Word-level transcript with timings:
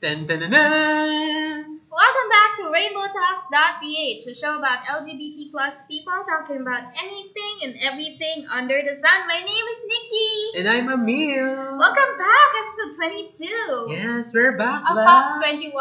Dun, 0.00 0.24
dun, 0.26 0.40
dun, 0.40 0.50
dun. 0.50 1.80
Welcome 1.92 2.28
back 2.32 2.50
to 2.56 2.62
RainbowTalks.ph, 2.72 4.26
a 4.26 4.34
show 4.34 4.56
about 4.56 4.80
LGBT 4.88 5.50
plus 5.52 5.74
people 5.88 6.16
talking 6.24 6.62
about 6.64 6.88
anything 6.96 7.54
and 7.64 7.74
everything 7.84 8.46
under 8.48 8.80
the 8.80 8.94
sun. 8.96 9.18
My 9.28 9.40
name 9.44 9.66
is 9.68 9.80
Nikki. 9.84 10.30
And 10.56 10.66
I'm 10.72 10.88
Emil. 10.88 11.76
Welcome 11.76 12.12
back, 12.16 12.48
episode 12.64 12.96
22 12.96 13.92
Yes, 13.92 14.32
we're 14.32 14.56
back. 14.56 14.80
of 14.88 14.96
la. 14.96 15.04
Pop 15.04 15.24
21. 15.44 15.76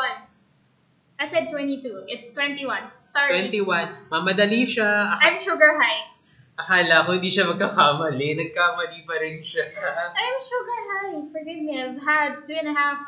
I 1.19 1.25
said 1.25 1.47
22. 1.49 2.03
It's 2.07 2.31
21. 2.33 2.91
Sorry. 3.07 3.47
21. 3.47 4.11
Mamadali 4.11 4.67
siya. 4.67 5.15
Ak- 5.15 5.23
I'm 5.23 5.39
sugar 5.39 5.79
high. 5.79 6.11
akala 6.59 7.07
ko 7.07 7.15
hindi 7.15 7.31
siya 7.31 7.47
magkakamali. 7.47 8.35
Nagkamali 8.35 8.99
pa 9.07 9.15
rin 9.23 9.39
siya. 9.39 9.63
I'm 10.11 10.37
sugar 10.43 10.79
high. 10.91 11.17
Forgive 11.31 11.61
me. 11.63 11.79
I've 11.79 12.03
had 12.03 12.43
two 12.43 12.59
and 12.59 12.67
a 12.67 12.75
half. 12.75 12.99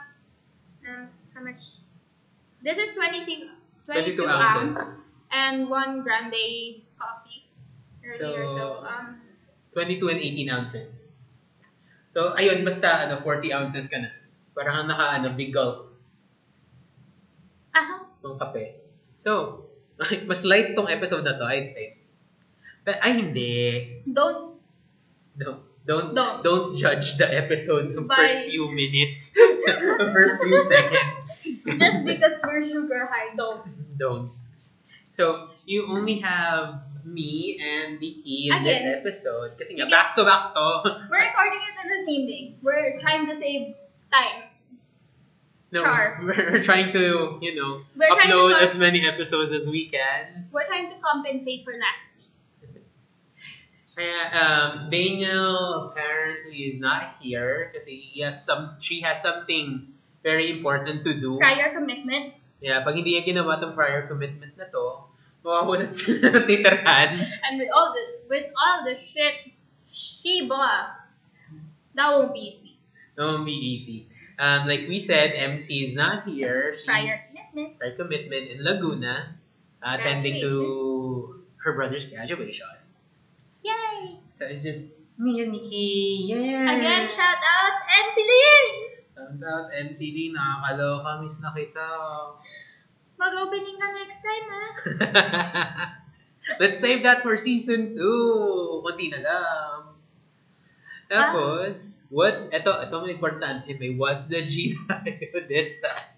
Uh, 0.81 1.05
how 1.33 1.41
much? 1.41 1.81
This 2.61 2.77
is 2.77 2.95
22, 2.95 3.49
22, 3.85 4.21
22 4.21 4.27
ounce 4.27 4.77
ounces. 4.77 5.01
and 5.31 5.69
one 5.69 6.01
grande 6.03 6.85
coffee 6.97 7.49
earlier. 8.05 8.45
So, 8.49 8.57
So, 8.57 8.63
um, 8.85 9.21
22 9.73 10.09
and 10.09 10.19
18 10.19 10.49
ounces. 10.49 10.89
So, 12.13 12.35
ayun, 12.35 12.67
basta 12.67 13.07
ano, 13.07 13.17
40 13.23 13.55
ounces 13.55 13.87
ka 13.87 13.97
na. 13.97 14.11
Parang 14.51 14.85
naka, 14.85 15.21
ano, 15.21 15.31
big 15.33 15.55
gulp 15.55 15.95
aha. 17.71 18.03
ng 18.19 18.35
kape. 18.35 18.83
So, 19.15 19.63
mas 20.29 20.43
light 20.43 20.75
tong 20.75 20.91
episode 20.91 21.23
na 21.23 21.39
to, 21.39 21.45
I 21.47 21.71
think. 21.71 21.91
But, 22.83 22.99
ay, 23.05 23.21
hindi. 23.21 23.53
Don't 24.03 24.51
Don't, 25.31 25.63
don't, 25.85 26.13
Don't. 26.13 26.43
don't 26.43 26.75
judge 26.77 27.17
the 27.17 27.25
episode 27.25 27.95
the 27.95 28.01
By- 28.01 28.15
first 28.27 28.43
few 28.43 28.69
minutes, 28.69 29.31
the 29.31 30.09
first 30.13 30.41
few 30.41 30.59
seconds. 30.69 31.79
just 31.79 32.05
because 32.05 32.39
we're 32.43 32.61
sugar 32.67 33.09
high. 33.11 33.35
Don't. 33.35 33.65
Don't. 33.97 34.31
So, 35.11 35.49
you 35.65 35.87
only 35.89 36.19
have 36.19 36.81
me 37.03 37.59
and 37.59 37.99
Vicky 37.99 38.49
in 38.53 38.63
this 38.63 38.79
Again. 38.79 38.95
episode. 39.01 39.57
Kasi 39.57 39.73
nga, 39.75 39.85
Because- 39.89 39.91
back 39.91 40.15
to 40.15 40.23
back 40.23 40.53
to. 40.53 40.65
We're 41.09 41.25
recording 41.25 41.61
it 41.65 41.75
on 41.81 41.87
the 41.89 42.01
same 42.05 42.23
day. 42.29 42.55
We're 42.61 42.99
trying 43.01 43.25
to 43.27 43.33
save 43.35 43.73
time. 44.13 44.47
no, 45.71 45.81
Char. 45.83 46.19
we're 46.23 46.61
trying 46.61 46.91
to, 46.91 47.39
you 47.41 47.55
know, 47.55 47.81
We're 47.95 48.07
trying 48.11 48.27
to 48.27 48.35
upload 48.35 48.53
com- 48.59 48.63
as 48.63 48.75
many 48.77 49.07
episodes 49.07 49.51
as 49.55 49.69
we 49.69 49.87
can. 49.87 50.47
We're 50.51 50.67
trying 50.67 50.91
to 50.91 50.97
compensate 50.99 51.63
for 51.63 51.71
last 51.73 52.03
week. 53.97 54.35
Um, 54.35 54.89
Daniel 54.89 55.89
apparently 55.91 56.57
is 56.71 56.79
not 56.79 57.15
here 57.21 57.69
because 57.71 57.87
he 57.87 58.21
has 58.21 58.45
some, 58.45 58.75
she 58.79 59.01
has 59.01 59.21
something 59.21 59.93
very 60.23 60.51
important 60.51 61.03
to 61.03 61.19
do. 61.19 61.37
Prior 61.37 61.73
commitments. 61.73 62.49
Yeah, 62.61 62.85
pag 62.85 62.93
hindi 62.93 63.17
niya 63.17 63.25
ginawa 63.25 63.57
tong 63.57 63.73
prior 63.73 64.05
commitment 64.05 64.53
na 64.53 64.69
to, 64.69 65.09
mawawalan 65.41 65.89
sila 65.97 66.29
ng 66.29 66.45
titirahan. 66.45 67.09
And 67.17 67.57
with 67.57 67.73
all 67.73 67.89
the 67.89 68.05
with 68.29 68.45
all 68.53 68.85
the 68.85 68.93
shit 69.01 69.33
she 69.89 70.45
bought, 70.45 70.93
that 71.97 72.07
won't 72.13 72.37
be 72.37 72.53
easy. 72.53 72.77
That 73.17 73.25
won't 73.25 73.49
be 73.49 73.57
easy. 73.57 74.05
Um, 74.37 74.69
like 74.69 74.85
we 74.85 75.01
said, 75.01 75.33
MC 75.33 75.89
is 75.89 75.93
not 75.97 76.25
here. 76.29 76.73
She's 76.77 76.85
Prior 76.85 77.17
commitment. 77.17 77.69
prior 77.81 77.93
commitment 77.97 78.43
in 78.53 78.57
Laguna, 78.61 79.37
uh, 79.81 79.97
attending 79.97 80.41
to 80.41 81.41
her 81.65 81.73
brother's 81.73 82.05
graduation. 82.05 82.69
So 84.41 84.49
it's 84.49 84.65
just 84.65 84.89
me 85.21 85.37
and 85.45 85.53
Nikki. 85.53 86.25
Yeah. 86.33 86.65
Again, 86.65 87.05
shout 87.13 87.37
out 87.37 87.75
MC 88.09 88.25
Lin! 88.25 88.65
Shout 89.13 89.37
out 89.45 89.69
MC 89.69 90.09
Lee. 90.17 90.33
Nakakaloka. 90.33 91.21
Miss 91.21 91.37
na 91.45 91.53
kita. 91.53 91.85
Mag-opening 93.21 93.77
ka 93.77 93.87
next 94.01 94.25
time, 94.25 94.45
ha? 94.49 94.65
Let's 96.61 96.81
save 96.81 97.05
that 97.05 97.21
for 97.21 97.37
season 97.37 97.93
2. 97.93 98.81
Kunti 98.81 99.13
na 99.13 99.21
lang. 99.21 99.79
Tapos, 101.05 102.09
what's, 102.09 102.49
eto, 102.49 102.81
eto 102.81 102.97
may 103.05 103.13
importante, 103.13 103.69
may 103.77 103.93
what's 103.93 104.25
the 104.25 104.41
G 104.41 104.73
tayo 104.89 105.37
this 105.45 105.77
time. 105.85 106.17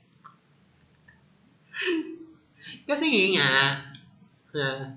Kasi 2.87 3.35
nga, 3.35 3.83
uh, 4.55 4.95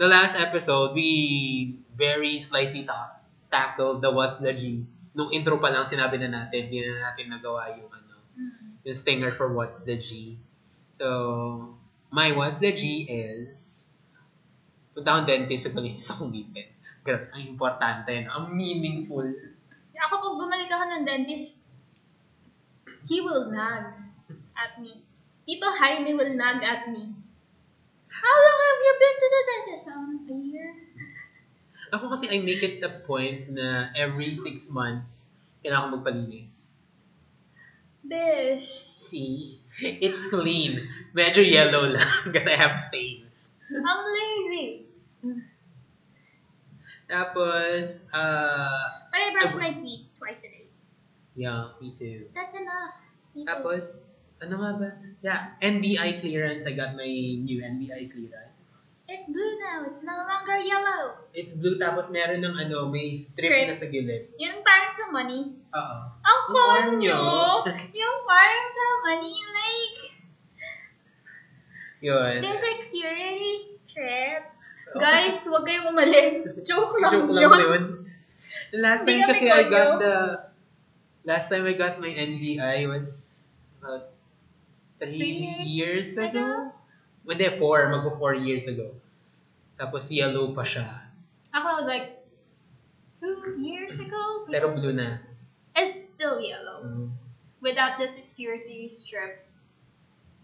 the 0.00 0.08
last 0.08 0.40
episode, 0.40 0.96
we 0.96 1.81
very 2.02 2.34
slightly 2.34 2.82
ta- 2.82 3.22
tackled 3.46 4.02
the 4.02 4.10
what's 4.10 4.42
the 4.42 4.50
G. 4.50 4.82
Nung 5.14 5.30
intro 5.30 5.62
pa 5.62 5.70
lang 5.70 5.86
sinabi 5.86 6.18
na 6.18 6.34
natin, 6.34 6.66
hindi 6.66 6.82
na 6.82 7.14
natin 7.14 7.30
nagawa 7.30 7.70
yung 7.78 7.86
ano, 7.86 8.18
yung 8.82 8.98
stinger 8.98 9.30
for 9.30 9.54
what's 9.54 9.86
the 9.86 9.94
G. 9.94 10.34
So, 10.90 11.78
my 12.10 12.34
what's 12.34 12.58
the 12.58 12.74
G 12.74 13.06
is, 13.06 13.86
punta 14.98 15.14
akong 15.14 15.30
dentist 15.30 15.70
sa 15.70 15.70
palinis 15.70 16.10
akong 16.10 16.34
ngipin. 16.34 16.74
Grabe, 17.06 17.30
ang 17.30 17.42
importante, 17.46 18.10
no? 18.26 18.30
ang 18.34 18.46
meaningful. 18.50 19.26
Ako 20.02 20.14
pag 20.18 20.34
bumalik 20.34 20.66
ako 20.66 20.84
ng 20.90 21.04
dentist, 21.06 21.54
he 23.06 23.22
will 23.22 23.46
nag 23.54 23.94
at 24.58 24.74
me. 24.82 25.06
Tito 25.46 25.70
Jaime 25.70 26.18
will 26.18 26.34
nag 26.34 26.58
at 26.58 26.90
me. 26.90 27.14
How 28.10 28.34
long 28.34 28.58
have 28.58 28.80
you 28.82 28.94
been 28.98 29.16
to 29.18 29.28
the 29.30 29.42
dentist? 29.46 29.84
Um, 29.86 30.10
a 30.26 30.34
year? 30.34 30.68
Ako 31.92 32.08
kasi 32.08 32.32
I 32.32 32.40
make 32.40 32.64
it 32.64 32.80
the 32.80 32.88
point 33.04 33.52
na 33.52 33.92
every 33.92 34.32
six 34.32 34.72
months, 34.72 35.36
kailangan 35.60 35.84
ko 35.84 35.88
magpalinis. 36.00 36.72
Bish. 38.00 38.88
See? 38.96 39.60
It's 39.78 40.28
clean. 40.32 40.88
Medyo 41.12 41.44
yellow 41.44 41.92
lang 41.92 42.08
kasi 42.34 42.48
I 42.52 42.56
have 42.56 42.76
stains. 42.80 43.52
I'm 43.72 44.00
lazy. 44.08 44.88
Tapos, 47.08 48.00
uh, 48.12 48.84
But 49.12 49.20
I 49.20 49.28
brush 49.36 49.54
my 49.56 49.72
teeth 49.76 50.08
twice 50.16 50.44
a 50.44 50.48
day. 50.48 50.66
yeah, 51.36 51.76
me 51.80 51.92
too. 51.92 52.28
That's 52.32 52.56
enough. 52.56 52.96
People. 53.32 53.48
Tapos, 53.48 54.08
ano 54.40 54.54
nga 54.60 54.70
ba? 54.80 54.88
Yeah, 55.20 55.40
NBI 55.60 56.20
clearance. 56.20 56.64
I 56.64 56.72
got 56.72 56.96
my 56.96 57.08
new 57.36 57.60
NBI 57.60 58.08
clearance. 58.12 58.51
It's 59.08 59.26
blue 59.26 59.52
now. 59.58 59.82
It's 59.86 60.02
no 60.02 60.14
longer 60.14 60.62
yellow. 60.62 61.18
It's 61.34 61.52
blue 61.52 61.74
tapos 61.76 62.10
meron 62.10 62.38
ng 62.40 62.54
ano, 62.54 62.86
may 62.86 63.10
strip, 63.12 63.50
Strip. 63.50 63.66
na 63.66 63.74
sa 63.74 63.86
gilid. 63.86 64.30
Yung 64.38 64.62
parang 64.62 64.92
sa 64.94 65.04
money. 65.10 65.58
Oo. 65.74 65.96
Ang 66.22 66.40
konyo. 66.46 66.98
nyo. 67.00 67.20
yung 67.92 68.18
parang 68.22 68.66
sa 68.68 68.84
money, 69.02 69.34
like, 69.34 69.98
Yun. 72.02 72.42
there's 72.42 72.62
a 72.62 72.72
security 72.82 73.54
strip. 73.62 74.42
Oo, 74.92 74.98
Guys, 74.98 75.38
huwag 75.46 75.64
kayong 75.64 75.88
umalis. 75.88 76.34
Joke 76.68 76.98
lang 76.98 77.26
Joke 77.26 77.32
lang 77.32 77.42
yun. 77.42 77.58
yun. 77.62 77.84
Last 78.74 79.06
time 79.06 79.22
kasi 79.24 79.48
I 79.48 79.64
got 79.66 79.98
the... 79.98 80.14
Last 81.22 81.48
time 81.48 81.62
I 81.64 81.78
got 81.78 82.02
my 82.02 82.10
NBI 82.10 82.90
was 82.90 83.06
about 83.78 84.10
three 84.98 85.22
Three 85.22 85.38
years 85.62 86.18
ago? 86.18 86.34
ago? 86.34 86.81
Hindi, 87.22 87.48
four. 87.58 87.90
Magpo 87.90 88.18
four 88.18 88.34
years 88.34 88.66
ago. 88.66 88.94
Tapos 89.78 90.10
yellow 90.10 90.54
pa 90.54 90.62
siya. 90.66 90.86
Ako 91.54 91.82
was 91.82 91.86
like, 91.86 92.22
two 93.18 93.54
years 93.58 93.98
ago? 94.00 94.48
Pero 94.50 94.74
blue 94.74 94.94
na. 94.94 95.22
It's 95.74 95.94
still 96.14 96.42
yellow. 96.42 96.84
Mm. 96.84 97.08
Without 97.62 97.96
the 97.96 98.10
security 98.10 98.90
strip. 98.90 99.46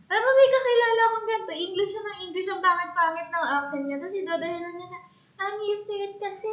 Alam 0.08 0.22
mo, 0.24 0.30
may 0.32 0.48
kakilala 0.48 1.02
akong 1.04 1.26
ganito. 1.28 1.52
English 1.52 1.90
siya 1.92 2.02
ng 2.02 2.18
English. 2.30 2.48
Ang 2.48 2.62
pangit-pangit 2.64 3.28
ng 3.28 3.46
accent 3.46 3.84
niya. 3.84 3.98
Tapos 4.00 4.16
idadahin 4.16 4.62
na 4.62 4.70
niya 4.72 4.88
sa, 4.88 4.98
I'm 5.38 5.58
used 5.62 5.86
to 5.86 5.94
it 5.94 6.14
kasi. 6.18 6.52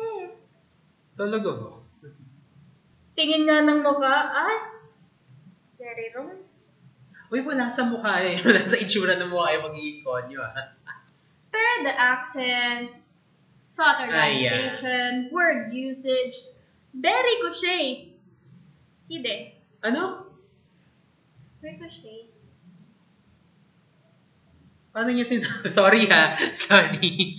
Talaga 1.15 1.49
ba? 1.55 1.71
Tingin 3.15 3.47
nga 3.47 3.63
ng 3.63 3.79
mukha, 3.79 4.15
ah, 4.35 4.59
very 5.79 6.11
wrong. 6.11 6.44
Uy, 7.29 7.41
wala 7.41 7.67
sa 7.67 7.83
mukha 7.83 8.21
eh. 8.21 8.37
Wala 8.45 8.61
sa 8.65 8.77
itsura 8.77 9.17
ng 9.17 9.33
mukha 9.33 9.53
eh 9.53 9.59
magiging 9.59 10.05
konyo 10.05 10.39
ah. 10.39 10.77
Pero 11.49 11.69
the 11.87 11.93
accent, 11.93 12.91
thought 13.73 14.03
organization, 14.03 15.31
word 15.31 15.71
usage, 15.71 16.35
very 16.93 17.35
cliche. 17.41 18.11
Si 19.01 19.23
De. 19.23 19.55
Ano? 19.81 20.27
Very 21.63 21.79
cliche. 21.79 22.29
Paano 24.91 25.11
niya 25.11 25.27
sinabi? 25.27 25.67
Sorry 25.75 26.07
ha. 26.07 26.39
Sorry. 26.55 27.35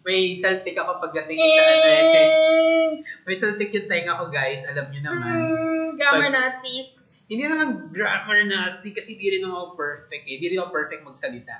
May 0.00 0.32
saltik 0.32 0.80
ako 0.80 0.96
pagdating 1.02 1.36
sa 1.36 1.60
ano 1.60 1.86
eh. 1.92 2.04
Eh, 2.16 2.88
May 3.28 3.36
saltik 3.36 3.68
yung 3.68 3.84
tenga 3.84 4.16
ko 4.16 4.32
guys. 4.32 4.64
Alam 4.64 4.88
niyo 4.88 5.04
naman. 5.04 5.28
mm, 5.34 5.86
grammar 6.00 6.32
Pag- 6.32 6.36
Nazis. 6.56 7.05
Hindi 7.26 7.42
naman 7.42 7.90
grammar 7.90 8.46
Nazi 8.46 8.94
kasi 8.94 9.18
di 9.18 9.34
rin 9.34 9.42
ako 9.42 9.74
perfect 9.74 10.24
eh. 10.24 10.38
Di 10.38 10.46
rin 10.46 10.62
ako 10.62 10.70
perfect 10.70 11.02
magsalita. 11.02 11.56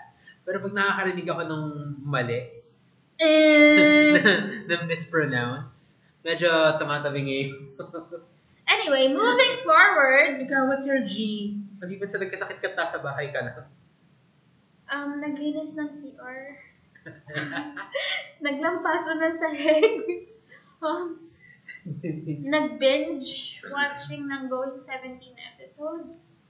Pero 0.46 0.62
pag 0.62 0.74
nakakarinig 0.74 1.26
ako 1.26 1.42
ng 1.42 1.64
mali, 2.06 2.40
Eh, 3.16 4.12
na 4.68 4.84
mispronounce, 4.84 6.04
medyo 6.20 6.48
tumatabi 6.76 7.20
ngayon. 7.24 7.52
Anyway, 8.66 9.06
moving 9.06 9.62
forward, 9.62 10.42
Ikaw, 10.42 10.66
what's 10.66 10.90
your 10.90 10.98
G? 11.06 11.54
Maliban 11.78 12.10
sa 12.10 12.18
nagkasakit 12.18 12.58
ka 12.58 12.74
ta 12.74 12.82
sa 12.82 12.98
bahay 12.98 13.30
ka 13.30 13.38
lang. 13.38 13.70
um, 14.90 15.22
naglinis 15.22 15.78
ng 15.78 15.86
CR. 15.86 16.58
Naglampaso 18.46 19.14
ng 19.16 19.34
sahig. 19.38 20.26
um, 20.82 21.25
nag-binge 22.52 23.28
watching 23.68 24.26
ng 24.26 24.46
Going 24.46 24.78
17 24.78 25.22
episodes. 25.54 26.42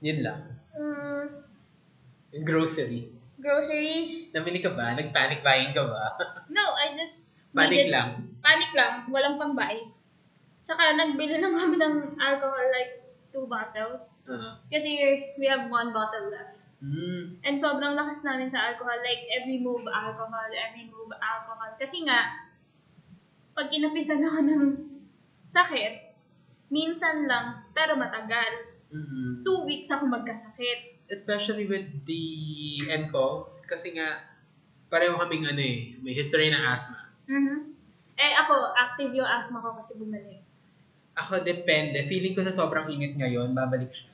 Yun 0.00 0.20
lang. 0.20 0.40
Mm, 0.74 1.24
Yung 2.34 2.44
grocery. 2.44 3.08
groceries. 3.38 4.32
Namili 4.32 4.58
ka 4.58 4.72
ba? 4.72 4.92
Nag-panic 4.92 5.40
buying 5.40 5.72
ka 5.72 5.84
ba? 5.84 6.04
No, 6.54 6.64
I 6.74 6.92
just 6.94 7.50
Panic 7.52 7.86
needed- 7.86 7.92
lang. 7.92 8.08
Panic 8.40 8.70
lang. 8.72 9.06
Walang 9.08 9.38
pambayad. 9.38 9.88
Tsaka 10.64 10.96
nagbili 10.96 11.38
lang 11.38 11.52
kami 11.52 11.76
ng 11.76 11.96
alcohol 12.16 12.66
like 12.72 13.04
two 13.30 13.44
bottles. 13.44 14.08
Uh, 14.24 14.56
Kasi 14.68 14.96
we 15.36 15.44
have 15.44 15.68
one 15.68 15.92
bottle 15.92 16.32
left. 16.32 16.56
mm, 16.80 17.38
And 17.42 17.56
sobrang 17.56 17.94
lakas 17.94 18.24
namin 18.24 18.48
sa 18.48 18.72
alcohol. 18.72 18.96
Like, 19.00 19.24
every 19.30 19.60
move 19.60 19.84
alcohol, 19.86 20.48
every 20.50 20.88
move 20.88 21.12
alcohol. 21.14 21.72
Kasi 21.76 22.04
nga, 22.04 22.43
pag 23.54 23.70
inapitan 23.70 24.20
ako 24.20 24.38
ng 24.42 24.62
sakit, 25.46 25.92
minsan 26.68 27.24
lang, 27.24 27.62
pero 27.70 27.94
matagal. 27.94 28.74
mm 28.90 29.42
Two 29.42 29.62
weeks 29.64 29.88
ako 29.88 30.06
magkasakit. 30.06 30.98
Especially 31.06 31.64
with 31.64 31.86
the 32.04 32.24
ENCO. 32.86 33.46
Kasi 33.64 33.94
nga, 33.94 34.20
pareho 34.88 35.16
kaming 35.16 35.46
ano 35.46 35.60
eh, 35.60 35.94
may 35.98 36.12
history 36.12 36.50
ng 36.50 36.60
asthma. 36.60 37.08
Mhm. 37.26 37.74
Eh, 38.14 38.32
ako, 38.36 38.54
active 38.74 39.10
yung 39.12 39.26
asthma 39.26 39.58
ko 39.58 39.74
kasi 39.74 39.94
bumalik. 39.96 40.42
Ako, 41.14 41.42
depende. 41.42 42.06
Feeling 42.06 42.34
ko 42.34 42.42
sa 42.42 42.54
sobrang 42.54 42.86
init 42.88 43.14
ngayon, 43.14 43.54
babalik 43.54 43.90
siya. 43.90 44.10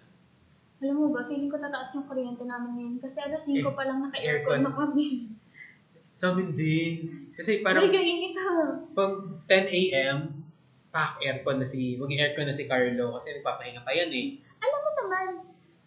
Alam 0.81 0.97
mo 0.97 1.07
ba, 1.13 1.25
feeling 1.25 1.49
ko 1.49 1.61
tataas 1.61 1.93
yung 1.93 2.09
kuryente 2.09 2.41
namin 2.41 2.73
ngayon 2.73 2.97
kasi 2.99 3.21
alas 3.21 3.45
5 3.45 3.53
Eh, 3.53 3.65
pa 3.69 3.85
lang 3.85 4.01
aircon. 4.01 4.09
naka-aircon 4.09 4.61
na 4.65 4.73
kami. 4.73 5.09
Sa 6.13 6.31
amin 6.31 6.53
din. 6.53 6.95
Kasi 7.33 7.61
parang 7.61 7.83
Ay, 7.83 7.91
kainit 7.91 8.37
ha. 8.37 8.77
pag 8.93 9.13
10 9.47 9.67
a.m., 9.71 10.19
pak 10.91 11.23
aircon 11.23 11.57
na 11.57 11.65
si, 11.65 11.95
mag-aircon 11.95 12.45
na 12.45 12.53
si 12.53 12.67
Carlo 12.67 13.15
kasi 13.15 13.31
nagpapahinga 13.33 13.81
pa 13.81 13.95
yan 13.95 14.11
eh. 14.11 14.27
Alam 14.59 14.81
mo 14.83 14.91
naman, 14.99 15.29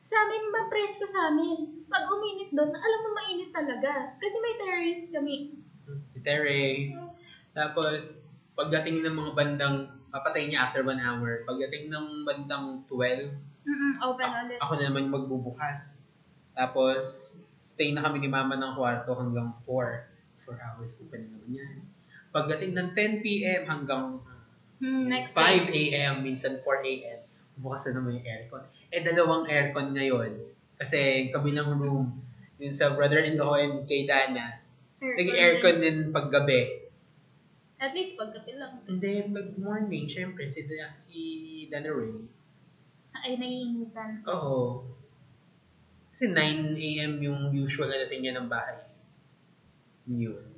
sa 0.04 0.16
amin, 0.20 0.48
ma-presko 0.50 1.04
sa 1.04 1.30
amin. 1.30 1.84
Pag 1.86 2.08
uminit 2.08 2.50
doon, 2.50 2.72
alam 2.72 3.00
mo 3.02 3.10
mainit 3.12 3.52
talaga. 3.52 4.16
Kasi 4.18 4.36
may 4.40 4.56
terrace 4.56 5.06
kami. 5.10 5.36
Si 6.10 6.20
Terrace. 6.22 6.96
Tapos, 7.52 8.26
pagdating 8.54 9.04
ng 9.04 9.14
mga 9.14 9.32
bandang, 9.34 9.76
papatay 10.10 10.48
niya 10.48 10.66
after 10.66 10.82
one 10.82 10.98
hour. 10.98 11.44
Pagdating 11.44 11.92
ng 11.92 12.24
bandang 12.24 12.82
12, 12.88 13.36
Mm-mm, 13.64 13.94
open 14.02 14.24
a- 14.24 14.44
ulit. 14.44 14.58
ako 14.60 14.72
na 14.76 14.84
naman 14.88 15.08
magbubukas. 15.08 16.08
Tapos, 16.54 17.04
stay 17.60 17.92
na 17.92 18.02
kami 18.02 18.20
ni 18.20 18.28
mama 18.28 18.56
ng 18.56 18.74
kwarto 18.74 19.12
hanggang 19.14 19.52
4. 19.68 20.13
4 20.54 20.66
hours 20.78 20.92
pa 21.00 21.18
na 21.18 21.26
naman 21.26 21.50
yan. 21.50 21.76
Pagdating 22.30 22.74
ng 22.74 22.90
10 22.94 23.24
p.m. 23.26 23.62
hanggang 23.66 24.22
Hmm, 24.84 25.08
next 25.08 25.32
5 25.32 25.72
day. 25.72 25.96
a.m., 25.96 26.28
minsan 26.28 26.60
4 26.60 26.84
a.m., 26.84 27.20
bukas 27.56 27.88
na 27.88 28.02
naman 28.02 28.20
yung 28.20 28.28
aircon. 28.28 28.64
Eh, 28.92 29.00
dalawang 29.00 29.48
aircon 29.48 29.96
ngayon. 29.96 30.44
Kasi 30.76 31.32
kabilang 31.32 31.80
room, 31.80 32.20
yun 32.60 32.74
sa 32.76 32.92
brother-in-law 32.92 33.56
and 33.56 33.88
kay 33.88 34.04
Dana, 34.04 34.60
nag-aircon 35.00 35.80
din 35.80 35.98
paggabi. 36.12 36.84
At 37.80 37.96
least 37.96 38.20
pagkape 38.20 38.60
lang. 38.60 38.84
And 38.88 39.00
then, 39.00 39.32
pag 39.32 39.56
morning, 39.56 40.08
syempre, 40.08 40.52
si, 40.52 40.68
si 40.98 41.16
Dana 41.72 41.88
Ray, 41.88 42.20
Ay, 43.14 43.40
naiinitan. 43.40 44.20
oo. 44.28 44.84
Kasi 46.12 46.28
9 46.28 46.76
a.m. 46.76 47.14
yung 47.24 47.40
usual 47.56 47.88
na 47.88 48.04
dating 48.04 48.28
niya 48.28 48.36
ng 48.36 48.52
bahay. 48.52 48.84
Yun. 50.08 50.54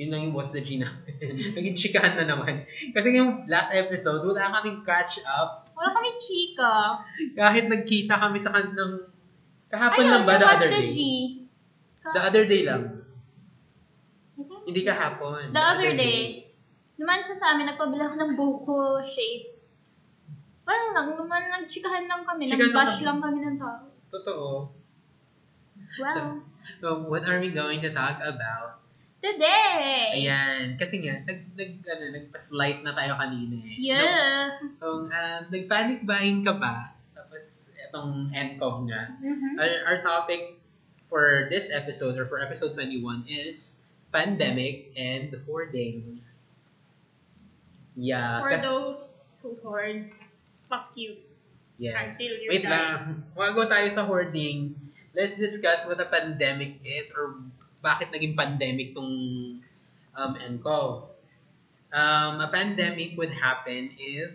Yun 0.00 0.08
lang 0.08 0.20
yung 0.24 0.34
what's 0.34 0.56
the 0.56 0.64
G 0.64 0.80
namin. 0.80 1.12
Naging 1.52 1.76
chikahan 1.76 2.16
na 2.16 2.24
naman. 2.24 2.64
Kasi 2.96 3.12
yung 3.12 3.44
last 3.44 3.76
episode, 3.76 4.24
wala 4.24 4.48
kaming 4.48 4.80
catch 4.80 5.20
up. 5.28 5.68
Wala 5.76 5.92
kami 5.92 6.16
chika. 6.16 7.04
Kahit 7.36 7.68
nagkita 7.68 8.16
kami 8.16 8.40
sa 8.40 8.48
kanang 8.48 9.12
kahapon 9.68 10.08
Ayun, 10.08 10.12
lang 10.12 10.24
ba 10.24 10.40
the 10.40 10.46
what's 10.48 10.64
other 10.64 10.72
the 10.72 10.80
day? 10.82 10.88
G? 10.88 10.98
The 12.00 12.22
other 12.24 12.44
day 12.48 12.62
lang. 12.64 12.82
Think 14.40 14.72
Hindi 14.72 14.80
kahapon. 14.88 15.52
The 15.52 15.64
other 15.76 15.92
day, 15.92 16.48
naman 16.96 17.20
siya 17.20 17.36
sa 17.36 17.52
amin, 17.52 17.68
nagpabila 17.68 18.08
ako 18.08 18.16
ng 18.16 18.32
buko 18.40 19.04
shape. 19.04 19.52
Wala 20.64 20.96
lang, 20.96 21.06
naman 21.12 21.44
nagchikahan 21.60 22.08
lang 22.08 22.24
kami, 22.24 22.48
Chikahan 22.48 22.72
lang 22.72 22.72
nag-bash 22.72 22.96
kami. 23.00 23.04
lang 23.04 23.18
kami 23.20 23.38
ng 23.44 23.56
tao. 23.60 23.84
Totoo. 24.08 24.48
Wow. 26.00 26.40
So, 26.80 27.04
what 27.04 27.28
are 27.28 27.36
we 27.36 27.52
going 27.52 27.84
to 27.84 27.92
talk 27.92 28.24
about? 28.24 28.79
Today! 29.20 30.16
Ayan. 30.16 30.80
Kasi 30.80 31.04
nga, 31.04 31.20
nag, 31.22 31.52
nag, 31.52 31.72
ano, 31.84 32.04
nagpa-slight 32.10 32.80
na 32.80 32.96
tayo 32.96 33.20
kanina 33.20 33.56
eh. 33.68 33.76
Yeah. 33.76 34.56
Kung 34.80 35.12
um, 35.12 35.42
nag-panic 35.52 36.08
buying 36.08 36.40
ka 36.40 36.56
ba, 36.56 36.96
tapos 37.12 37.68
itong 37.76 38.32
NCOV 38.32 38.76
nga, 38.88 39.12
Mhm. 39.20 39.60
our, 39.60 39.72
our 39.86 39.98
topic 40.00 40.56
for 41.04 41.52
this 41.52 41.68
episode 41.68 42.16
or 42.16 42.24
for 42.24 42.40
episode 42.40 42.72
21 42.72 43.28
is 43.28 43.76
pandemic 44.08 44.88
and 44.96 45.36
hoarding. 45.44 46.24
Yeah. 47.92 48.40
For 48.40 48.50
kas- 48.56 48.64
those 48.64 49.00
who 49.42 49.60
hoard, 49.60 50.08
fuck 50.66 50.96
you. 50.96 51.20
yes. 51.76 52.16
Until 52.16 52.40
you 52.40 52.48
Wait 52.48 52.64
die. 52.64 52.72
lang. 52.72 53.24
Bago 53.36 53.68
tayo 53.68 53.88
sa 53.88 54.04
hoarding, 54.04 54.76
let's 55.12 55.36
discuss 55.36 55.84
what 55.84 56.00
a 56.00 56.08
pandemic 56.08 56.80
is 56.84 57.12
or 57.12 57.36
bakit 57.80 58.12
naging 58.12 58.36
pandemic 58.36 58.94
tong 58.94 59.60
um, 60.16 60.32
NCOV. 60.36 61.08
Um, 61.90 62.38
a 62.38 62.48
pandemic 62.52 63.18
would 63.18 63.34
happen 63.34 63.90
if 63.98 64.30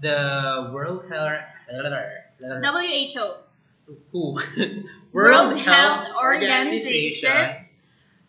the 0.00 0.70
World 0.72 1.10
Health 1.10 1.42
WHO. 1.66 3.26
who 4.12 4.38
World 5.12 5.58
Health 5.58 6.08
Organization 6.18 7.66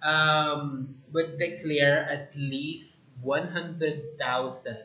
um, 0.02 0.96
would 1.14 1.38
declare 1.40 2.06
at 2.10 2.32
least 2.36 3.06
100,000 3.22 4.78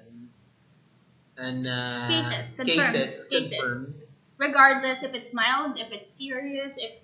and 1.36 1.66
uh, 1.66 2.06
Cases, 2.08 2.52
confirmed. 2.54 2.92
cases 2.92 3.24
Cases. 3.26 3.56
confirmed. 3.56 3.94
Regardless 4.38 5.02
if 5.02 5.14
it's 5.14 5.32
mild, 5.32 5.78
if 5.78 5.92
it's 5.92 6.10
serious, 6.10 6.74
if 6.76 7.01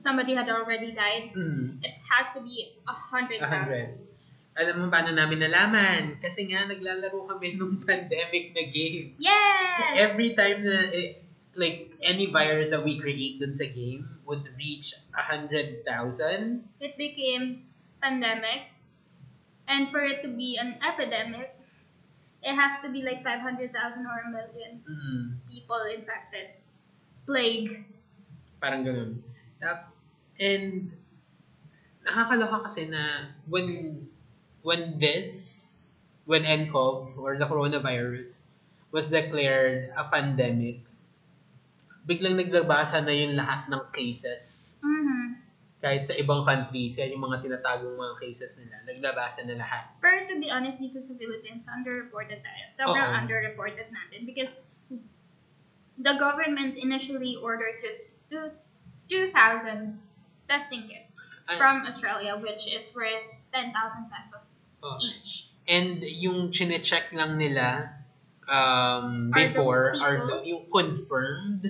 somebody 0.00 0.32
had 0.34 0.48
already 0.48 0.90
died, 0.92 1.30
Mm, 1.36 1.78
it 1.84 1.94
has 2.08 2.32
to 2.32 2.40
be 2.40 2.72
a 2.88 2.94
hundred 2.96 3.38
thousand. 3.38 4.08
100. 4.56 4.58
Alam 4.60 4.74
mo 4.76 4.86
paano 4.90 5.14
namin 5.14 5.46
nalaman? 5.46 6.18
Kasi 6.18 6.48
nga 6.50 6.66
naglalaro 6.66 7.22
kami 7.28 7.54
nung 7.60 7.78
pandemic 7.80 8.50
na 8.56 8.64
game. 8.66 9.14
Yes! 9.20 10.10
Every 10.10 10.34
time 10.34 10.66
na 10.66 10.90
eh, 10.90 11.22
like 11.54 11.86
any 12.02 12.26
virus 12.26 12.74
that 12.74 12.82
we 12.82 12.98
create 12.98 13.38
dun 13.38 13.54
sa 13.54 13.68
game 13.68 14.08
would 14.26 14.42
reach 14.58 14.96
100,000. 15.14 15.84
it 16.80 16.94
became 16.96 17.52
pandemic, 18.00 18.72
and 19.68 19.90
for 19.92 20.00
it 20.00 20.24
to 20.24 20.28
be 20.32 20.56
an 20.56 20.80
epidemic, 20.80 21.52
it 22.42 22.54
has 22.56 22.80
to 22.80 22.88
be 22.88 23.04
like 23.04 23.20
500,000 23.22 23.70
or 24.06 24.18
a 24.24 24.28
million 24.32 24.80
Mm. 24.82 25.24
people 25.46 25.82
infected. 25.86 26.56
Plague. 27.28 27.84
Parang 28.58 28.82
ganun. 28.82 29.10
And 30.40 30.96
nakakaloka 32.00 32.64
kasi 32.64 32.88
na 32.88 33.28
when 33.44 34.08
when 34.64 34.96
this 34.96 35.76
when 36.24 36.48
nCoV 36.48 37.20
or 37.20 37.36
the 37.36 37.44
coronavirus 37.44 38.48
was 38.90 39.12
declared 39.12 39.92
a 39.94 40.08
pandemic, 40.08 40.82
biglang 42.08 42.40
naglabasa 42.40 43.04
na 43.04 43.12
yung 43.12 43.36
lahat 43.36 43.68
ng 43.70 43.82
cases. 43.92 44.76
Mhm. 44.82 45.38
Kahit 45.80 46.04
sa 46.08 46.14
ibang 46.16 46.44
countries, 46.44 46.98
kaya 46.98 47.08
yung 47.12 47.24
mga 47.24 47.40
tinatagong 47.40 47.96
mga 47.96 48.14
cases 48.20 48.60
nila, 48.60 48.84
naglabasa 48.84 49.46
na 49.48 49.56
lahat. 49.56 49.96
Pero 50.02 50.28
to 50.28 50.36
be 50.36 50.52
honest, 50.52 50.76
dito 50.76 51.00
sa 51.00 51.16
Philippines, 51.16 51.64
underreported 51.70 52.44
tayo. 52.44 52.64
Sobrang 52.76 53.16
Oo. 53.16 53.18
underreported 53.24 53.88
natin 53.88 54.28
because 54.28 54.68
the 56.00 56.14
government 56.20 56.76
initially 56.76 57.36
ordered 57.40 57.80
just 57.80 58.20
two, 58.28 58.52
2,000 59.10 59.98
testing 60.48 60.86
kits 60.86 61.28
Ay. 61.50 61.58
from 61.58 61.82
Australia, 61.84 62.38
which 62.38 62.70
is 62.70 62.86
worth 62.94 63.26
10,000 63.52 63.74
pesos 64.08 64.70
Oh. 64.80 64.96
each. 65.02 65.50
And 65.68 66.00
yung 66.02 66.50
chine-check 66.50 67.12
lang 67.12 67.36
nila 67.36 67.92
um, 68.48 69.30
Are 69.30 69.46
before 69.50 69.94
are 70.00 70.16
people? 70.24 70.40
the, 70.40 70.48
yung 70.48 70.64
confirmed 70.72 71.62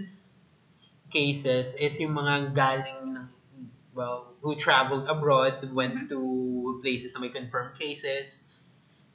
cases 1.10 1.74
is 1.74 1.98
yung 1.98 2.14
mga 2.14 2.54
galing 2.54 3.18
ng 3.18 3.26
well, 3.90 4.38
who 4.40 4.54
traveled 4.54 5.10
abroad, 5.10 5.58
went 5.74 6.06
Mhm. 6.06 6.08
to 6.08 6.18
places 6.78 7.10
na 7.12 7.20
may 7.20 7.28
confirmed 7.34 7.74
cases. 7.74 8.46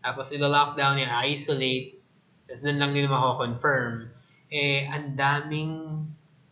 Tapos 0.03 0.29
ilo-lockdown 0.36 1.00
niya, 1.00 1.10
isolate. 1.24 1.96
Tapos 2.46 2.62
doon 2.62 2.77
lang 2.77 2.91
nila 2.91 3.10
mako-confirm. 3.10 4.12
Eh, 4.51 4.86
ang 4.86 5.15
daming 5.15 5.74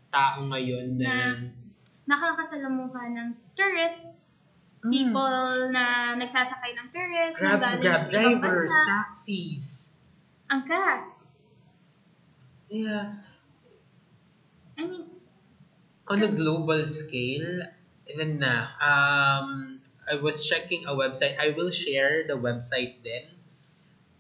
tao 0.10 0.48
ngayon 0.48 0.98
na... 0.98 1.13
Nakakasalamuha 2.05 3.01
ng 3.12 3.27
tourists, 3.55 4.36
Mm. 4.83 4.91
people 4.91 5.39
na 5.72 6.12
nagsasakay 6.19 6.75
ng 6.75 6.88
tourists, 6.91 7.39
na 7.39 7.55
Grab, 7.55 7.62
galing 7.63 7.79
grab 7.79 8.01
ibang 8.12 8.39
drivers, 8.43 8.67
bansa. 8.67 8.83
taxis. 8.83 9.62
Ang 10.51 10.62
gas. 10.67 11.07
Yeah. 12.67 13.24
I 14.75 14.83
mean, 14.83 15.07
On 16.03 16.19
a 16.19 16.27
global 16.27 16.83
scale, 16.91 17.63
then 18.12 18.43
na, 18.43 18.75
um, 18.75 19.79
I 20.03 20.19
was 20.19 20.43
checking 20.43 20.83
a 20.83 20.91
website. 20.91 21.39
I 21.39 21.55
will 21.55 21.72
share 21.72 22.27
the 22.27 22.36
website 22.36 23.00
then 23.07 23.31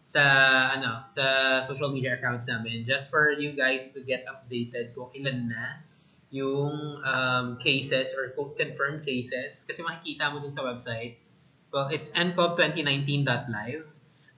sa 0.01 0.23
ano 0.71 1.03
sa 1.03 1.59
social 1.67 1.91
media 1.91 2.15
accounts 2.15 2.47
namin 2.47 2.87
just 2.87 3.11
for 3.11 3.35
you 3.35 3.51
guys 3.51 3.91
to 3.91 3.99
get 3.99 4.23
updated 4.23 4.95
kung 4.95 5.11
ilan 5.11 5.51
na 5.51 5.83
yung 6.33 6.97
um, 7.05 7.45
cases 7.61 8.11
or 8.17 8.33
co- 8.33 8.57
confirmed 8.57 9.05
cases 9.05 9.63
kasi 9.69 9.85
makikita 9.85 10.33
mo 10.33 10.41
dun 10.41 10.49
sa 10.49 10.65
website 10.65 11.21
well 11.69 11.87
it's 11.93 12.09
ncov2019.live 12.17 13.85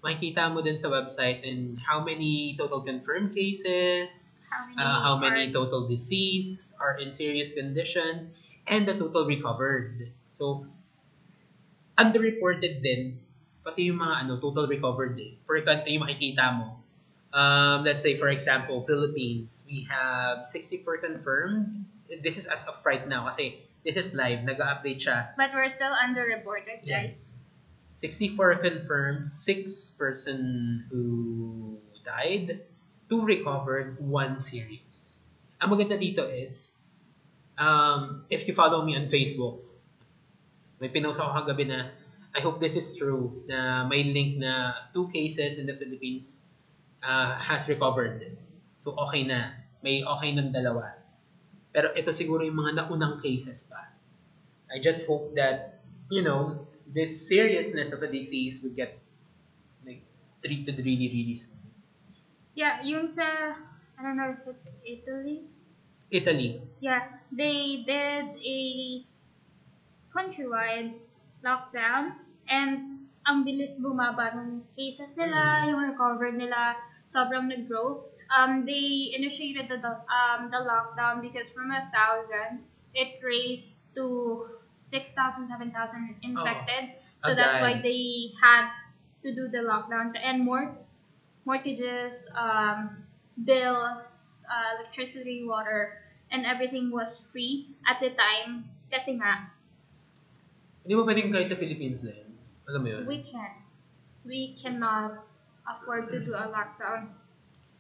makikita 0.04 0.52
mo 0.54 0.62
dun 0.62 0.78
sa 0.78 0.92
website 0.92 1.42
and 1.48 1.80
how 1.82 2.04
many 2.04 2.54
total 2.60 2.84
confirmed 2.84 3.34
cases 3.34 4.38
how 4.52 4.68
many, 4.68 4.78
uh, 4.78 5.00
how 5.02 5.16
many 5.18 5.50
are- 5.50 5.54
total 5.56 5.88
deceased 5.88 6.76
are 6.80 7.00
in 7.00 7.12
serious 7.14 7.54
condition, 7.54 8.32
and 8.68 8.88
the 8.88 8.94
total 8.94 9.26
recovered. 9.26 10.12
So, 10.32 10.68
underreported 11.98 12.80
din, 12.84 13.20
pati 13.66 13.90
yung 13.92 14.00
mga 14.00 14.16
ano, 14.28 14.34
total 14.40 14.68
recovered 14.68 15.16
eh. 15.20 15.36
Per 15.48 15.60
country, 15.64 15.98
makikita 16.00 16.46
mo. 16.56 16.85
Um, 17.36 17.84
let's 17.84 18.00
say, 18.00 18.16
for 18.16 18.32
example, 18.32 18.88
Philippines, 18.88 19.68
we 19.68 19.84
have 19.92 20.48
64 20.48 21.04
confirmed. 21.04 21.84
This 22.24 22.40
is 22.40 22.48
as 22.48 22.64
of 22.64 22.80
right 22.88 23.04
now 23.04 23.28
kasi 23.28 23.60
this 23.84 24.00
is 24.00 24.16
live, 24.16 24.48
nag-update 24.48 25.04
siya. 25.04 25.36
But 25.36 25.52
we're 25.52 25.68
still 25.68 25.92
underreported, 25.92 26.88
guys. 26.88 27.36
64 28.00 28.64
confirmed, 28.64 29.28
6 29.28 30.00
person 30.00 30.40
who 30.88 31.76
died, 32.08 32.64
2 33.12 33.28
recovered, 33.28 34.00
1 34.00 34.40
serious. 34.40 35.20
Ang 35.60 35.76
maganda 35.76 36.00
dito 36.00 36.24
is, 36.24 36.88
um, 37.60 38.24
if 38.32 38.48
you 38.48 38.56
follow 38.56 38.80
me 38.88 38.96
on 38.96 39.12
Facebook, 39.12 39.60
may 40.80 40.88
pinost 40.88 41.20
ako 41.20 41.44
kagabi 41.44 41.68
na, 41.68 41.92
I 42.32 42.40
hope 42.40 42.64
this 42.64 42.80
is 42.80 42.96
true, 42.96 43.44
na 43.52 43.84
may 43.92 44.08
link 44.08 44.40
na 44.40 44.88
2 44.96 45.12
cases 45.12 45.60
in 45.60 45.68
the 45.68 45.76
Philippines 45.76 46.45
uh, 47.06 47.38
has 47.38 47.70
recovered. 47.70 48.34
So, 48.82 48.98
okay 48.98 49.24
na. 49.24 49.54
May 49.86 50.02
okay 50.02 50.34
ng 50.34 50.50
dalawa. 50.50 50.98
Pero 51.70 51.94
ito 51.94 52.10
siguro 52.10 52.42
yung 52.42 52.58
mga 52.58 52.82
naunang 52.82 53.22
cases 53.22 53.70
pa. 53.70 53.94
I 54.74 54.82
just 54.82 55.06
hope 55.06 55.38
that, 55.38 55.86
you 56.10 56.26
know, 56.26 56.66
this 56.90 57.30
seriousness 57.30 57.94
of 57.94 58.02
a 58.02 58.10
disease 58.10 58.66
would 58.66 58.74
get 58.74 58.98
like 59.86 60.02
treated 60.42 60.82
really, 60.82 61.12
really 61.14 61.38
soon. 61.38 61.62
Yeah, 62.56 62.82
yung 62.82 63.06
sa, 63.06 63.54
I 63.96 64.00
don't 64.02 64.18
know 64.18 64.32
if 64.32 64.42
it's 64.48 64.72
Italy. 64.82 65.46
Italy. 66.10 66.64
Yeah, 66.80 67.04
they 67.30 67.84
did 67.86 68.26
a 68.40 68.60
countrywide 70.16 70.96
lockdown 71.44 72.16
and 72.48 73.04
ang 73.28 73.44
bilis 73.44 73.82
bumaba 73.84 74.32
ng 74.38 74.64
cases 74.78 75.18
nila, 75.20 75.68
yung 75.68 75.92
recovered 75.92 76.40
nila, 76.40 76.80
sobrang 77.10 77.48
nag-grow. 77.50 78.04
Um, 78.34 78.66
they 78.66 79.14
initiated 79.14 79.70
the 79.70 79.82
um, 80.10 80.50
the 80.50 80.62
lockdown 80.66 81.22
because 81.22 81.54
from 81.54 81.70
a 81.70 81.86
thousand, 81.94 82.66
it 82.94 83.22
raised 83.22 83.86
to 83.94 84.50
6,000, 84.80 85.48
7,000 85.48 86.16
infected. 86.22 86.98
so 87.26 87.34
that's 87.34 87.58
why 87.58 87.82
they 87.82 88.30
had 88.42 88.70
to 89.24 89.34
do 89.34 89.48
the 89.50 89.66
lockdowns 89.66 90.14
and 90.14 90.46
more 90.46 90.78
mortgages, 91.46 92.30
um, 92.38 93.04
bills, 93.46 94.46
uh, 94.50 94.82
electricity, 94.82 95.46
water, 95.46 96.02
and 96.32 96.46
everything 96.46 96.92
was 96.92 97.18
free 97.32 97.70
at 97.90 98.00
the 98.00 98.10
time. 98.14 98.66
Kasi 98.92 99.18
nga, 99.18 99.50
Hindi 100.86 100.94
mo 100.94 101.02
pwedeng 101.02 101.34
kahit 101.34 101.50
sa 101.50 101.58
Philippines 101.58 102.06
na 102.06 102.14
yun. 102.14 102.30
Alam 102.70 102.80
mo 102.86 102.88
yun? 102.94 103.04
we 103.10 103.18
can. 103.26 103.54
We 104.22 104.54
cannot 104.54 105.26
afford 105.66 106.10
to 106.10 106.22
do 106.22 106.32
a 106.34 106.46
lockdown. 106.48 107.10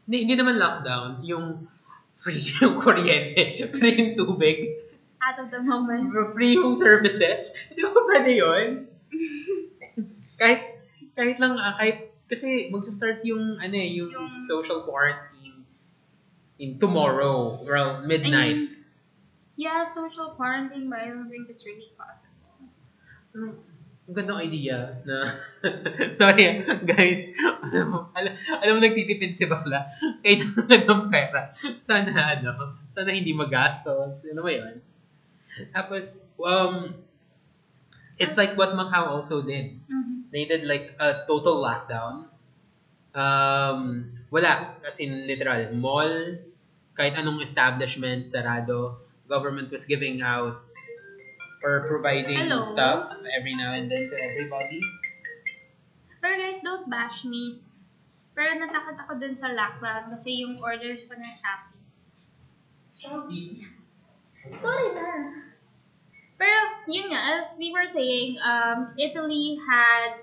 Hindi, 0.05 0.17
hindi 0.25 0.35
naman 0.35 0.57
lockdown. 0.57 1.21
Yung 1.23 1.65
free 2.13 2.41
yung 2.61 2.77
kuryente, 2.77 3.69
free 3.73 3.95
yung 3.95 4.13
tubig, 4.15 4.85
As 5.25 5.41
of 5.41 5.49
the 5.49 5.57
moment. 5.57 6.13
free 6.37 6.53
yung 6.53 6.77
services. 6.77 7.49
Hindi 7.73 7.81
mo 7.81 8.05
pwede 8.05 8.29
yun? 8.29 8.67
kahit, 10.41 10.61
kahit 11.17 11.37
lang, 11.41 11.57
ah, 11.57 11.73
kahit, 11.73 12.13
kasi 12.29 12.69
magsa-start 12.69 13.25
yung, 13.25 13.57
ano 13.57 13.73
eh, 13.73 13.89
yung, 13.89 14.13
Yung- 14.13 14.29
social 14.29 14.85
quarantine 14.85 15.65
in 16.61 16.77
tomorrow, 16.77 17.57
well, 17.65 17.99
I 17.99 18.05
midnight. 18.05 18.53
mean, 18.69 18.85
yeah, 19.57 19.81
social 19.89 20.37
quarantine, 20.37 20.93
but 20.93 21.01
I 21.01 21.09
don't 21.09 21.25
think 21.25 21.49
it's 21.49 21.65
really 21.65 21.89
possible. 21.97 22.69
Ang 23.33 23.57
gandang 24.05 24.37
idea 24.37 25.01
na, 25.01 25.33
sorry 26.19 26.61
guys, 26.85 27.33
alam 27.41 27.85
mo, 27.89 27.99
alam, 28.13 28.37
alam 28.61 28.73
mo 28.77 28.79
nagtitipid 28.85 29.33
si 29.33 29.49
bakla, 29.49 29.89
kailangan 30.21 30.81
ng 30.85 31.03
pera. 31.09 31.57
Sana 31.81 32.37
ano, 32.37 32.77
sana 32.93 33.09
hindi 33.09 33.33
magastos, 33.33 34.29
ano 34.29 34.45
ba 34.45 34.51
yun? 34.53 34.75
Tapos, 35.73 36.21
um, 36.37 36.93
it's 38.21 38.37
like 38.37 38.53
what 38.53 38.77
Macau 38.77 39.09
also 39.17 39.41
did. 39.41 39.81
Mhm. 39.89 40.29
They 40.29 40.45
did 40.45 40.67
like 40.69 40.93
a 41.01 41.25
total 41.25 41.63
lockdown. 41.63 42.29
Um, 43.15 44.11
wala, 44.29 44.75
as 44.83 44.99
in 44.99 45.25
literal, 45.25 45.71
mall, 45.73 46.37
kahit 46.93 47.15
anong 47.17 47.41
establishment, 47.41 48.27
sarado, 48.27 48.99
government 49.25 49.71
was 49.71 49.87
giving 49.89 50.21
out 50.21 50.61
or 51.65 51.89
providing 51.89 52.37
Hello? 52.37 52.61
stuff 52.61 53.09
every 53.33 53.57
now 53.57 53.73
and 53.73 53.89
then 53.89 54.05
to 54.05 54.15
everybody. 54.21 54.79
Pero 56.21 56.37
guys, 56.37 56.61
don't 56.61 56.85
bash 56.85 57.25
me. 57.25 57.65
Pero 58.37 58.53
natakot 58.61 59.01
ako 59.01 59.17
dun 59.17 59.33
sa 59.33 59.49
lockdown 59.49 60.13
kasi 60.13 60.45
yung 60.45 60.61
orders 60.61 61.09
ko 61.09 61.17
na 61.17 61.33
Shopee. 61.41 61.81
Shopee. 63.01 63.65
Sorry 64.61 64.89
na. 64.93 65.41
Pero, 66.35 66.57
yun 66.85 67.09
nga, 67.09 67.39
as 67.39 67.55
we 67.57 67.71
were 67.71 67.87
saying, 67.87 68.37
um, 68.43 68.91
Italy 68.99 69.57
had 69.63 70.19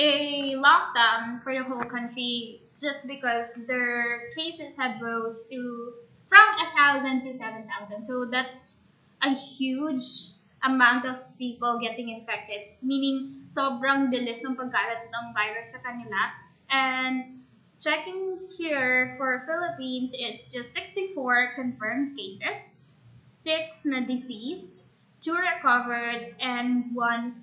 a 0.00 0.56
lockdown 0.56 1.44
for 1.44 1.52
the 1.52 1.62
whole 1.62 1.84
country 1.84 2.64
just 2.80 3.06
because 3.06 3.52
their 3.68 4.32
cases 4.32 4.74
had 4.74 4.96
rose 4.98 5.44
to 5.52 5.60
from 6.32 6.48
a 6.56 6.66
thousand 6.72 7.20
to 7.28 7.36
seven 7.36 7.68
thousand. 7.68 8.02
So 8.02 8.24
that's 8.32 8.79
a 9.22 9.34
huge 9.34 10.36
amount 10.62 11.04
of 11.06 11.16
people 11.38 11.78
getting 11.80 12.10
infected. 12.10 12.76
Meaning, 12.82 13.48
sobrang 13.48 14.12
bilis 14.12 14.44
ng 14.44 14.56
pagkalat 14.56 15.08
ng 15.08 15.24
virus 15.32 15.72
sa 15.72 15.80
kanila. 15.80 16.20
And 16.68 17.44
checking 17.80 18.48
here 18.52 19.16
for 19.16 19.40
Philippines, 19.44 20.12
it's 20.12 20.52
just 20.52 20.72
64 20.72 21.56
confirmed 21.56 22.16
cases, 22.16 22.68
6 23.02 23.86
na 23.88 24.00
deceased, 24.04 24.84
2 25.24 25.32
recovered, 25.32 26.36
and 26.40 26.92
1 26.92 27.34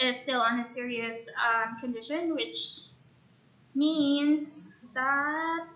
is 0.00 0.16
still 0.18 0.40
on 0.40 0.60
a 0.60 0.64
serious 0.64 1.28
um, 1.36 1.76
condition, 1.80 2.34
which 2.34 2.88
means 3.74 4.60
that 4.94 5.68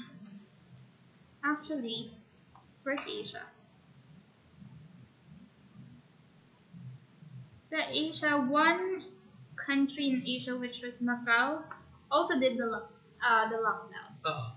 actually, 1.48 2.12
where's 2.84 3.08
Asia? 3.08 3.44
So 7.66 7.78
Asia, 7.78 8.38
one 8.38 9.04
country 9.56 10.08
in 10.10 10.24
Asia, 10.26 10.56
which 10.58 10.82
was 10.82 11.02
Macau, 11.02 11.62
also 12.10 12.40
did 12.40 12.58
the 12.58 12.82
uh, 13.22 13.46
the 13.50 13.58
lockdown. 13.58 14.10
Oo. 14.26 14.52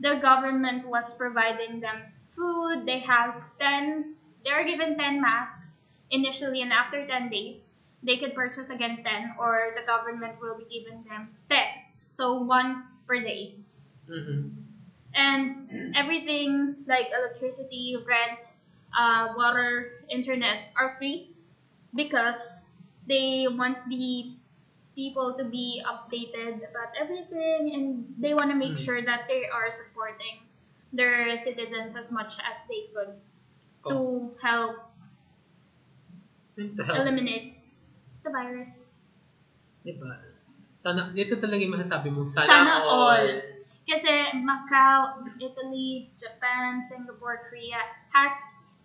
The 0.00 0.16
government 0.20 0.86
was 0.86 1.14
providing 1.14 1.80
them 1.80 2.02
food. 2.34 2.86
They 2.86 2.98
have 3.00 3.34
ten. 3.58 4.16
They 4.44 4.50
are 4.50 4.64
given 4.64 4.96
ten 4.96 5.20
masks 5.20 5.82
initially, 6.10 6.62
and 6.62 6.72
after 6.72 7.06
ten 7.06 7.28
days, 7.30 7.70
they 8.02 8.16
could 8.18 8.34
purchase 8.34 8.70
again 8.70 8.98
ten, 9.04 9.34
or 9.38 9.72
the 9.76 9.82
government 9.86 10.40
will 10.40 10.56
be 10.56 10.66
giving 10.66 11.04
them 11.04 11.28
ten. 11.50 11.68
So 12.10 12.42
one 12.42 12.82
per 13.06 13.20
day. 13.20 13.54
Mhm. 14.08 14.65
And 15.16 15.66
everything 15.96 16.76
like 16.86 17.08
electricity, 17.10 17.96
rent, 18.04 18.44
uh, 18.92 19.32
water, 19.36 20.04
internet 20.12 20.70
are 20.76 20.94
free 20.98 21.32
because 21.96 22.68
they 23.08 23.48
want 23.48 23.78
the 23.88 24.36
people 24.94 25.34
to 25.36 25.44
be 25.44 25.82
updated 25.84 26.60
about 26.68 26.92
everything 27.00 27.72
and 27.74 28.04
they 28.20 28.32
want 28.32 28.50
to 28.50 28.56
make 28.56 28.76
Mm. 28.76 28.84
sure 28.84 29.00
that 29.04 29.24
they 29.28 29.44
are 29.48 29.68
supporting 29.72 30.40
their 30.92 31.36
citizens 31.36 31.96
as 31.96 32.12
much 32.12 32.36
as 32.44 32.64
they 32.68 32.88
could 32.92 33.12
to 33.88 34.32
help 34.40 34.76
eliminate 36.56 37.54
the 38.24 38.30
virus. 38.30 38.88
Diba? 39.84 40.16
Sana, 40.72 41.12
dito 41.14 41.36
talaga 41.40 41.60
yung 41.62 41.76
masasabi 41.78 42.08
mo, 42.12 42.24
sana, 42.24 42.48
Sana 42.48 42.72
all. 42.84 43.16
all. 43.16 43.55
Kasi 43.86 44.34
Macau, 44.42 45.22
Italy, 45.38 46.10
Japan, 46.18 46.82
Singapore, 46.82 47.46
Korea 47.48 47.78
has 48.10 48.34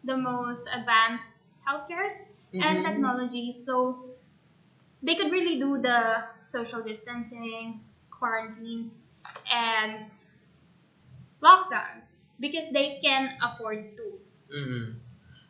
the 0.06 0.16
most 0.16 0.70
advanced 0.70 1.50
healthcares 1.66 2.22
and 2.54 2.82
Mhm. 2.82 2.86
technology. 2.86 3.52
So 3.52 3.98
they 5.02 5.16
could 5.16 5.32
really 5.32 5.58
do 5.58 5.82
the 5.82 6.22
social 6.46 6.82
distancing, 6.86 7.82
quarantines, 8.14 9.10
and 9.50 10.06
lockdowns 11.42 12.16
because 12.40 12.70
they 12.70 13.00
can 13.02 13.34
afford 13.42 13.82
to. 13.98 14.06
Mhm. 14.54 14.96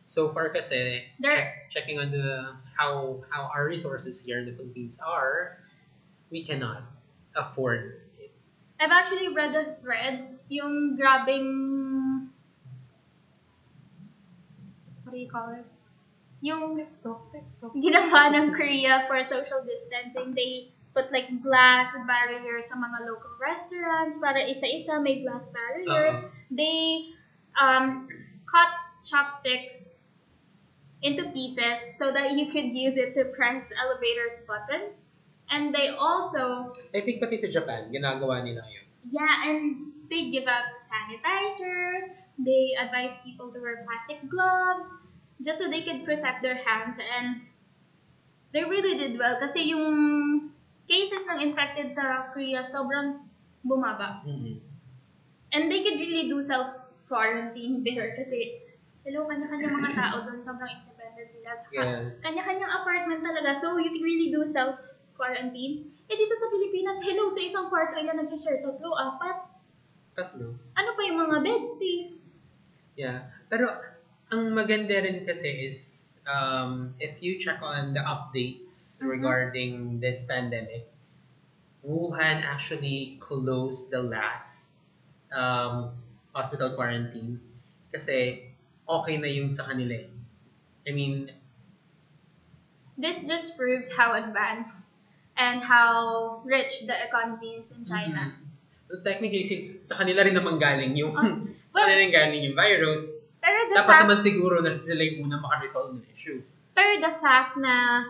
So 0.04 0.28
far 0.28 0.48
kasi, 0.50 1.04
check, 1.22 1.70
checking 1.70 1.98
on 2.00 2.10
the 2.10 2.56
how 2.74 3.20
how 3.30 3.46
our 3.54 3.64
resources 3.64 4.18
here 4.18 4.40
in 4.40 4.46
the 4.46 4.52
Philippines 4.56 4.98
are, 4.98 5.56
we 6.30 6.42
cannot 6.42 6.82
afford. 7.36 8.00
I've 8.82 8.90
actually 8.90 9.30
read 9.30 9.54
a 9.54 9.78
thread, 9.80 10.38
yung 10.48 10.96
grabbing, 10.98 12.30
what 15.04 15.12
do 15.12 15.18
you 15.18 15.30
call 15.30 15.54
it? 15.54 15.64
Yung 16.42 16.82
ginawa 17.78 18.34
ng 18.34 18.50
Korea 18.50 19.06
for 19.06 19.22
social 19.22 19.62
distancing. 19.62 20.34
They 20.34 20.74
put 20.90 21.14
like 21.14 21.30
glass 21.46 21.94
barriers 22.10 22.66
sa 22.66 22.74
mga 22.74 23.06
local 23.06 23.30
restaurants 23.38 24.18
para 24.18 24.42
isa-isa 24.50 24.98
may 24.98 25.22
glass 25.22 25.46
barriers. 25.54 26.18
Oo. 26.18 26.28
They 26.50 27.14
um, 27.54 28.10
cut 28.50 28.74
chopsticks 29.06 30.02
into 31.06 31.30
pieces 31.30 31.78
so 31.94 32.10
that 32.10 32.34
you 32.34 32.50
could 32.50 32.74
use 32.74 32.98
it 32.98 33.14
to 33.14 33.30
press 33.38 33.70
elevators 33.78 34.42
buttons. 34.42 35.01
And 35.52 35.68
they 35.68 35.92
also 35.92 36.72
I 36.96 37.04
think 37.04 37.20
pati 37.20 37.36
sa 37.36 37.52
Japan, 37.52 37.92
ginagawa 37.92 38.40
nila 38.40 38.64
yun. 38.72 38.84
yeah, 39.12 39.52
and 39.52 39.92
they 40.08 40.32
give 40.32 40.48
out 40.48 40.80
sanitizers. 40.80 42.08
They 42.40 42.72
advise 42.80 43.20
people 43.20 43.52
to 43.52 43.58
wear 43.60 43.84
plastic 43.84 44.24
gloves 44.32 44.88
just 45.44 45.60
so 45.60 45.68
they 45.68 45.84
can 45.84 46.08
protect 46.08 46.40
their 46.40 46.56
hands. 46.56 46.96
And 46.96 47.44
they 48.52 48.64
really 48.64 48.96
did 48.96 49.18
well 49.20 49.36
kasi 49.40 49.72
yung 49.76 50.48
cases 50.88 51.24
ng 51.28 51.40
infected 51.40 51.92
sa 51.92 52.32
Korea 52.32 52.64
sobrang 52.64 53.20
bumaba. 53.64 54.24
Mhm. 54.24 54.56
And 55.52 55.68
they 55.68 55.84
could 55.84 56.00
really 56.00 56.32
do 56.32 56.40
self-quarantine 56.40 57.84
there 57.84 58.16
kasi 58.16 58.56
hello, 59.04 59.26
kanya-kanya 59.28 59.68
mga 59.68 59.90
tao 59.98 60.16
doon, 60.24 60.40
sobrang 60.40 60.70
independent 60.70 61.28
nila. 61.34 61.52
Saka, 61.58 61.82
Yes. 61.82 62.22
Kanya-kanyang 62.22 62.72
apartment 62.72 63.20
talaga. 63.20 63.50
So, 63.52 63.76
you 63.76 63.90
can 63.90 64.00
really 64.00 64.30
do 64.30 64.46
self-quarantine. 65.22 65.86
Eh, 66.10 66.16
dito 66.18 66.34
sa 66.34 66.50
Pilipinas, 66.50 66.98
hello, 67.06 67.30
sa 67.30 67.38
isang 67.38 67.70
kwarto, 67.70 67.94
ilan 67.94 68.18
nag-share? 68.18 68.58
Tatlo, 68.58 68.90
apat. 68.98 69.38
Tatlo. 70.18 70.58
Ano 70.74 70.90
pa 70.98 71.00
yung 71.06 71.18
mga 71.22 71.36
bed 71.46 71.62
space? 71.62 72.26
Yeah. 72.98 73.30
Pero, 73.46 73.70
ang 74.34 74.50
maganda 74.52 74.98
rin 74.98 75.22
kasi 75.22 75.70
is, 75.70 75.78
um, 76.26 76.92
if 76.98 77.22
you 77.22 77.38
check 77.38 77.62
on 77.62 77.94
the 77.94 78.02
updates 78.02 78.98
Mhm. 78.98 79.06
regarding 79.08 79.72
this 80.02 80.26
pandemic, 80.26 80.90
Wuhan 81.82 82.42
actually 82.46 83.18
closed 83.18 83.90
the 83.90 83.98
last 84.02 84.70
um, 85.34 85.90
hospital 86.30 86.70
quarantine 86.78 87.42
kasi 87.90 88.46
okay 88.86 89.18
na 89.18 89.26
yung 89.26 89.50
sa 89.50 89.66
kanila. 89.66 89.96
eh. 89.98 90.10
I 90.86 90.90
mean, 90.94 91.30
This 92.94 93.26
just 93.26 93.56
proves 93.58 93.90
how 93.90 94.14
advanced 94.14 94.91
and 95.36 95.62
how 95.62 96.40
rich 96.44 96.84
the 96.84 96.94
economy 96.94 97.56
is 97.58 97.72
in 97.72 97.84
China. 97.84 98.32
mhm. 98.32 98.50
So, 98.92 99.00
technically, 99.00 99.40
since 99.42 99.88
sa 99.88 99.96
kanila 99.96 100.20
rin 100.22 100.36
naman 100.36 100.60
galing 100.60 100.92
yung, 100.94 101.16
sa 101.72 101.80
well- 101.80 101.88
kanila 101.88 101.98
rin 101.98 102.12
galing 102.12 102.42
yung 102.44 102.56
virus, 102.56 103.32
Pero 103.40 103.58
the 103.66 103.74
dapat 103.74 103.88
fact, 103.90 104.02
naman 104.06 104.18
siguro 104.20 104.56
na 104.60 104.70
sila 104.70 105.02
yung 105.02 105.26
unang 105.26 105.42
makaresolve 105.42 105.96
ng 105.96 106.06
issue. 106.14 106.38
pero 106.72 107.00
the 107.00 107.12
fact 107.18 107.56
na 107.56 108.06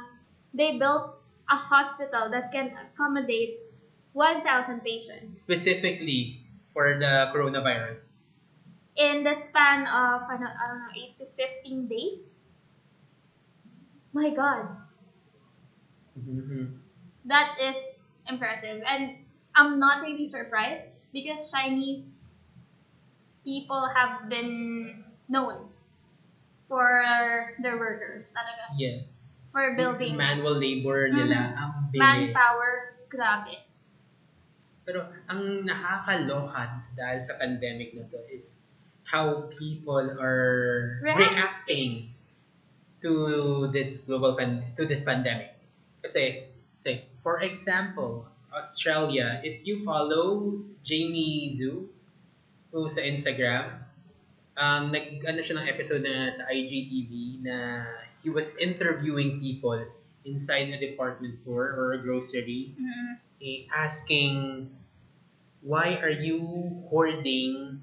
they 0.53 0.77
built 0.77 1.17
a 1.49 1.57
hospital 1.57 2.29
that 2.29 2.53
can 2.53 2.71
accommodate 2.77 3.59
1,000 4.13 4.85
patients 4.85 5.41
Specifically 5.41 6.43
for 6.75 6.99
the 7.01 7.31
coronavirus. 7.33 8.21
in 8.93 9.25
the 9.25 9.33
span 9.33 9.89
of, 9.89 10.29
ano, 10.29 10.45
I 10.45 10.63
don't 10.69 10.81
know, 10.85 10.93
8 10.93 11.17
to 11.17 11.27
15 11.33 11.89
days. 11.89 12.37
My 14.13 14.29
God. 14.29 14.69
Mhm. 16.13 16.82
That 17.25 17.57
is 17.61 18.07
impressive. 18.29 18.83
And 18.87 19.17
I'm 19.55 19.79
not 19.79 20.03
really 20.03 20.27
surprised 20.27 20.87
because 21.13 21.53
Chinese 21.53 22.31
people 23.45 23.89
have 23.95 24.29
been 24.29 25.05
known 25.29 25.69
for 26.69 27.05
their 27.61 27.77
workers 27.77 28.33
talaga. 28.33 28.73
Yes. 28.79 29.45
For 29.53 29.77
building 29.77 30.17
Manual 30.17 30.57
labor 30.57 31.13
mm-hmm. 31.13 31.29
nila, 31.29 31.41
ang 31.53 31.73
bilis. 31.93 32.01
manpower. 32.01 32.73
Grabe. 33.13 33.61
Pero 34.89 35.05
ang 35.29 35.69
nakakaloka 35.69 36.89
dahil 36.97 37.21
sa 37.21 37.37
pandemic 37.37 37.93
na 37.93 38.09
to 38.09 38.19
is 38.33 38.65
how 39.05 39.53
people 39.53 40.01
are 40.17 40.97
React. 41.05 41.21
reacting 41.21 41.91
to 43.05 43.69
this 43.69 44.09
global 44.09 44.33
pan- 44.33 44.65
to 44.81 44.89
this 44.89 45.05
pandemic. 45.05 45.53
Kasi, 46.01 46.49
say, 46.81 47.12
for 47.23 47.41
example, 47.41 48.27
Australia, 48.53 49.41
if 49.43 49.65
you 49.65 49.81
follow 49.83 50.59
Jamie 50.83 51.55
Zhu, 51.55 51.87
who 52.71 52.89
sa 52.89 53.01
Instagram, 53.01 53.81
um, 54.59 54.91
nag, 54.93 55.23
ano 55.25 55.41
siya 55.41 55.63
ng 55.63 55.67
episode 55.71 56.03
na 56.03 56.29
sa 56.29 56.51
IGTV 56.51 57.41
na 57.41 57.87
he 58.21 58.29
was 58.29 58.53
interviewing 58.59 59.41
people 59.41 59.79
inside 60.25 60.71
a 60.71 60.79
department 60.79 61.35
store 61.35 61.75
or 61.75 61.95
a 61.95 61.99
grocery 61.99 62.75
Mm. 62.79 63.19
eh, 63.43 63.67
asking 63.75 64.69
why 65.63 65.99
are 65.99 66.13
you 66.15 66.39
hoarding 66.91 67.83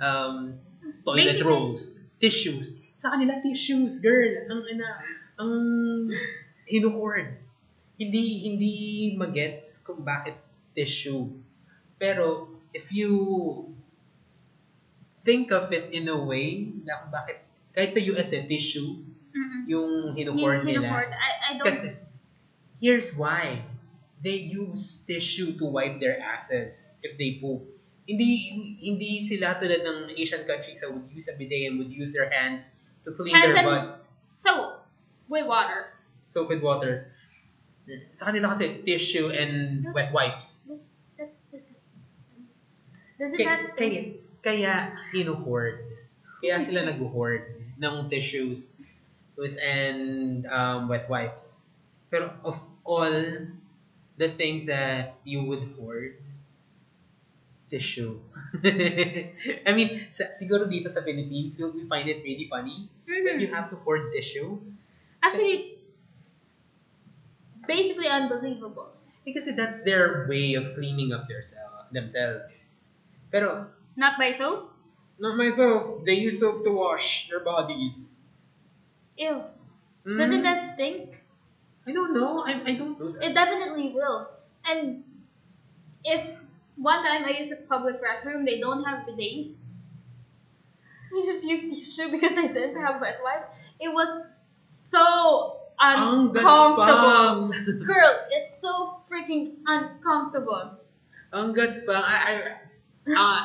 um, 0.00 0.56
toilet 1.04 1.36
Basically- 1.36 1.44
rolls, 1.48 1.96
tissues. 2.20 2.72
Sa 2.98 3.14
kanila, 3.14 3.38
tissues, 3.44 4.00
girl. 4.00 4.32
Ang, 4.50 4.60
ana, 4.74 4.88
ang 5.38 5.54
hinuhoard. 6.70 7.38
Hindi, 7.98 8.46
hindi 8.46 8.74
magets 9.18 9.82
kung 9.82 10.06
bakit 10.06 10.38
tissue. 10.72 11.34
Pero, 11.98 12.46
if 12.70 12.94
you 12.94 13.10
think 15.26 15.50
of 15.50 15.74
it 15.74 15.90
in 15.90 16.06
a 16.06 16.16
way 16.16 16.70
na 16.86 17.02
kung 17.02 17.10
bakit, 17.10 17.42
kahit 17.74 17.90
sa 17.90 18.00
US 18.14 18.30
eh, 18.32 18.46
tissue, 18.46 19.02
Mm-mm. 19.34 19.62
yung 19.66 19.90
hinuhoard 20.14 20.62
Hin- 20.62 20.78
nila. 20.78 20.88
hinuhoard. 20.88 21.10
I, 21.10 21.30
I 21.42 21.50
don't... 21.58 21.66
Kasi, 21.66 21.86
here's 22.80 23.18
why. 23.18 23.66
They 24.22 24.46
use 24.46 25.02
tissue 25.06 25.58
to 25.58 25.64
wipe 25.66 25.98
their 25.98 26.18
asses 26.18 26.98
if 27.02 27.18
they 27.18 27.38
poop. 27.38 27.62
Hindi 28.08 28.80
hindi 28.80 29.20
sila 29.20 29.60
tulad 29.60 29.84
ng 29.84 29.98
Asian 30.16 30.42
countries 30.48 30.80
that 30.80 30.90
would 30.90 31.06
use 31.12 31.28
a 31.28 31.36
bidet 31.36 31.68
and 31.70 31.76
would 31.78 31.92
use 31.92 32.10
their 32.16 32.26
hands 32.26 32.72
to 33.04 33.12
clean 33.12 33.36
Hands 33.36 33.52
their 33.52 33.62
butts. 33.62 34.10
So, 34.34 34.80
with 35.28 35.46
water. 35.46 35.92
Soap 36.32 36.48
with 36.48 36.64
water. 36.64 37.12
Sa 38.10 38.28
kanila 38.28 38.52
kasi 38.52 38.82
tissue 38.84 39.28
and 39.32 39.84
wet 39.94 40.12
wipes. 40.12 40.68
That's, 40.68 40.96
that's 41.16 41.34
disgusting. 41.50 42.02
Does 43.18 43.32
it 43.34 43.38
Kaya, 43.42 43.56
not 43.58 43.76
kaya, 43.76 44.00
kaya 44.42 44.72
hinuhoard. 45.10 45.76
Kaya 46.40 46.60
sila 46.62 46.86
nag-hoard 46.86 47.42
ng 47.78 47.94
tissues. 48.10 48.74
And 49.62 50.46
um, 50.46 50.88
wet 50.88 51.08
wipes. 51.08 51.62
Pero 52.10 52.34
of 52.42 52.58
all 52.84 53.12
the 54.16 54.28
things 54.28 54.66
that 54.66 55.14
you 55.24 55.44
would 55.46 55.62
hoard, 55.78 56.18
tissue. 57.70 58.18
I 58.64 59.72
mean, 59.76 60.08
sa, 60.08 60.32
siguro 60.32 60.64
dito 60.64 60.88
sa 60.88 61.04
Philippines, 61.04 61.60
we 61.60 61.84
find 61.84 62.08
it 62.08 62.24
really 62.24 62.48
funny 62.48 62.88
that 63.04 63.36
Mhm. 63.36 63.40
you 63.44 63.48
have 63.52 63.68
to 63.68 63.76
hoard 63.84 64.08
tissue. 64.12 64.56
Actually, 65.20 65.60
it's 65.60 65.76
basically 67.68 68.08
unbelievable. 68.08 68.96
Eh, 69.28 69.32
kasi 69.36 69.52
that's 69.52 69.84
their 69.84 70.24
way 70.26 70.56
of 70.56 70.72
cleaning 70.74 71.12
up 71.12 71.28
their 71.28 71.44
sel- 71.44 71.86
themselves. 71.92 72.64
Pero, 73.30 73.70
Not 73.96 74.16
by 74.18 74.32
soap? 74.32 74.72
not 75.20 75.36
my 75.36 75.50
soap. 75.50 76.06
They 76.06 76.14
use 76.16 76.40
soap 76.40 76.64
to 76.64 76.72
wash 76.72 77.28
their 77.28 77.40
bodies. 77.44 78.10
Ew. 79.18 79.44
Mm, 80.06 80.18
Doesn't 80.18 80.42
that 80.42 80.64
stink? 80.64 81.20
I 81.86 81.92
don't 81.92 82.14
know. 82.14 82.40
I, 82.46 82.62
I 82.64 82.74
don't 82.74 82.98
do 82.98 83.12
that. 83.12 83.24
It 83.24 83.34
definitely 83.34 83.92
will. 83.92 84.28
And 84.64 85.04
if 86.04 86.42
one 86.76 87.04
time 87.04 87.24
I 87.24 87.30
used 87.30 87.52
a 87.52 87.56
public 87.56 88.00
restroom, 88.02 88.44
they 88.44 88.60
don't 88.60 88.84
have 88.84 89.06
bidets. 89.06 89.56
We 91.12 91.24
just 91.26 91.44
used 91.46 91.70
tissue 91.70 92.10
because 92.10 92.36
I 92.38 92.46
didn't 92.48 92.80
have 92.80 93.00
wet 93.00 93.20
wipes. 93.22 93.48
It 93.80 93.92
was 93.92 94.26
uncomfortable. 95.80 97.52
Girl, 97.86 98.14
it's 98.30 98.58
so 98.58 98.98
freaking 99.08 99.62
uncomfortable. 99.66 100.78
Ang 101.32 101.52
gaspang. 101.54 102.02
I, 102.02 102.16
I, 102.16 102.32
ah, 103.16 103.40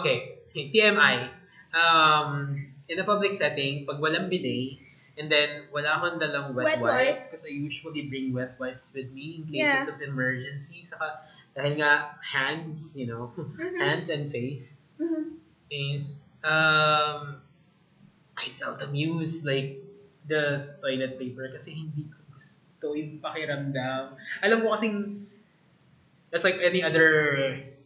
okay. 0.00 0.40
TMI. 0.56 1.28
Um, 1.76 2.56
in 2.88 2.98
a 2.98 3.04
public 3.04 3.34
setting, 3.34 3.84
pag 3.84 4.00
walang 4.00 4.32
bidet, 4.32 4.80
and 5.20 5.28
then 5.28 5.68
wala 5.72 6.00
akong 6.00 6.16
dalang 6.16 6.56
wet, 6.56 6.64
Wet 6.64 6.80
wipes, 6.80 7.28
because 7.28 7.44
I 7.44 7.52
usually 7.52 8.08
bring 8.08 8.32
wet 8.32 8.56
wipes 8.56 8.92
with 8.96 9.12
me 9.12 9.40
in 9.40 9.48
cases 9.48 9.84
Yeah. 9.88 9.92
of 9.92 10.00
emergency. 10.00 10.80
Saka, 10.80 11.20
dahil 11.56 11.80
nga, 11.80 12.16
hands, 12.24 12.96
you 12.96 13.04
know, 13.08 13.32
Mhm. 13.36 13.76
hands 13.80 14.08
and 14.08 14.32
face, 14.32 14.80
Mhm. 14.96 15.40
is, 15.68 16.16
um, 16.44 17.40
I 18.36 18.46
seldom 18.48 18.94
use, 18.94 19.44
like, 19.44 19.80
the 20.26 20.42
toilet 20.82 21.16
paper 21.16 21.48
kasi 21.50 21.74
hindi 21.74 22.06
ko 22.06 22.18
gusto 22.34 22.86
yung 22.92 23.18
pakiramdam. 23.22 24.14
Alam 24.42 24.58
mo 24.62 24.74
kasing, 24.74 25.26
that's 26.30 26.44
like 26.44 26.58
any 26.60 26.82
other 26.82 27.08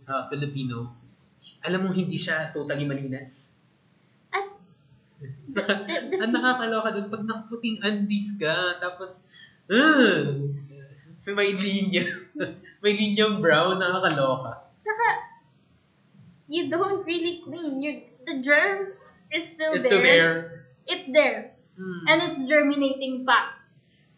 uh, 0.08 0.26
Filipino, 0.28 0.90
alam 1.64 1.86
mo 1.86 1.90
hindi 1.92 2.16
siya 2.16 2.50
totally 2.52 2.84
malinis. 2.84 3.54
At 4.32 4.44
Saka, 5.54 5.84
the- 5.84 6.16
the 6.16 6.16
ang 6.20 6.32
nakakaloka 6.32 6.88
dun, 6.96 7.06
pag 7.12 7.24
nakaputing 7.28 7.76
undies 7.84 8.36
ka, 8.40 8.80
tapos, 8.80 9.24
uh, 9.68 10.36
may 11.30 11.52
linya, 11.54 12.04
may 12.82 12.92
linyang 12.96 13.38
brown, 13.38 13.78
nakakaloka. 13.78 14.66
Tsaka, 14.80 15.06
you 16.48 16.66
don't 16.68 17.04
really 17.06 17.42
clean. 17.44 17.82
You, 17.82 18.02
the 18.26 18.42
germs 18.42 19.22
is 19.30 19.46
still 19.46 19.74
It's 19.74 19.84
there. 19.84 19.92
still 19.92 20.02
there. 20.02 20.34
It's 20.86 21.08
there. 21.12 21.49
Hmm. 21.80 22.04
And 22.04 22.18
it's 22.28 22.44
germinating 22.44 23.24
pa. 23.24 23.56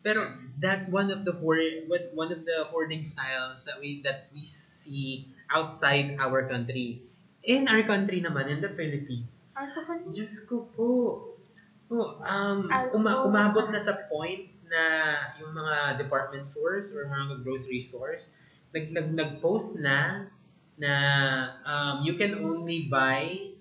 Pero 0.03 0.35
that's 0.59 0.90
one 0.90 1.14
of 1.14 1.22
the 1.22 1.31
hoard, 1.31 1.87
one 1.87 2.35
of 2.35 2.42
the 2.42 2.66
hoarding 2.75 3.07
styles 3.07 3.62
that 3.70 3.79
we 3.79 4.03
that 4.03 4.27
we 4.35 4.42
see 4.42 5.31
outside 5.46 6.18
our 6.18 6.42
country. 6.51 7.07
In 7.46 7.70
our 7.70 7.87
country 7.87 8.18
naman, 8.18 8.51
in 8.51 8.59
the 8.59 8.70
Philippines, 8.75 9.46
Alcohol. 9.55 10.11
Diyos 10.11 10.42
ko 10.42 10.66
po. 10.75 10.90
Oh, 11.92 12.18
um, 12.25 12.66
uma- 12.98 13.22
umabot 13.22 13.70
na 13.70 13.79
sa 13.79 13.94
point 14.11 14.51
na 14.66 14.83
yung 15.38 15.53
mga 15.55 16.01
department 16.03 16.42
stores 16.42 16.90
or 16.96 17.05
mga 17.05 17.44
grocery 17.44 17.79
stores, 17.79 18.33
nag, 18.72 18.88
nag, 18.90 19.12
nag-post 19.12 19.77
na 19.79 20.27
na 20.81 20.92
um, 21.68 21.94
you 22.01 22.16
can 22.16 22.40
only 22.40 22.88
buy 22.88 23.53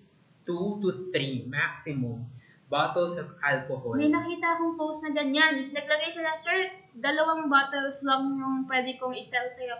two 0.48 0.80
to 0.80 1.12
three 1.12 1.44
maximum 1.46 2.24
bottles 2.72 3.20
of 3.20 3.28
alcohol. 3.44 4.00
May 4.00 4.08
nakita 4.08 4.56
akong 4.56 4.80
post 4.80 5.04
na 5.04 5.12
ganyan. 5.12 5.76
Naglagay 5.76 6.16
sila, 6.16 6.32
sir, 6.40 6.72
dalawang 6.96 7.52
bottles 7.52 8.00
lang 8.08 8.40
yung 8.40 8.64
pwede 8.72 8.96
kong 8.96 9.12
isell 9.12 9.52
sa'yo. 9.52 9.76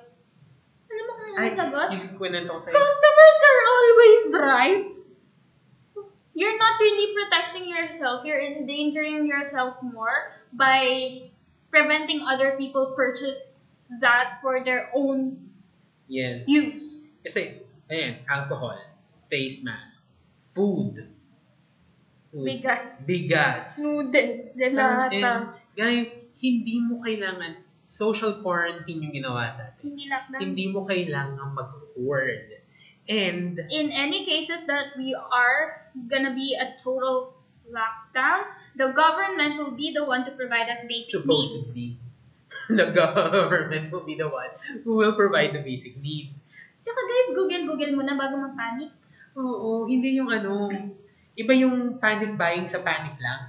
Ano 0.92 1.02
mo 1.08 1.14
kaya 1.16 1.36
Ay, 1.40 1.48
ang 1.48 1.56
sagot? 1.56 1.88
yung 1.96 2.20
kwento 2.20 2.52
ko 2.52 2.60
sa'yo. 2.60 2.76
Customers 2.76 3.38
are 3.48 3.62
always 3.64 4.22
right. 4.36 4.84
You're 6.36 6.60
not 6.60 6.76
really 6.84 7.16
protecting 7.16 7.66
yourself. 7.72 8.28
You're 8.28 8.44
endangering 8.44 9.24
yourself 9.24 9.80
more 9.80 10.36
by 10.52 10.84
preventing 11.72 12.28
other 12.28 12.60
people 12.60 12.92
purchase 12.92 13.88
that 14.04 14.44
for 14.44 14.60
their 14.68 14.92
own 14.92 15.48
Yes. 16.12 16.44
use. 16.44 17.08
Kasi, 17.24 17.64
ayan, 17.88 18.20
alcohol, 18.28 18.76
face 19.32 19.64
mask, 19.64 20.12
food 20.52 21.08
Bigas. 22.32 23.04
bigas. 23.04 23.68
Noodles, 23.84 24.56
delata. 24.56 25.60
guys, 25.76 26.16
hindi 26.40 26.80
mo 26.80 27.04
kailangan, 27.04 27.60
social 27.84 28.40
quarantine 28.40 29.04
yung 29.04 29.12
ginawa 29.12 29.52
sa 29.52 29.68
atin. 29.68 29.92
Hindi 29.92 30.08
lockdown. 30.08 30.40
Hindi 30.40 30.66
mo 30.72 30.80
kailangan 30.88 31.50
mag-hoard. 31.52 32.48
And, 33.12 33.60
in 33.68 33.92
any 33.92 34.24
cases 34.24 34.64
that 34.72 34.96
we 34.96 35.12
are 35.12 35.92
gonna 36.08 36.32
be 36.32 36.56
a 36.56 36.80
total 36.80 37.36
lockdown, 37.68 38.48
the 38.80 38.96
government 38.96 39.60
will 39.60 39.76
be 39.76 39.92
the 39.92 40.08
one 40.08 40.24
to 40.24 40.32
provide 40.32 40.72
us 40.72 40.88
basic 40.88 41.28
needs. 41.28 41.52
supposedly, 41.52 42.00
the 42.80 42.88
government 42.96 43.92
will 43.92 44.08
be 44.08 44.16
the 44.16 44.32
one 44.32 44.56
who 44.88 44.96
will 44.96 45.20
provide 45.20 45.52
the 45.52 45.60
basic 45.60 46.00
needs. 46.00 46.48
Tsaka 46.80 47.00
guys, 47.04 47.28
Google, 47.36 47.68
Google 47.68 47.92
muna 48.00 48.16
bago 48.16 48.40
mag-panic. 48.40 48.96
Oo, 49.36 49.88
hindi 49.92 50.16
yung 50.16 50.32
ano, 50.32 50.72
iba 51.38 51.54
yung 51.56 51.98
panic 51.98 52.36
buying 52.36 52.68
sa 52.68 52.84
panic 52.84 53.16
lang. 53.20 53.42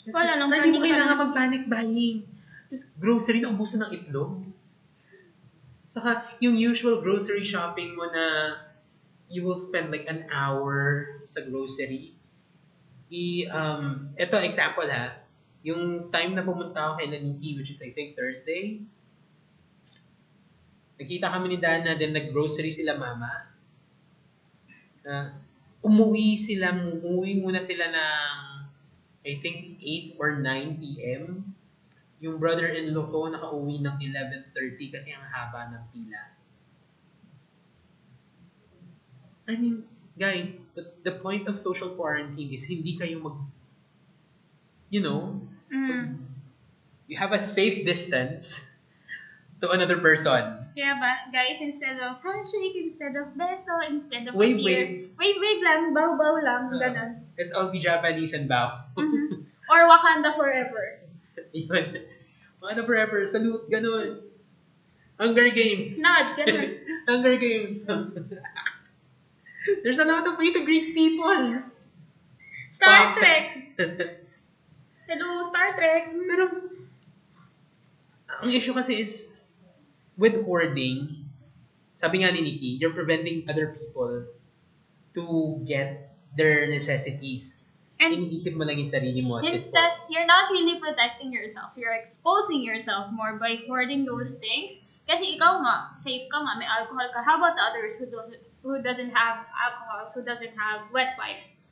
Kasi, 0.00 0.14
Wala 0.14 0.38
lang, 0.38 0.46
saan 0.48 0.62
hindi 0.64 0.78
mo 0.78 0.80
panic 0.80 0.92
kailangan 0.94 1.16
mag-panic 1.18 1.62
buying? 1.66 2.16
Just 2.70 2.94
grocery 2.98 3.42
na 3.42 3.50
ubusan 3.50 3.82
ng 3.86 3.90
itlog. 3.92 4.42
Saka, 5.90 6.26
yung 6.44 6.54
usual 6.54 7.00
grocery 7.00 7.42
shopping 7.42 7.96
mo 7.96 8.06
na 8.10 8.56
you 9.26 9.42
will 9.42 9.58
spend 9.58 9.90
like 9.90 10.06
an 10.06 10.30
hour 10.30 11.06
sa 11.26 11.42
grocery. 11.42 12.14
I, 13.10 13.46
um, 13.50 14.14
ito 14.18 14.34
example 14.42 14.86
ha, 14.86 15.14
yung 15.66 16.10
time 16.14 16.34
na 16.34 16.46
pumunta 16.46 16.90
ako 16.90 17.02
kay 17.02 17.08
Naniki, 17.10 17.58
which 17.58 17.70
is 17.70 17.82
I 17.82 17.90
think 17.90 18.14
Thursday, 18.14 18.82
Nakita 20.96 21.28
kami 21.28 21.52
ni 21.52 21.58
Dana, 21.60 21.92
then 21.92 22.16
nag-grocery 22.16 22.72
sila 22.72 22.96
mama. 22.96 23.52
Uh, 25.04 25.28
umuwi 25.86 26.34
sila, 26.34 26.74
umuwi 26.74 27.38
muna 27.38 27.62
sila 27.62 27.86
ng, 27.94 28.42
I 29.22 29.32
think, 29.38 29.78
8 29.78 30.18
or 30.18 30.42
9 30.42 30.82
p.m. 30.82 31.54
Yung 32.18 32.42
brother-in-law 32.42 33.06
ko 33.12 33.30
nakauwi 33.30 33.78
ng 33.86 33.96
11.30 34.02 34.94
kasi 34.94 35.14
ang 35.14 35.22
haba 35.30 35.70
ng 35.70 35.84
pila. 35.94 36.20
I 39.46 39.54
mean, 39.54 39.86
guys, 40.18 40.58
the, 40.74 40.90
the 41.06 41.14
point 41.22 41.46
of 41.46 41.54
social 41.54 41.94
quarantine 41.94 42.50
is 42.50 42.66
hindi 42.66 42.98
kayo 42.98 43.22
mag, 43.22 43.38
you 44.90 45.02
know, 45.02 45.46
Mm. 45.66 46.22
you 47.10 47.18
have 47.18 47.34
a 47.34 47.42
safe 47.42 47.82
distance 47.82 48.62
to 49.60 49.70
another 49.72 49.96
person. 49.98 50.68
Kaya 50.76 50.92
ba, 51.00 51.12
guys, 51.32 51.56
instead 51.64 51.96
of 51.96 52.20
handshake, 52.20 52.76
instead 52.76 53.16
of 53.16 53.32
beso, 53.32 53.80
instead 53.88 54.28
of 54.28 54.36
Wave, 54.36 54.60
beer, 54.60 55.08
wave, 55.16 55.38
wave 55.40 55.62
lang, 55.64 55.96
bow-bow 55.96 56.36
lang, 56.44 56.68
Uh, 56.68 56.76
ganun. 56.76 57.10
Let's 57.38 57.52
all 57.56 57.72
be 57.72 57.80
Japanese 57.80 58.36
and 58.36 58.44
bow. 58.48 58.84
Mhm. 58.96 59.48
Or 59.72 59.82
Wakanda 59.88 60.36
forever. 60.36 61.00
Yun. 61.50 62.06
Mga 62.62 62.86
forever, 62.86 63.24
salute, 63.26 63.66
ganun. 63.66 64.22
Hunger 65.16 65.48
Games. 65.48 65.96
Nod, 65.98 66.28
ganun. 66.36 66.76
Hunger 67.08 67.34
Games. 67.40 67.80
There's 69.82 69.98
a 69.98 70.06
lot 70.06 70.28
of 70.28 70.38
way 70.38 70.52
to 70.52 70.62
greet 70.62 70.94
people. 70.94 71.58
Star 72.70 73.10
Stop. 73.10 73.18
Trek. 73.18 73.44
Hello, 75.08 75.42
Star 75.42 75.74
Trek. 75.74 76.12
Pero, 76.12 76.44
ang 78.44 78.50
issue 78.52 78.76
kasi 78.76 79.00
is, 79.02 79.32
with 80.16 80.44
hoarding, 80.44 81.28
sabi 81.96 82.24
nga 82.24 82.32
ni 82.32 82.40
Nikki, 82.40 82.80
you're 82.80 82.96
preventing 82.96 83.48
other 83.48 83.76
people 83.76 84.28
to 85.16 85.24
get 85.64 86.16
their 86.36 86.68
necessities. 86.68 87.72
And 87.96 88.12
Iniisip 88.12 88.52
mo 88.52 88.68
lang 88.68 88.76
yung 88.76 88.92
sarili 88.92 89.24
mo 89.24 89.40
at 89.40 89.48
this 89.48 89.72
Instead, 89.72 89.88
point. 89.88 90.12
you're 90.12 90.28
not 90.28 90.52
really 90.52 90.76
protecting 90.76 91.32
yourself. 91.32 91.72
You're 91.80 91.96
exposing 91.96 92.60
yourself 92.60 93.08
more 93.08 93.40
by 93.40 93.64
hoarding 93.64 94.04
those 94.04 94.36
things. 94.36 94.84
Kasi 95.08 95.40
ikaw 95.40 95.64
nga, 95.64 95.96
safe 96.04 96.28
ka 96.28 96.36
nga, 96.44 96.60
may 96.60 96.68
alcohol 96.68 97.08
ka. 97.08 97.24
How 97.24 97.40
about 97.40 97.56
the 97.56 97.64
others 97.64 97.96
who 97.96 98.04
doesn't, 98.12 98.42
who 98.60 98.84
doesn't 98.84 99.16
have 99.16 99.48
alcohol, 99.56 100.12
who 100.12 100.20
doesn't 100.20 100.52
have 100.52 100.92
wet 100.92 101.16
wipes? 101.16 101.64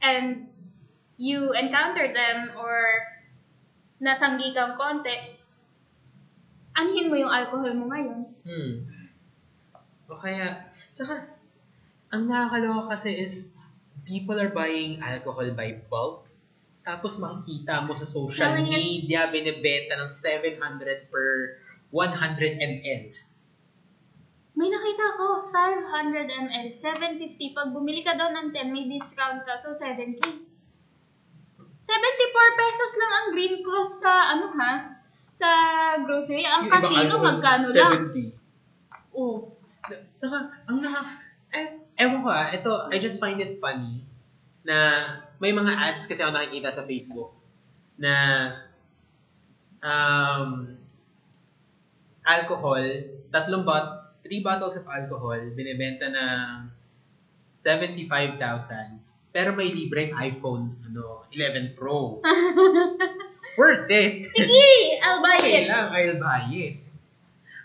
And 0.00 0.48
you 1.20 1.52
encounter 1.52 2.08
them 2.16 2.56
or 2.56 3.04
nasanggi 4.00 4.54
kang 4.56 4.78
konti, 4.80 5.37
anhin 6.78 7.10
mo 7.10 7.16
yung 7.18 7.32
alcohol 7.32 7.74
mo 7.74 7.90
ngayon. 7.90 8.20
Hmm. 8.46 8.72
O 10.08 10.16
kaya, 10.16 10.70
saka, 10.94 11.26
ang 12.14 12.30
nakakaloka 12.30 12.96
kasi 12.96 13.18
is, 13.18 13.50
people 14.06 14.38
are 14.38 14.54
buying 14.54 15.02
alcohol 15.02 15.50
by 15.52 15.74
bulk. 15.90 16.24
Tapos 16.86 17.20
makikita 17.20 17.84
mo 17.84 17.92
sa 17.92 18.08
social 18.08 18.64
it. 18.64 18.72
media, 18.72 19.28
binibenta 19.28 20.00
ng 20.00 20.08
700 20.08 21.12
per 21.12 21.60
100 21.92 22.56
ml. 22.56 23.04
May 24.58 24.72
nakita 24.72 25.06
ko, 25.14 25.46
500 25.46 26.26
ml, 26.26 26.66
750. 26.74 27.54
Pag 27.54 27.70
bumili 27.70 28.02
ka 28.02 28.16
daw 28.16 28.32
ng 28.32 28.50
10, 28.50 28.74
may 28.74 28.88
discount 28.88 29.44
ka, 29.44 29.54
so 29.54 29.76
70. 29.76 30.18
74 30.18 32.58
pesos 32.58 32.90
lang 32.98 33.12
ang 33.12 33.26
Green 33.36 33.62
Cross 33.62 34.02
sa, 34.02 34.34
ano 34.34 34.50
ha, 34.58 34.97
sa 35.38 35.50
grocery. 36.02 36.42
Ang 36.42 36.66
Yung 36.66 36.70
ibang 36.74 36.82
casino, 36.82 36.98
alcohol, 36.98 37.26
magkano 37.30 37.66
lang? 37.70 37.92
70. 38.10 39.14
Oh. 39.14 39.54
Saka, 40.12 40.50
ang 40.66 40.82
naka... 40.82 41.00
Eh, 41.54 41.68
ewan 42.02 42.26
ko 42.26 42.28
ah, 42.28 42.50
ito, 42.50 42.72
I 42.90 42.98
just 42.98 43.22
find 43.22 43.38
it 43.40 43.62
funny 43.62 44.04
na 44.66 45.00
may 45.40 45.54
mga 45.54 45.72
ads 45.72 46.04
kasi 46.04 46.20
ako 46.20 46.34
nakikita 46.34 46.68
sa 46.74 46.84
Facebook 46.84 47.32
na 47.96 48.12
um, 49.80 50.76
alcohol, 52.26 52.84
tatlong 53.32 53.64
bot, 53.64 54.18
three 54.20 54.44
bottles 54.44 54.76
of 54.76 54.84
alcohol, 54.90 55.38
binibenta 55.56 56.10
ng 56.12 56.68
75,000. 57.54 59.00
Pero 59.32 59.54
may 59.54 59.70
libreng 59.72 60.12
iPhone 60.18 60.76
ano, 60.84 61.24
11 61.32 61.78
Pro. 61.78 62.20
Worth 63.58 63.90
it! 63.90 64.30
Sige, 64.30 65.02
I'll 65.02 65.18
buy 65.18 65.36
Okay 65.42 65.66
it. 65.66 65.68
lang, 65.68 65.90
I'll 65.90 66.22
buy 66.22 66.46
it. 66.46 66.78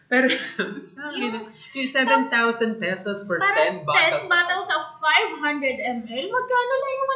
Pero, 0.09 0.29
yung, 1.17 1.33
yung 1.73 1.89
7,000 1.89 2.81
pesos 2.81 3.25
for 3.25 3.37
Para 3.41 3.81
10 3.81 3.85
bottles. 3.85 4.25
10 4.25 4.33
bottles 4.33 4.69
of 4.69 4.83
500 5.01 5.81
ml, 5.81 6.25
magkano 6.29 6.73
lang 6.77 6.91
yung 6.93 7.09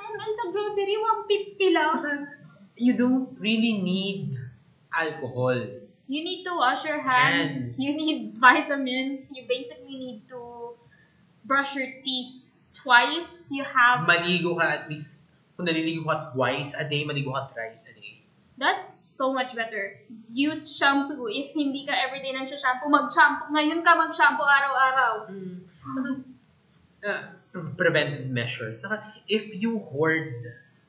1,000 0.00 0.12
ml 0.12 0.30
sa 0.32 0.44
grocery? 0.48 0.96
150 0.96 1.76
lang. 1.76 1.92
Saka, 2.00 2.12
you 2.78 2.96
don't 2.96 3.36
really 3.36 3.80
need 3.80 4.38
alcohol. 4.94 5.56
You 6.08 6.24
need 6.24 6.44
to 6.48 6.56
wash 6.56 6.88
your 6.88 7.04
hands. 7.04 7.52
Hands. 7.52 7.76
You 7.76 7.92
need 7.92 8.38
vitamins. 8.40 9.28
You 9.34 9.44
basically 9.44 10.00
need 10.00 10.24
to 10.32 10.72
brush 11.44 11.76
your 11.76 12.00
teeth 12.00 12.48
twice. 12.72 13.52
You 13.52 13.64
have 13.64 14.08
Maligo 14.08 14.56
ka 14.56 14.64
at 14.64 14.84
least, 14.88 15.20
kung 15.60 15.68
naliligo 15.68 16.08
ka 16.08 16.32
twice 16.32 16.72
a 16.80 16.88
day, 16.88 17.04
maligo 17.04 17.36
ka 17.36 17.52
thrice 17.52 17.90
a 17.90 17.92
day. 17.92 18.17
That's 18.58 18.90
so 18.90 19.30
much 19.30 19.54
better. 19.54 20.02
Use 20.34 20.74
shampoo. 20.74 21.30
If 21.30 21.54
hindi 21.54 21.86
ka 21.86 21.94
everyday 21.94 22.34
nang 22.34 22.50
shampoo, 22.50 22.90
mag-shampoo. 22.90 23.54
Ngayon 23.54 23.86
ka 23.86 23.94
mag-shampoo 23.94 24.42
araw-araw. 24.42 25.12
Uh, 26.98 27.22
preventive 27.78 28.26
measures. 28.26 28.82
Saka, 28.82 29.14
if 29.30 29.54
you 29.54 29.78
hoard 29.78 30.34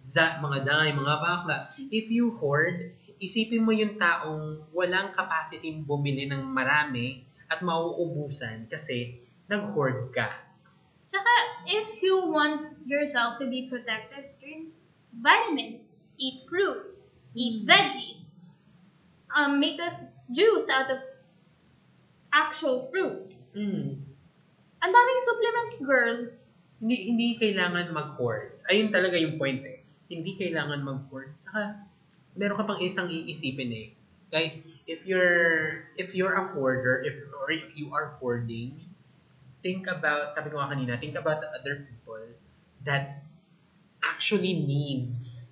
za, 0.10 0.42
mga 0.42 0.66
dangay, 0.66 0.90
mga 0.98 1.16
bakla, 1.22 1.70
if 1.94 2.10
you 2.10 2.34
hoard, 2.42 2.98
isipin 3.22 3.62
mo 3.62 3.70
yung 3.70 4.02
taong 4.02 4.66
walang 4.74 5.14
capacity 5.14 5.70
bumili 5.86 6.26
ng 6.26 6.42
marami 6.42 7.22
at 7.46 7.62
mauubusan 7.62 8.66
kasi 8.66 9.22
nag-hoard 9.46 10.10
ka. 10.10 10.34
Tsaka, 11.06 11.34
if 11.70 12.02
you 12.02 12.34
want 12.34 12.74
yourself 12.90 13.38
to 13.38 13.46
be 13.46 13.70
protected, 13.70 14.34
drink 14.42 14.74
vitamins, 15.14 16.10
eat 16.18 16.46
fruits, 16.50 17.19
eat 17.40 17.64
veggies, 17.64 18.36
um, 19.32 19.64
make 19.64 19.80
a 19.80 19.96
juice 20.28 20.68
out 20.68 20.92
of 20.92 21.00
actual 22.36 22.84
fruits. 22.92 23.48
Mm. 23.56 23.96
Ang 24.80 24.92
daming 24.92 25.22
supplements, 25.24 25.76
girl. 25.80 26.18
Hindi, 26.80 26.98
hindi 27.12 27.28
kailangan 27.40 27.96
mag-hoard. 27.96 28.60
Ayun 28.68 28.92
talaga 28.92 29.16
yung 29.16 29.40
point 29.40 29.64
eh. 29.64 29.80
Hindi 30.12 30.36
kailangan 30.36 30.84
mag-hoard. 30.84 31.40
Saka, 31.40 31.80
meron 32.36 32.60
ka 32.60 32.68
pang 32.68 32.80
isang 32.84 33.08
iisipin 33.08 33.72
eh. 33.72 33.88
Guys, 34.30 34.62
if 34.86 35.08
you're 35.10 35.90
if 35.98 36.14
you're 36.14 36.38
a 36.38 36.46
hoarder, 36.54 37.02
if 37.02 37.18
or 37.34 37.50
if 37.50 37.74
you 37.74 37.90
are 37.92 38.16
hoarding, 38.22 38.78
think 39.66 39.90
about, 39.90 40.38
sabi 40.38 40.54
ko 40.54 40.62
nga 40.62 40.70
kanina, 40.70 41.02
think 41.02 41.18
about 41.18 41.42
the 41.42 41.50
other 41.50 41.90
people 41.90 42.22
that 42.86 43.26
actually 44.06 44.54
needs 44.54 45.52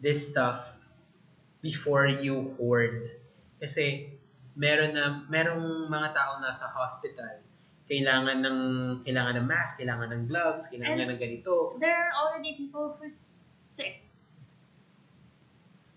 this 0.00 0.30
stuff 0.30 0.79
before 1.60 2.08
you 2.08 2.56
hoard. 2.56 3.20
Kasi 3.60 4.16
meron 4.56 4.96
na 4.96 5.24
merong 5.28 5.88
mga 5.88 6.08
tao 6.16 6.40
nasa 6.40 6.68
hospital 6.68 7.40
kailangan 7.90 8.38
ng 8.46 8.58
kailangan 9.02 9.34
ng 9.42 9.46
mask, 9.50 9.82
kailangan 9.82 10.14
ng 10.14 10.22
gloves, 10.30 10.70
kailangan 10.70 10.94
And- 10.94 11.10
ng 11.10 11.20
ganito. 11.20 11.74
There 11.82 11.90
are 11.90 12.14
already 12.14 12.54
people 12.54 12.94
who's 12.94 13.34
sick 13.66 14.06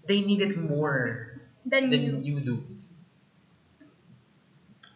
They 0.04 0.19
need 0.19 0.43
it 0.43 0.60
more 0.60 1.39
than, 1.63 1.88
than 1.88 2.04
you. 2.04 2.36
you 2.36 2.38
do. 2.43 2.56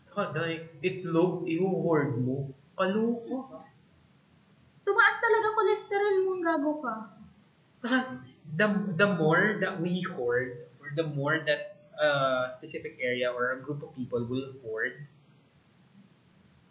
Saka, 0.03 0.35
dahil 0.35 0.67
itlog, 0.83 1.47
i-hoard 1.47 2.19
mo. 2.19 2.51
Kaloko. 2.75 3.63
Tumaas 4.83 5.17
talaga 5.23 5.47
cholesterol 5.55 6.15
mo, 6.27 6.31
gago 6.43 6.73
ka. 6.83 6.95
The, 8.55 8.67
the 8.95 9.09
more 9.17 9.59
that 9.59 9.81
we 9.81 10.01
hoard, 10.01 10.71
or 10.79 10.87
the 10.95 11.03
more 11.03 11.43
that 11.43 11.77
a 11.97 12.47
specific 12.49 12.97
area 13.01 13.33
or 13.33 13.57
a 13.57 13.59
group 13.61 13.83
of 13.83 13.91
people 13.97 14.23
will 14.23 14.53
hoard, 14.63 15.03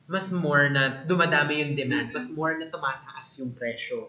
mas 0.07 0.31
more 0.31 0.71
na 0.71 1.03
dumadami 1.03 1.67
yung 1.67 1.75
demand, 1.75 2.15
mas 2.15 2.31
more 2.31 2.55
na 2.55 2.71
tumataas 2.71 3.43
yung 3.43 3.51
presyo. 3.53 4.07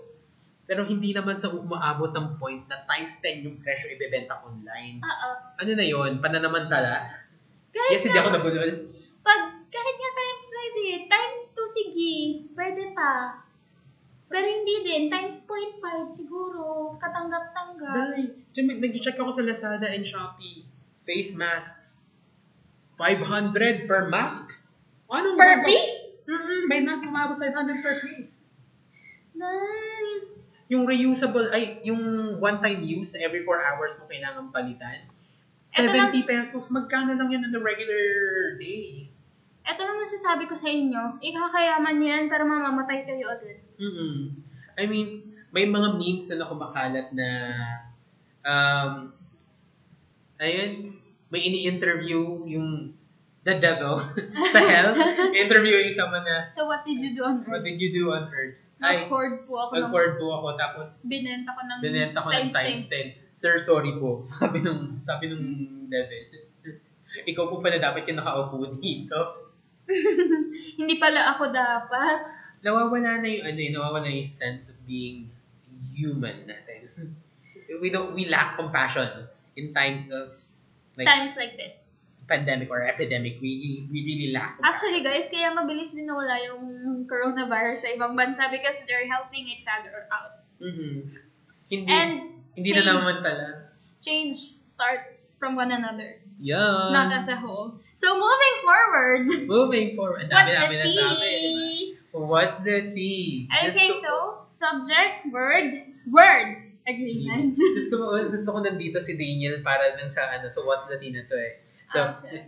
Pero 0.69 0.85
hindi 0.85 1.15
naman 1.15 1.41
sa 1.41 1.49
umaabot 1.49 2.13
ng 2.13 2.37
point 2.37 2.69
na 2.69 2.85
times 2.85 3.17
10 3.23 3.49
yung 3.49 3.57
presyo 3.63 3.89
ibebenta 3.89 4.45
online. 4.45 5.01
Oo. 5.01 5.29
Ano 5.57 5.71
na 5.73 5.85
yon 5.85 6.21
Pananamantala? 6.21 7.25
Kahit 7.73 7.97
Yes, 7.97 8.03
hindi 8.05 8.19
nga- 8.19 8.29
ako 8.29 8.29
nabulol. 8.37 8.71
Pag, 9.25 9.41
kahit 9.73 9.95
nga 9.97 10.11
times 10.13 10.45
5 10.53 10.85
eh, 10.85 10.97
times 11.09 11.43
2 11.55 11.77
sige, 11.81 12.13
pwede 12.53 12.83
pa. 12.93 13.41
Pero 14.27 14.43
hindi 14.43 14.75
din, 14.83 15.03
times 15.07 15.39
0.5 15.47 16.11
siguro, 16.11 16.93
katanggap-tanggap. 16.99 18.11
Dahil, 18.11 18.43
nag-check 18.55 19.15
ako 19.15 19.31
sa 19.31 19.43
Lazada 19.43 19.87
and 19.87 20.03
Shopee. 20.03 20.67
Face 21.07 21.31
masks. 21.33 22.03
500 22.99 23.87
per 23.87 24.11
mask? 24.11 24.51
Anong 25.07 25.39
Per 25.39 25.63
bago? 25.63 25.67
piece? 25.71 26.19
Mm-mm, 26.27 26.67
may 26.67 26.83
mask 26.83 27.07
umabot 27.07 27.39
500 27.39 27.79
per 27.79 27.95
piece. 28.03 28.43
Dahil, 29.31 30.35
Yung 30.67 30.83
reusable, 30.83 31.47
ay, 31.55 31.79
yung 31.87 32.35
one-time 32.43 32.83
use, 32.83 33.15
every 33.15 33.39
4 33.39 33.55
hours 33.63 33.95
mo 34.03 34.11
kailangan 34.11 34.51
palitan. 34.51 35.07
Eto 35.71 35.87
70 35.87 36.27
pesos, 36.27 36.67
magkano 36.75 37.15
lang 37.15 37.31
yun 37.31 37.43
on 37.43 37.55
a 37.55 37.61
regular 37.63 38.03
day? 38.59 39.07
eto 39.63 39.83
lang 39.83 39.99
masasabi 39.99 40.47
ko 40.47 40.55
sa 40.55 40.71
inyo, 40.71 41.19
ikakayaman 41.19 41.99
yan 41.99 42.23
pero 42.27 42.47
mamamatay 42.47 43.03
kayo 43.03 43.27
agad. 43.27 43.59
Mm 43.77 44.45
I 44.77 44.85
mean, 44.85 45.33
may 45.49 45.65
mga 45.65 45.97
memes 45.97 46.29
na 46.29 46.45
nakumakalat 46.45 47.09
na 47.17 47.29
um, 48.45 49.09
ayun, 50.37 50.85
may 51.33 51.41
ini-interview 51.49 52.45
yung 52.45 52.93
the 53.41 53.57
devil 53.57 53.97
sa 54.53 54.59
hell, 54.61 54.93
interviewing 55.43 55.89
someone 55.89 56.21
na, 56.21 56.53
So 56.53 56.69
what 56.69 56.85
did 56.85 57.01
you 57.01 57.17
do 57.17 57.25
on 57.25 57.41
what 57.41 57.57
earth? 57.57 57.65
did 57.65 57.81
you 57.81 57.89
do 57.89 58.13
on 58.13 58.29
earth? 58.29 58.61
Nag-hoard 58.77 59.49
po 59.49 59.53
ako 59.57 59.71
nag-hoard 59.81 60.13
po 60.21 60.25
ako, 60.37 60.47
tapos 60.53 61.01
binenta 61.01 61.57
ko 61.57 61.61
ng 61.65 61.79
binenta 61.81 62.21
ko 62.21 62.29
ng 62.29 62.53
times 62.53 62.85
10. 62.85 63.33
Sir, 63.33 63.57
sorry 63.57 63.97
po. 63.97 64.25
Sabi 64.41 64.61
nung, 64.61 65.01
sabi 65.05 65.29
nung 65.29 65.45
devil. 65.89 66.21
Ikaw 67.25 67.43
po 67.49 67.61
pala 67.61 67.81
dapat 67.81 68.05
yung 68.09 68.21
nakaupo 68.21 68.61
dito. 68.77 69.49
Hindi 70.77 70.95
pala 71.01 71.33
ako 71.33 71.49
dapat. 71.49 72.36
Nawawala 72.61 73.21
na 73.21 73.27
yung 73.27 73.45
ano 73.45 73.59
eh, 73.59 73.69
nawawala 73.69 74.07
yung 74.07 74.25
sense 74.25 74.69
of 74.69 74.77
being 74.83 75.29
human 75.93 76.45
natin. 76.45 76.89
We 77.81 77.91
don't, 77.91 78.15
we 78.15 78.25
lack 78.25 78.55
compassion 78.57 79.27
in 79.53 79.69
times 79.69 80.09
of 80.09 80.33
like 80.95 81.05
Times 81.05 81.37
like 81.37 81.53
this. 81.55 81.83
pandemic 82.27 82.67
or 82.67 82.83
epidemic. 82.83 83.39
We 83.39 83.85
we 83.87 84.03
really 84.03 84.29
lack 84.35 84.57
compassion. 84.57 84.67
Actually 84.67 84.99
guys, 84.99 85.31
kaya 85.31 85.53
mabilis 85.53 85.95
din 85.95 86.07
nawala 86.07 86.35
yung 86.43 86.63
coronavirus 87.05 87.87
sa 87.87 87.89
ibang 87.93 88.19
bansa 88.19 88.51
because 88.51 88.81
they're 88.83 89.07
helping 89.07 89.47
each 89.47 89.63
other 89.63 90.09
out. 90.11 90.43
Mhm. 90.59 91.07
Hindi, 91.67 91.87
And 91.87 92.11
hindi 92.51 92.69
na 92.71 92.81
change. 92.81 92.87
naman 92.89 93.15
pala. 93.21 93.47
change 93.99 94.37
starts 94.61 95.33
from 95.39 95.55
one 95.55 95.71
another, 95.71 96.19
Yes. 96.37 96.91
not 96.91 97.07
as 97.09 97.27
a 97.27 97.37
whole. 97.39 97.79
So 97.95 98.13
moving 98.13 98.55
forward, 98.59 99.23
Moving 99.47 99.87
forward. 99.95 100.27
Ang 100.27 100.35
what's 100.35 100.51
dami-dami 100.51 100.75
the 100.75 100.83
na 100.83 100.87
sabi. 100.87 101.31
diba? 101.31 101.86
What's 102.25 102.65
the 102.65 102.89
tea? 102.89 103.45
Okay, 103.51 103.69
Gusto- 103.93 104.01
so 104.01 104.13
subject, 104.45 105.29
word, 105.29 105.73
word. 106.09 106.63
agreement. 106.87 107.59
gusto 107.75 107.99
ko, 107.99 108.15
mas 108.15 108.31
gusto 108.31 108.47
ko 108.55 108.63
nandito 108.63 109.03
si 109.03 109.19
Daniel 109.19 109.59
para 109.59 109.99
lang 109.99 110.07
sa 110.07 110.31
ano, 110.31 110.47
so 110.47 110.63
what's 110.63 110.87
the 110.87 110.95
tea 110.95 111.11
na 111.11 111.27
to 111.27 111.35
eh. 111.35 111.53
So, 111.91 111.99
Okay. 112.23 112.47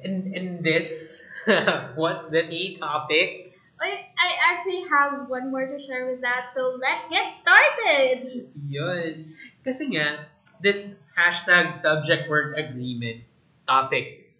in, 0.00 0.32
in 0.32 0.46
this, 0.64 1.20
what's 1.94 2.28
the 2.32 2.42
T 2.48 2.78
topic? 2.80 3.52
I, 3.76 4.08
I 4.16 4.28
actually 4.48 4.88
have 4.88 5.28
one 5.28 5.50
more 5.50 5.66
to 5.66 5.76
share 5.76 6.06
with 6.06 6.22
that, 6.22 6.48
so 6.54 6.78
let's 6.80 7.04
get 7.12 7.28
started. 7.28 8.48
Yun. 8.64 9.34
Kasi 9.60 9.92
nga, 9.92 10.30
this 10.62 10.96
hashtag 11.12 11.74
subject 11.74 12.30
word 12.30 12.56
agreement 12.56 13.26
topic 13.68 14.32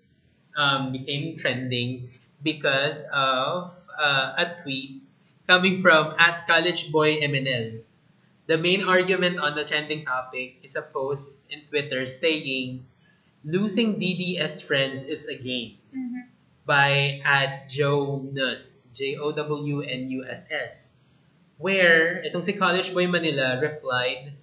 um, 0.56 0.92
became 0.96 1.36
trending 1.36 2.08
because 2.40 3.02
of 3.12 3.74
uh, 3.98 4.34
a 4.38 4.46
tweet 4.62 5.02
coming 5.46 5.80
from 5.80 6.14
at 6.18 6.46
college 6.46 6.92
boy 6.92 7.20
MNL. 7.20 7.82
The 8.46 8.58
main 8.58 8.84
argument 8.84 9.38
on 9.38 9.54
the 9.54 9.64
trending 9.64 10.04
topic 10.04 10.58
is 10.62 10.76
a 10.76 10.82
post 10.82 11.38
in 11.50 11.62
Twitter 11.70 12.06
saying, 12.06 12.84
losing 13.44 13.98
DDS 13.98 14.62
friends 14.62 15.02
is 15.02 15.28
a 15.28 15.34
game 15.38 15.78
by 16.66 17.20
at 17.24 17.68
Jonas, 17.68 18.88
J-O-W-N-U-S-S, 18.94 20.74
where 21.58 22.22
itong 22.22 22.42
si 22.42 22.54
College 22.54 22.94
Boy 22.94 23.06
Manila 23.06 23.58
replied, 23.58 24.34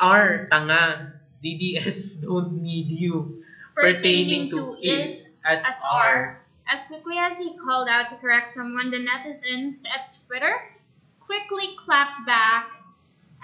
R, 0.00 0.48
tanga, 0.48 1.20
DDS 1.44 2.24
don't 2.24 2.60
need 2.64 2.88
you, 2.88 3.44
pertaining 3.76 4.50
to 4.50 4.76
is 4.80 5.36
as, 5.44 5.64
as 5.64 5.80
R. 5.84 6.43
As 6.66 6.84
quickly 6.84 7.16
as 7.18 7.36
he 7.38 7.56
called 7.56 7.88
out 7.88 8.08
to 8.08 8.16
correct 8.16 8.48
someone, 8.48 8.90
the 8.90 8.98
netizens 8.98 9.84
at 9.88 10.16
Twitter 10.26 10.54
quickly 11.20 11.76
clapped 11.84 12.26
back 12.26 12.70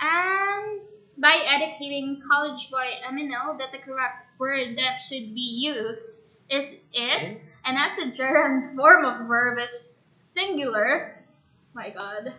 and 0.00 0.80
by 1.18 1.36
educating 1.46 2.22
college 2.26 2.70
boy 2.70 2.86
Eminel 3.06 3.58
that 3.58 3.72
the 3.72 3.78
correct 3.78 4.26
word 4.38 4.76
that 4.78 4.94
should 4.94 5.34
be 5.34 5.60
used 5.62 6.20
is 6.48 6.72
is, 6.94 7.38
and 7.64 7.76
as 7.76 7.98
a 7.98 8.10
gerund 8.10 8.74
form 8.76 9.04
of 9.04 9.28
verb 9.28 9.58
is 9.58 9.98
singular. 10.28 11.22
My 11.74 11.90
God. 11.90 12.32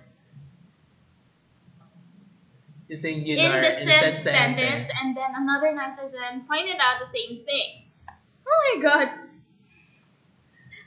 The 2.88 2.96
In 2.96 2.98
singular 2.98 3.62
the 3.62 3.68
in 3.68 3.88
said 3.88 4.18
said 4.18 4.32
sentence, 4.34 4.90
and 5.02 5.16
then 5.16 5.32
another 5.36 5.68
netizen 5.68 6.46
pointed 6.48 6.78
out 6.82 7.00
the 7.00 7.06
same 7.06 7.46
thing. 7.46 7.84
Oh 8.46 8.76
my 8.76 8.82
God. 8.82 9.10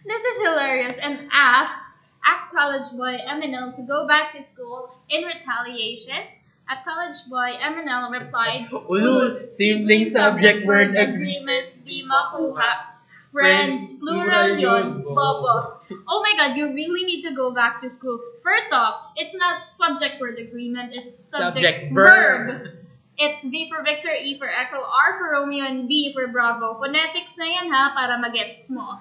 This 0.05 0.23
is 0.23 0.37
hilarious 0.45 0.99
and 0.99 1.29
asked 1.33 1.81
at 2.25 2.53
college 2.53 2.93
boy 2.93 3.17
Eminel 3.25 3.75
to 3.77 3.83
go 3.83 4.07
back 4.07 4.31
to 4.33 4.43
school 4.43 4.91
in 5.09 5.25
retaliation. 5.25 6.21
At 6.69 6.85
college 6.85 7.17
boy 7.29 7.57
Eminel 7.57 8.13
replied, 8.13 8.69
Ulo, 8.73 9.49
simpleng 9.49 10.05
subject 10.05 10.67
word 10.67 10.97
agreement, 10.97 11.85
di 11.85 12.05
makuha. 12.05 12.93
Friends, 13.33 13.95
plural 13.99 14.57
yun, 14.57 15.03
bobo. 15.03 15.81
Oh 16.07 16.21
my 16.23 16.33
god, 16.37 16.57
you 16.57 16.73
really 16.73 17.05
need 17.05 17.23
to 17.23 17.35
go 17.35 17.53
back 17.53 17.81
to 17.81 17.91
school. 17.91 18.21
First 18.43 18.73
off, 18.73 19.13
it's 19.17 19.35
not 19.35 19.65
subject 19.65 20.21
word 20.21 20.39
agreement, 20.39 20.95
it's 20.95 21.17
subject, 21.17 21.55
Subject 21.55 21.95
verb. 21.95 22.47
verb. 22.47 22.84
It's 23.17 23.47
V 23.47 23.71
for 23.71 23.83
Victor, 23.83 24.11
E 24.11 24.39
for 24.39 24.51
Echo, 24.51 24.83
R 24.83 25.19
for 25.19 25.31
Romeo, 25.39 25.65
and 25.65 25.87
B 25.87 26.13
for 26.13 26.27
Bravo. 26.29 26.75
Phonetics 26.83 27.39
na 27.39 27.47
yan 27.47 27.71
ha, 27.71 27.95
para 27.95 28.19
magets 28.19 28.71
mo. 28.71 28.95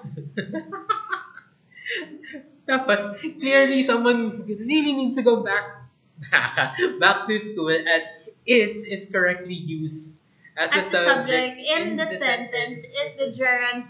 Tapos, 2.70 3.02
clearly 3.42 3.84
someone 3.84 4.46
really 4.46 4.94
needs 4.94 5.18
to 5.18 5.24
go 5.26 5.44
back 5.44 5.84
back, 6.32 6.78
back 7.00 7.28
to 7.28 7.40
school 7.40 7.74
as 7.74 8.04
is 8.46 8.86
is 8.88 9.10
correctly 9.12 9.56
used 9.56 10.16
as, 10.56 10.70
As 10.72 10.92
the 10.92 10.98
the 10.98 11.04
subject 11.04 11.60
in 11.60 11.98
the 11.98 12.08
sentence 12.08 12.86
is 12.86 13.18
the 13.18 13.32
gerund 13.34 13.90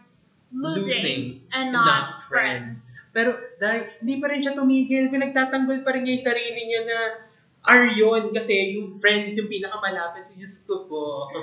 losing, 0.53 0.85
Losing 0.85 1.41
and 1.51 1.73
not 1.73 2.23
friends. 2.23 3.03
Pero 3.11 3.35
dahil 3.59 3.99
hindi 3.99 4.21
pa 4.21 4.31
rin 4.31 4.39
siya 4.39 4.55
tumigil, 4.55 5.11
pinagtatanggol 5.11 5.83
pa 5.83 5.91
rin 5.91 6.07
niya 6.07 6.15
yung 6.15 6.23
sarili 6.23 6.61
niya 6.69 6.81
na 6.87 6.97
are 7.63 7.87
yun 7.87 8.35
kasi 8.35 8.75
yung 8.75 8.99
friends 8.99 9.39
yung 9.39 9.47
pinakamalapit 9.47 10.27
si 10.27 10.35
Diyos 10.35 10.67
ko 10.67 10.83
po. 10.87 11.03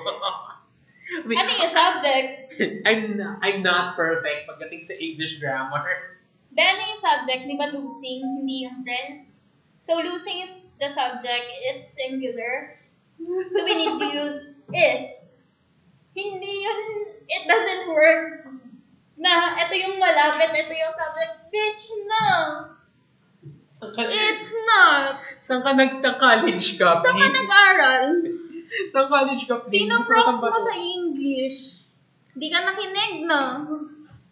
I 1.10 1.26
mean, 1.26 1.42
Ano 1.42 1.50
yung 1.58 1.72
subject? 1.72 2.30
I'm, 2.88 3.18
I'm 3.42 3.60
not 3.66 3.98
perfect 3.98 4.46
pagdating 4.46 4.86
sa 4.86 4.94
English 4.94 5.42
grammar. 5.42 6.20
Then 6.54 6.76
ano 6.76 6.82
yung 6.94 7.02
subject? 7.02 7.40
Di 7.50 7.56
ba 7.58 7.72
losing, 7.72 8.20
hindi 8.22 8.68
yung 8.68 8.86
friends? 8.86 9.42
So 9.82 9.98
losing 9.98 10.46
is 10.46 10.76
the 10.78 10.86
subject, 10.86 11.46
it's 11.66 11.88
singular. 11.88 12.78
So 13.18 13.58
we 13.64 13.74
need 13.74 13.96
to 13.98 14.06
use 14.06 14.62
is. 14.70 15.34
Hindi 16.14 16.52
yun, 16.62 16.80
it 17.26 17.42
doesn't 17.48 17.90
work 17.90 18.50
na 19.20 19.60
ito 19.66 19.74
yung 19.76 19.96
malapit, 20.00 20.52
ito 20.52 20.74
yung 20.74 20.94
subject. 20.94 21.32
Bitch, 21.52 21.84
no! 22.08 22.28
Saan 23.80 23.92
ka, 23.96 24.02
It's 24.06 24.52
not! 24.68 25.12
saan 25.40 25.60
ka, 25.64 25.70
nag, 25.72 25.92
sa 25.96 26.20
college 26.20 26.76
ka, 26.76 27.00
Saan 27.00 27.16
ka 27.16 27.24
please? 27.24 27.36
nag-aral? 27.40 28.04
Sa 28.94 29.10
college 29.10 29.44
ka, 29.48 29.66
please? 29.66 29.82
Sino 29.82 29.98
Gusto 29.98 30.14
ko 30.14 30.20
prof 30.22 30.38
kang 30.38 30.52
mo 30.54 30.60
sa 30.62 30.74
English? 30.78 31.58
Di 32.38 32.46
ka 32.46 32.62
nakinig, 32.62 33.26
no? 33.26 33.42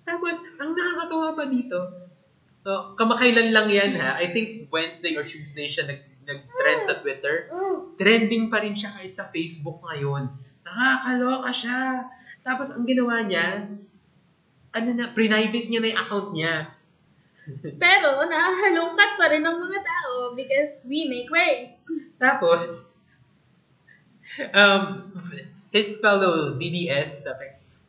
Tapos, 0.07 0.39
ang 0.63 0.79
nakakatawa 0.79 1.35
pa 1.35 1.51
dito, 1.51 1.79
so, 2.63 2.95
kamakailan 2.95 3.51
lang 3.51 3.67
yan 3.67 3.99
ha, 3.99 4.15
I 4.15 4.31
think 4.31 4.71
Wednesday 4.71 5.19
or 5.19 5.27
Tuesday 5.27 5.67
siya 5.67 5.91
nag, 5.91 6.01
nag-trend 6.23 6.81
sa 6.87 7.03
Twitter. 7.03 7.51
Oh, 7.51 7.91
Trending 7.99 8.47
pa 8.47 8.63
rin 8.63 8.79
siya 8.79 8.95
kahit 8.95 9.11
sa 9.11 9.27
Facebook 9.33 9.83
ngayon. 9.83 10.31
Nakakaloka 10.63 11.51
siya. 11.51 12.07
Tapos, 12.47 12.71
ang 12.71 12.87
ginawa 12.87 13.27
niya, 13.27 13.67
ano 14.71 14.89
na, 14.95 15.11
private 15.11 15.67
niya 15.67 15.81
na 15.83 15.89
yung 15.91 15.99
account 15.99 16.29
niya. 16.31 16.55
Pero, 17.83 18.11
nakahalungkat 18.25 19.11
pa 19.17 19.27
rin 19.33 19.43
ng 19.43 19.59
mga 19.59 19.81
tao 19.81 20.37
because 20.37 20.85
we 20.85 21.09
make 21.09 21.29
waves. 21.33 21.85
Tapos, 22.21 22.97
um, 24.55 25.13
his 25.73 25.97
fellow 26.01 26.57
DDS, 26.57 27.25
sabi, 27.25 27.47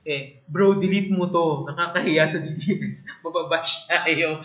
eh, 0.07 0.39
bro, 0.47 0.79
delete 0.79 1.11
mo 1.11 1.27
to. 1.29 1.67
Nakakahiya 1.69 2.23
sa 2.25 2.39
DDS. 2.39 3.05
Mababash 3.23 3.85
tayo. 3.87 4.41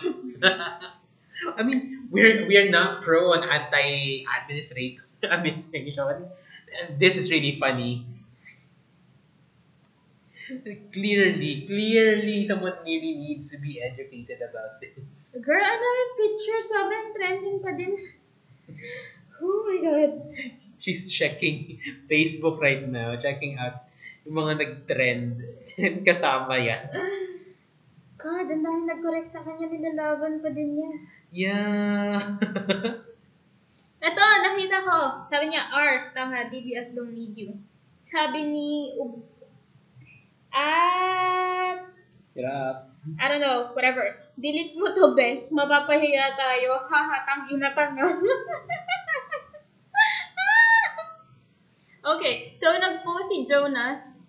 I 1.57 1.61
mean, 1.63 2.07
we're 2.11 2.47
we're 2.47 2.71
not 2.71 3.03
pro 3.03 3.35
on 3.35 3.43
anti-administration. 3.43 5.03
administration. 5.25 6.05
This- 6.69 6.95
This 6.99 7.15
is 7.15 7.31
really 7.31 7.55
funny. 7.55 8.03
Clearly, 10.45 11.65
clearly, 11.65 12.45
someone 12.45 12.77
really 12.85 13.17
needs 13.17 13.49
to 13.49 13.57
be 13.57 13.81
educated 13.81 14.45
about 14.45 14.77
this. 14.77 15.33
Girl, 15.41 15.57
ano 15.57 15.81
yung 15.81 16.13
picture? 16.21 16.61
Sobrang 16.61 17.07
trending 17.17 17.57
pa 17.65 17.73
din. 17.73 17.97
Oh 19.41 19.57
my 19.65 19.77
God. 19.81 20.11
She's 20.77 21.09
checking 21.09 21.81
Facebook 22.05 22.61
right 22.61 22.85
now, 22.85 23.17
checking 23.17 23.57
out 23.57 23.89
yung 24.21 24.37
mga 24.37 24.53
nag-trend. 24.61 25.41
Kasama 26.07 26.61
yan. 26.61 26.93
God, 28.21 28.45
ang 28.45 28.61
dami 28.61 28.81
nag-correct 28.85 29.29
sa 29.29 29.41
kanya, 29.41 29.65
nilalaban 29.65 30.45
pa 30.45 30.53
din 30.53 30.77
niya. 30.77 30.91
Yeah. 31.33 32.37
Ito, 34.07 34.23
nakita 34.45 34.77
ko. 34.85 34.97
Sabi 35.25 35.49
niya, 35.49 35.73
R, 35.73 36.13
tama, 36.13 36.53
DBS 36.53 36.93
don't 36.93 37.17
need 37.17 37.33
you. 37.33 37.57
Sabi 38.05 38.45
ni, 38.45 38.93
Ub- 39.01 39.34
Hirap. 42.35 42.91
I 43.15 43.31
don't 43.31 43.39
know, 43.39 43.71
whatever. 43.71 44.19
Delete 44.35 44.75
mo 44.75 44.91
to, 44.91 45.15
bes. 45.15 45.55
Mapapahiya 45.55 46.35
tayo. 46.35 46.83
Haha, 46.91 47.23
tangina 47.23 47.71
tanga. 47.71 48.03
okay, 52.11 52.51
so 52.59 52.75
nag-post 52.75 53.31
si 53.31 53.47
Jonas. 53.47 54.27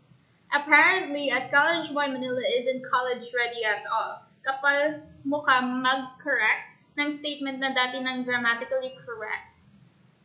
Apparently, 0.54 1.34
at 1.34 1.50
College 1.50 1.90
Boy 1.90 2.06
Manila 2.06 2.38
isn't 2.62 2.86
college 2.86 3.26
ready 3.34 3.66
at 3.66 3.82
all. 3.90 4.22
Kapal 4.46 5.02
mukha 5.26 5.58
mag-correct 5.58 6.78
ng 6.94 7.10
statement 7.10 7.58
na 7.58 7.74
dati 7.74 7.98
nang 7.98 8.22
grammatically 8.22 8.94
correct. 9.02 9.58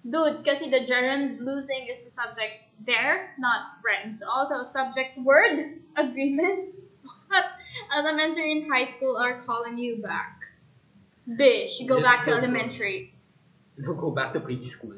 Dude, 0.06 0.46
kasi 0.46 0.70
the 0.70 0.86
gerund 0.86 1.42
losing 1.42 1.90
is 1.90 2.06
the 2.06 2.14
subject 2.14 2.62
there, 2.86 3.34
not 3.42 3.82
friends. 3.82 4.22
Also, 4.22 4.62
subject 4.70 5.18
word 5.26 5.82
agreement. 5.98 6.81
Elementary 7.90 8.52
and 8.52 8.64
high 8.70 8.86
school 8.86 9.18
are 9.18 9.42
calling 9.42 9.78
you 9.78 10.02
back. 10.02 10.38
Bish, 11.26 11.82
go 11.88 11.98
Just 12.00 12.06
back 12.06 12.20
to 12.26 12.32
go. 12.32 12.38
elementary. 12.38 13.14
No, 13.78 13.96
go 13.96 14.12
back 14.12 14.34
to 14.34 14.40
preschool. 14.42 14.98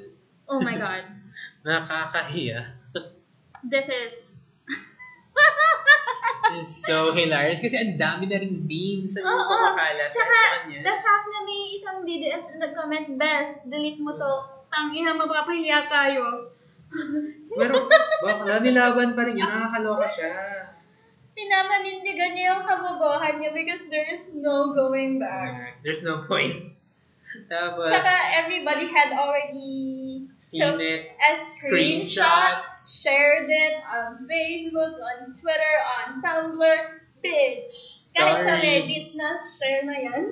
Oh 0.50 0.60
my 0.60 0.76
god. 0.76 1.04
Nakakahiya. 1.66 2.76
This 3.64 3.88
is... 3.88 4.16
It's 6.54 6.86
so 6.86 7.16
hilarious 7.18 7.58
kasi 7.58 7.74
ang 7.74 7.98
dami 7.98 8.30
na 8.30 8.38
rin 8.38 8.68
memes 8.68 9.18
yung 9.18 9.26
Oo. 9.26 9.42
kumakalat 9.50 10.12
Tsaka, 10.14 10.30
sa 10.38 10.54
kanya. 10.70 10.80
the 10.86 10.96
fact 11.02 11.26
na 11.26 11.40
may 11.42 11.62
isang 11.74 11.98
DDS 12.06 12.44
na 12.54 12.70
nag-comment, 12.70 13.08
Bes, 13.18 13.66
delete 13.66 13.98
mo 13.98 14.14
to. 14.14 14.34
Tangina, 14.70 15.18
mapapahiya 15.18 15.90
tayo. 15.90 16.54
Pero, 17.58 17.90
bakla, 18.22 18.62
nilaban 18.62 19.18
pa 19.18 19.26
rin 19.26 19.42
yun. 19.42 19.50
Nakakaloka 19.50 20.06
siya. 20.06 20.30
Pinamanindigan 21.34 22.38
niya 22.38 22.54
yung 22.54 22.64
kabobohan 22.66 23.42
niya 23.42 23.52
because 23.58 23.82
there 23.90 24.06
is 24.14 24.38
no 24.38 24.74
going 24.78 25.18
back. 25.18 25.82
There's 25.82 26.06
no 26.06 26.26
point. 26.30 26.78
Tapos, 27.52 27.90
Tsaka 27.90 28.14
everybody 28.38 28.86
had 28.94 29.18
already 29.18 30.30
seen 30.38 30.78
it, 30.78 31.10
a 31.18 31.42
screenshot, 31.42 32.62
shared 32.86 33.50
it 33.50 33.82
on 33.82 34.30
Facebook, 34.30 34.94
on 35.02 35.34
Twitter, 35.34 35.76
on 35.98 36.22
Tumblr. 36.22 36.78
Bitch! 37.26 38.06
Kahit 38.14 38.46
sa 38.46 38.60
Sorry. 38.60 38.62
Reddit 38.62 39.08
na 39.18 39.30
share 39.42 39.84
na 39.88 39.96
yan. 39.98 40.24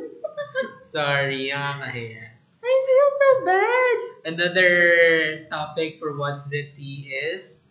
sorry, 0.86 1.50
nakakahiya. 1.50 2.26
I 2.62 2.74
feel 2.86 3.10
so 3.10 3.30
bad. 3.50 3.98
Another 4.38 4.74
topic 5.50 5.98
for 5.98 6.14
What's 6.14 6.46
the 6.46 6.70
Tea 6.70 7.10
is 7.10 7.66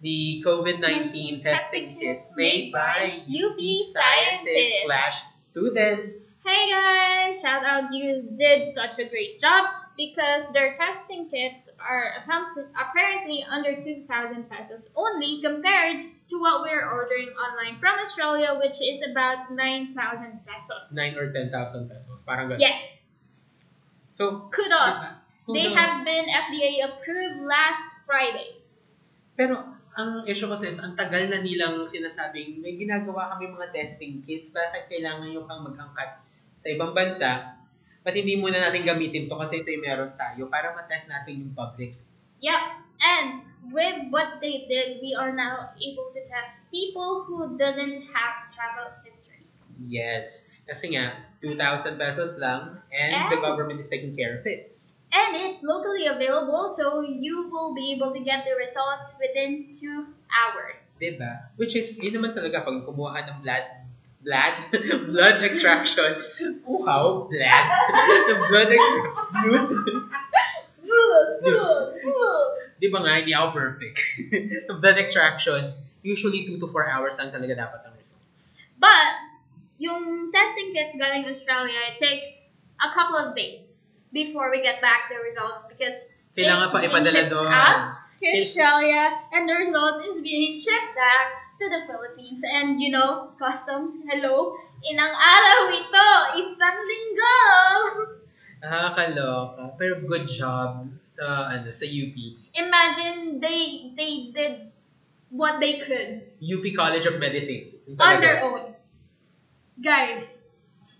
the 0.00 0.42
COVID-19 0.44 1.42
testing 1.42 1.96
kits 1.96 2.34
made 2.36 2.72
by 2.72 3.22
UP 3.24 3.58
scientists 3.92 4.84
slash 4.84 5.20
students. 5.38 6.40
Hey 6.44 6.70
guys! 6.70 7.40
Shout 7.40 7.64
out, 7.64 7.92
you 7.92 8.28
did 8.36 8.66
such 8.66 8.98
a 8.98 9.04
great 9.04 9.40
job 9.40 9.66
because 9.96 10.52
their 10.52 10.74
testing 10.74 11.28
kits 11.28 11.70
are 11.80 12.12
apparently 12.22 13.44
under 13.48 13.80
2,000 13.80 14.48
pesos 14.50 14.90
only 14.94 15.40
compared 15.42 16.12
to 16.28 16.38
what 16.38 16.62
we're 16.62 16.84
ordering 16.86 17.28
online 17.30 17.80
from 17.80 17.98
Australia, 18.00 18.58
which 18.62 18.76
is 18.82 19.00
about 19.10 19.50
9,000 19.50 20.40
pesos. 20.44 20.92
9 20.92 21.16
or 21.16 21.32
10,000 21.32 21.88
pesos. 21.88 22.22
Parang 22.22 22.50
ganun. 22.50 22.60
Yes, 22.60 22.96
So, 24.16 24.48
kudos. 24.48 24.96
Diba? 25.44 25.52
They 25.52 25.68
have 25.76 26.04
been 26.04 26.24
FDA 26.24 26.80
approved 26.88 27.44
last 27.44 27.84
Friday. 28.08 28.64
Pero, 29.36 29.75
ang 29.96 30.28
issue 30.28 30.46
kasi 30.46 30.68
is, 30.68 30.78
ang 30.84 30.92
tagal 30.92 31.32
na 31.32 31.40
nilang 31.40 31.88
sinasabing, 31.88 32.60
may 32.60 32.76
ginagawa 32.76 33.32
kami 33.32 33.48
mga 33.48 33.72
testing 33.72 34.20
kits, 34.28 34.52
bakit 34.52 34.92
kailangan 34.92 35.32
nyo 35.32 35.48
pang 35.48 35.64
mag-angkat 35.64 36.20
sa 36.60 36.68
ibang 36.68 36.92
bansa? 36.92 37.30
Ba't 38.04 38.12
hindi 38.14 38.36
muna 38.36 38.60
natin 38.60 38.84
gamitin 38.84 39.26
to 39.26 39.34
kasi 39.40 39.64
ito 39.64 39.72
yung 39.72 39.82
meron 39.82 40.12
tayo 40.14 40.46
para 40.52 40.76
matest 40.76 41.08
natin 41.08 41.42
yung 41.42 41.52
public. 41.56 41.96
Yep. 42.44 42.62
And 43.00 43.28
with 43.72 44.12
what 44.12 44.38
they 44.44 44.68
did, 44.68 45.00
we 45.00 45.16
are 45.16 45.32
now 45.32 45.72
able 45.80 46.12
to 46.12 46.20
test 46.28 46.68
people 46.68 47.24
who 47.24 47.56
doesn't 47.56 48.04
have 48.12 48.52
travel 48.52 48.92
histories. 49.00 49.56
Yes. 49.80 50.44
Kasi 50.68 50.92
nga, 50.92 51.24
2,000 51.40 51.96
pesos 51.96 52.36
lang 52.36 52.84
and 52.92 53.32
the 53.32 53.40
And- 53.40 53.42
government 53.42 53.80
is 53.80 53.88
taking 53.88 54.12
care 54.12 54.38
of 54.38 54.44
it. 54.44 54.75
And 55.16 55.32
it's 55.48 55.64
locally 55.64 56.04
available, 56.04 56.76
so 56.76 57.00
you 57.00 57.48
will 57.48 57.72
be 57.72 57.96
able 57.96 58.12
to 58.12 58.20
get 58.20 58.44
the 58.44 58.52
results 58.52 59.16
within 59.16 59.72
two 59.72 60.12
hours. 60.28 60.92
Diba? 61.00 61.48
Which 61.56 61.72
is, 61.72 61.96
yun 62.04 62.20
naman 62.20 62.36
talaga 62.36 62.60
pag 62.68 62.84
kumuha 62.84 63.24
ng 63.24 63.40
blood, 63.40 63.64
blood, 64.20 64.54
blood 65.08 65.40
extraction. 65.40 66.20
Wow, 66.68 67.32
blood. 67.32 67.64
the 68.28 68.36
blood 68.52 68.68
extraction. 68.68 69.16
Blood. 69.40 69.68
Good, 70.84 71.28
good, 71.42 71.88
good. 72.04 72.48
Di 72.76 72.88
ba 72.92 73.00
nga, 73.00 73.12
hindi 73.24 73.32
ako 73.32 73.48
perfect. 73.56 73.96
the 74.68 74.76
blood 74.84 75.00
extraction, 75.00 75.72
usually 76.04 76.44
2 76.44 76.60
to 76.60 76.68
4 76.68 76.92
hours 76.92 77.16
lang 77.16 77.32
talaga 77.32 77.56
dapat 77.56 77.88
ang 77.88 77.96
results. 77.96 78.60
But 78.76 79.16
yung 79.80 80.28
testing 80.28 80.76
kits 80.76 80.92
galing 81.00 81.24
Australia, 81.24 81.80
it 81.88 81.96
takes 81.96 82.52
a 82.84 82.92
couple 82.92 83.16
of 83.16 83.32
days 83.32 83.75
before 84.12 84.50
we 84.50 84.62
get 84.62 84.80
back 84.80 85.10
the 85.10 85.18
results 85.22 85.66
because 85.66 85.96
Kailangan 86.36 86.68
it's 86.68 86.72
pa 86.72 86.80
being 86.80 86.92
ipadala 86.92 87.12
shipped 87.16 87.32
doon. 87.32 87.48
to 88.16 88.26
Australia 88.32 89.02
and 89.32 89.48
the 89.48 89.56
result 89.56 90.04
is 90.04 90.20
being 90.20 90.56
shipped 90.56 90.92
back 90.96 91.46
to 91.56 91.64
the 91.68 91.80
Philippines. 91.88 92.44
And 92.44 92.80
you 92.80 92.92
know, 92.92 93.32
customs, 93.40 93.96
hello, 94.04 94.56
ilang 94.84 95.14
araw 95.16 95.72
ito, 95.72 96.08
isang 96.44 96.76
linggo. 96.76 97.38
Nakakaloka. 98.64 99.76
Pero 99.80 100.00
good 100.04 100.28
job 100.28 100.88
sa 101.08 101.48
ano 101.48 101.72
sa 101.72 101.84
UP. 101.88 102.16
Imagine 102.56 103.40
they 103.40 103.92
they 103.96 104.32
did 104.32 104.72
what 105.32 105.60
they 105.60 105.80
could 105.80 106.24
UP 106.40 106.64
College 106.76 107.08
of 107.08 107.16
Medicine. 107.16 107.72
Yung 107.88 107.96
on 107.96 108.20
talaga. 108.20 108.20
their 108.20 108.38
own. 108.44 108.62
Guys, 109.80 110.45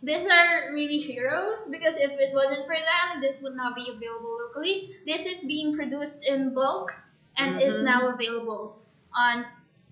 these 0.07 0.23
are 0.25 0.71
really 0.71 1.03
heroes 1.03 1.67
because 1.67 1.99
if 1.99 2.15
it 2.15 2.31
wasn't 2.31 2.63
for 2.71 2.79
them, 2.79 3.19
this 3.21 3.43
would 3.43 3.59
not 3.59 3.75
be 3.75 3.91
available 3.91 4.39
locally. 4.47 4.95
This 5.03 5.27
is 5.27 5.43
being 5.43 5.75
produced 5.75 6.23
in 6.23 6.55
bulk 6.55 6.95
and 7.37 7.59
is 7.61 7.83
Mhm. 7.83 7.91
now 7.91 8.01
available 8.15 8.79
on 9.11 9.45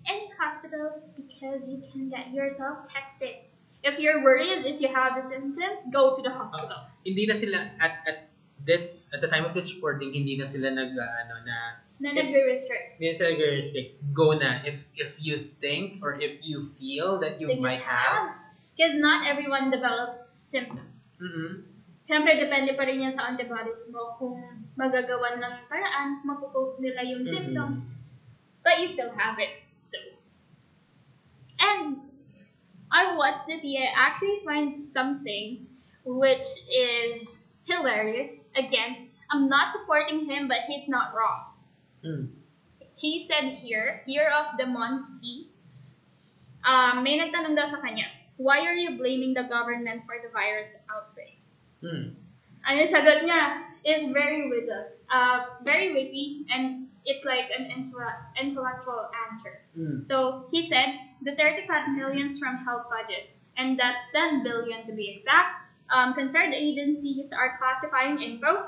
any 0.07 0.31
hospitals 0.39 1.11
because 1.19 1.67
you 1.67 1.83
can 1.83 2.07
get 2.07 2.31
yourself 2.31 2.87
tested. 2.87 3.35
If 3.83 3.99
you're 3.99 4.23
worried, 4.23 4.65
if 4.65 4.79
you 4.81 4.87
have 4.89 5.19
the 5.19 5.25
symptoms, 5.27 5.83
go 5.91 6.15
to 6.15 6.21
the 6.23 6.31
hospital. 6.31 6.87
Hindi 7.05 7.27
na 7.29 7.35
sila 7.35 7.59
at 7.83 7.93
at 8.07 8.17
this 8.65 9.11
at 9.13 9.21
the 9.21 9.29
time 9.29 9.45
of 9.45 9.53
this 9.53 9.69
recording 9.75 10.09
hindi 10.15 10.39
na 10.41 10.47
sila 10.47 10.71
nag 10.73 10.95
uh, 10.97 11.21
ano 11.21 11.35
na 11.45 11.57
Na 12.01 12.09
nagre-restrict. 12.11 12.97
hindi 12.97 13.11
na 13.11 13.15
sila 13.19 13.29
nag-restrict. 13.35 13.89
Go 14.15 14.33
na 14.33 14.63
if 14.65 14.87
if 14.97 15.19
you 15.21 15.51
think 15.61 16.01
or 16.01 16.17
if 16.17 16.39
you 16.41 16.63
feel 16.79 17.21
that 17.21 17.37
you 17.43 17.51
That 17.51 17.61
might 17.61 17.83
have. 17.83 18.44
Because 18.75 18.99
not 18.99 19.23
everyone 19.23 19.71
develops 19.71 20.35
symptoms. 20.43 21.15
Mhm. 21.23 21.63
Siyempre, 22.05 22.37
depende 22.37 22.77
pa 22.77 22.85
rin 22.85 23.01
yan 23.01 23.15
sa 23.15 23.31
antibodies 23.31 23.89
mo 23.89 24.13
kung 24.19 24.37
magagawan 24.77 25.41
ng 25.41 25.55
paraan, 25.65 26.21
makukope 26.21 26.77
nila 26.77 27.01
yung 27.01 27.25
Mhm. 27.25 27.33
symptoms, 27.33 27.87
but 28.61 28.77
you 28.77 28.85
still 28.85 29.09
have 29.15 29.39
it. 29.41 29.63
So, 29.87 29.97
and 31.57 32.03
on 32.91 33.17
What's 33.17 33.49
the 33.49 33.57
Tea, 33.57 33.81
I 33.81 33.89
actually 33.95 34.43
find 34.45 34.75
something 34.75 35.65
which 36.05 36.45
is 36.69 37.47
hilarious. 37.65 38.37
Again, 38.53 39.09
I'm 39.31 39.49
not 39.49 39.73
supporting 39.73 40.29
him, 40.29 40.45
but 40.47 40.69
he's 40.69 40.85
not 40.85 41.17
wrong. 41.17 41.57
Mm. 42.05 42.29
He 42.95 43.25
said 43.25 43.49
here, 43.51 44.05
year 44.05 44.29
of 44.29 44.61
the 44.61 44.69
month 44.69 45.01
C, 45.01 45.49
um, 46.61 47.01
may 47.01 47.17
nagtanong 47.17 47.57
daw 47.57 47.65
sa 47.65 47.81
kanya, 47.81 48.07
why 48.37 48.59
are 48.67 48.73
you 48.73 48.97
blaming 48.97 49.33
the 49.33 49.43
government 49.43 50.03
for 50.05 50.15
the 50.21 50.29
virus 50.31 50.75
outbreak? 50.91 51.39
Mm. 51.83 52.15
Ano 52.65 52.75
yung 52.81 52.91
sagot 52.91 53.23
niya 53.23 53.61
is 53.85 54.09
very 54.11 54.49
witty, 54.49 54.73
uh, 55.13 55.61
very 55.63 55.93
witty, 55.93 56.45
and 56.49 56.89
it's 57.05 57.23
like 57.23 57.47
an 57.53 57.69
intellect- 57.69 58.33
intellectual 58.41 59.07
answer. 59.29 59.61
Mm. 59.77 60.07
So 60.07 60.49
he 60.51 60.67
said 60.67 60.97
the 61.21 61.35
30 61.37 61.67
cut 61.67 61.93
millions 61.93 62.39
from 62.39 62.57
health 62.65 62.89
budget, 62.89 63.29
and 63.55 63.79
that's 63.79 64.03
10 64.11 64.43
billion 64.43 64.83
to 64.85 64.93
be 64.93 65.13
exact. 65.13 65.61
Um, 65.93 66.17
concerned 66.17 66.53
agencies 66.53 67.31
are 67.31 67.61
classifying 67.61 68.19
info. 68.19 68.65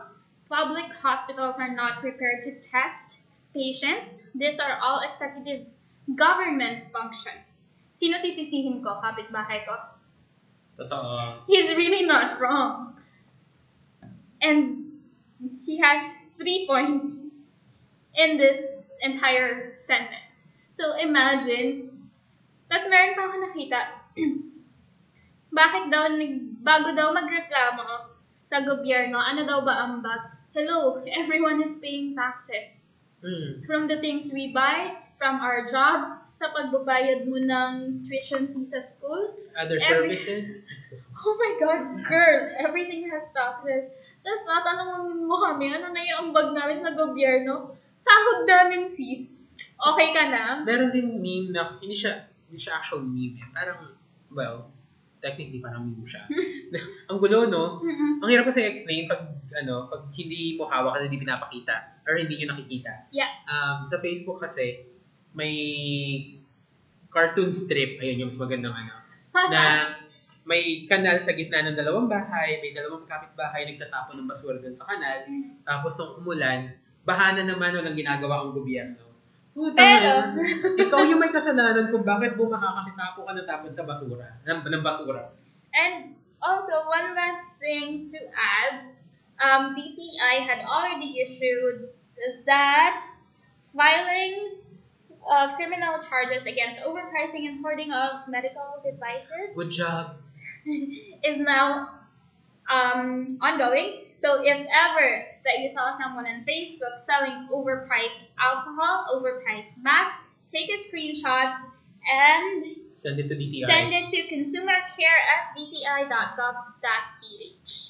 Public 0.47 0.85
hospitals 1.01 1.59
are 1.59 1.73
not 1.73 1.99
prepared 1.99 2.43
to 2.43 2.61
test 2.61 3.19
patients. 3.53 4.21
These 4.35 4.59
are 4.59 4.77
all 4.79 5.01
executive 5.01 5.65
government 6.15 6.93
function. 6.93 7.33
Sino 7.97 8.21
sisisihin 8.21 8.85
ko? 8.85 9.01
Kapitbahay 9.01 9.65
ko? 9.65 9.73
Totoo. 10.77 11.41
He's 11.49 11.73
really 11.73 12.05
not 12.05 12.37
wrong. 12.37 12.93
And 14.37 14.93
he 15.65 15.81
has 15.81 16.05
three 16.37 16.69
points 16.69 17.25
in 18.13 18.37
this 18.37 18.93
entire 19.01 19.81
sentence. 19.81 20.45
So 20.77 20.93
imagine, 21.01 21.89
tapos 22.69 22.85
meron 22.85 23.17
pa 23.17 23.33
ako 23.33 23.35
nakita, 23.49 23.79
bakit 25.57 25.89
daw, 25.89 26.05
bago 26.61 26.93
daw 26.93 27.09
magreklamo 27.17 28.13
sa 28.45 28.61
gobyerno, 28.61 29.17
ano 29.17 29.41
daw 29.41 29.65
ba 29.65 29.89
ang 29.89 30.05
bag? 30.05 30.21
Hello, 30.53 31.01
everyone 31.09 31.65
is 31.65 31.81
paying 31.81 32.13
taxes. 32.13 32.85
Mm. 33.25 33.65
From 33.65 33.89
the 33.89 33.97
things 33.97 34.29
we 34.29 34.53
buy, 34.53 34.93
from 35.17 35.41
our 35.41 35.65
jobs, 35.73 36.26
sa 36.37 36.53
pagbabayad 36.53 37.25
mo 37.25 37.41
ng 37.41 38.05
tuition 38.05 38.53
fee 38.53 38.65
sa 38.65 38.81
school, 38.81 39.33
Other 39.57 39.81
Every- 39.81 40.13
services? 40.13 40.69
Oh 41.17 41.33
my 41.33 41.57
God, 41.57 42.05
girl, 42.05 42.53
everything 42.61 43.09
has 43.09 43.33
taxes. 43.33 43.89
Tapos 44.21 44.41
tatanungin 44.45 45.25
mo 45.25 45.33
kami, 45.41 45.73
ano 45.73 45.89
na 45.89 46.01
yung 46.05 46.29
ambag 46.29 46.53
namin 46.53 46.83
sa 46.85 46.93
gobyerno? 46.93 47.73
Sahod 47.97 48.45
namin, 48.45 48.85
sis. 48.85 49.55
Okay 49.77 50.13
ka 50.13 50.29
na? 50.29 50.61
Meron 50.61 50.93
din 50.93 51.17
meme 51.17 51.49
na, 51.49 51.81
hindi 51.81 51.97
siya, 51.97 52.29
hindi 52.49 52.61
siya 52.61 52.77
actual 52.77 53.01
meme 53.01 53.41
eh. 53.41 53.47
Parang, 53.49 53.97
well, 54.29 54.69
technically 55.23 55.57
parang 55.57 55.89
meme 55.89 56.05
siya. 56.05 56.29
Ang 57.09 57.17
gulo, 57.17 57.49
no? 57.49 57.81
Mm-mm. 57.81 58.21
Ang 58.21 58.29
hirap 58.29 58.45
kasi 58.45 58.61
explain 58.61 59.09
pag, 59.09 59.25
ano, 59.57 59.89
pag 59.89 60.13
hindi 60.13 60.53
mo 60.59 60.69
hawak 60.69 61.01
at 61.01 61.09
hindi 61.09 61.17
pinapakita 61.17 62.03
or 62.05 62.21
hindi 62.21 62.37
nyo 62.37 62.53
nakikita. 62.53 63.09
Yeah. 63.09 63.31
Um, 63.49 63.89
sa 63.89 63.97
Facebook 63.97 64.37
kasi, 64.37 64.85
may 65.37 65.55
cartoon 67.13 67.53
strip, 67.53 68.01
ayun 68.01 68.25
yung 68.25 68.29
mas 68.33 68.41
magandang 68.41 68.73
ano, 68.73 68.93
na 69.53 69.93
may 70.47 70.89
kanal 70.89 71.21
sa 71.21 71.37
gitna 71.37 71.61
ng 71.69 71.77
dalawang 71.77 72.09
bahay, 72.09 72.57
may 72.63 72.73
dalawang 72.73 73.05
kapitbahay 73.05 73.69
nagtatapon 73.69 74.23
ng 74.23 74.27
basura 74.27 74.57
dun 74.57 74.73
sa 74.73 74.89
kanal. 74.89 75.27
Tapos 75.61 75.93
nung 75.99 76.23
umulan, 76.23 76.73
baha 77.05 77.37
na 77.37 77.43
naman 77.45 77.75
walang 77.75 77.99
ginagawa 77.99 78.47
ang 78.47 78.55
gobyerno. 78.55 79.03
Puta 79.51 79.75
Pero- 79.75 80.39
ikaw 80.87 81.03
yung 81.03 81.19
may 81.19 81.33
kasalanan 81.35 81.91
kung 81.91 82.07
bakit 82.07 82.39
bumaha 82.39 82.79
kasi 82.79 82.95
tapo 82.95 83.27
ka 83.27 83.35
ng 83.35 83.47
tapon 83.47 83.73
sa 83.75 83.83
basura, 83.83 84.39
ng, 84.47 84.63
ng 84.63 84.83
basura. 84.85 85.35
And 85.75 86.15
also, 86.39 86.87
one 86.87 87.11
last 87.11 87.59
thing 87.59 88.07
to 88.07 88.19
add, 88.31 88.87
um, 89.41 89.75
BPI 89.75 90.47
had 90.47 90.63
already 90.63 91.19
issued 91.19 91.91
that 92.47 93.03
filing 93.75 94.56
of 95.29 95.55
criminal 95.55 95.99
charges 96.09 96.45
against 96.45 96.81
overpricing 96.81 97.47
and 97.47 97.61
hoarding 97.61 97.91
of 97.91 98.27
medical 98.27 98.81
devices 98.83 99.55
Good 99.55 99.71
job. 99.71 100.15
is 100.65 101.39
now 101.39 101.99
um, 102.69 103.37
ongoing. 103.41 104.05
So 104.17 104.41
if 104.43 104.57
ever 104.57 105.25
that 105.45 105.59
you 105.59 105.69
saw 105.69 105.91
someone 105.91 106.25
on 106.25 106.45
Facebook 106.47 106.99
selling 106.99 107.47
overpriced 107.53 108.23
alcohol, 108.39 109.07
overpriced 109.15 109.81
masks, 109.81 110.21
take 110.49 110.69
a 110.69 110.77
screenshot 110.77 111.57
and 112.09 112.63
Send 112.97 113.21
it 113.21 113.29
to 113.29 113.35
DTI. 113.37 113.69
Send 113.69 113.93
it 113.93 114.09
to 114.09 114.25
consumercare 114.25 115.21
at 115.21 115.53
dti.gov.ph. 115.53 116.89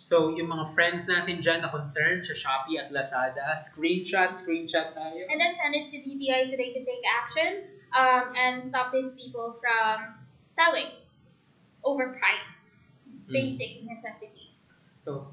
So, 0.03 0.35
yung 0.35 0.51
mga 0.51 0.75
friends 0.75 1.07
natin 1.07 1.39
dyan 1.39 1.63
na 1.63 1.71
concerned 1.71 2.27
sa 2.27 2.35
Shopee 2.35 2.75
at 2.75 2.91
Lazada, 2.91 3.55
screenshot, 3.63 4.35
screenshot 4.35 4.91
tayo. 4.91 5.23
And 5.31 5.39
then 5.39 5.55
send 5.55 5.79
it 5.79 5.87
to 5.95 5.97
DTI 6.03 6.43
so 6.51 6.59
they 6.59 6.75
can 6.75 6.83
take 6.83 6.99
action 7.07 7.71
um, 7.95 8.35
and 8.35 8.59
stop 8.59 8.91
these 8.91 9.15
people 9.15 9.55
from 9.63 10.19
selling 10.51 10.91
overpriced 11.87 12.57
Mm. 13.27 13.33
basic 13.33 13.83
necessities. 13.83 14.73
So, 15.03 15.27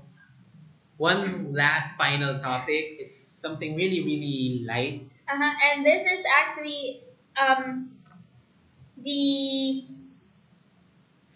one 0.96 1.52
last 1.52 1.96
final 1.96 2.38
topic 2.38 2.98
is 2.98 3.14
something 3.14 3.74
really, 3.74 4.02
really 4.02 4.64
light. 4.66 5.06
Uh-huh. 5.28 5.52
And 5.62 5.86
this 5.86 6.02
is 6.04 6.24
actually 6.26 7.02
um, 7.38 7.93
the 9.04 9.84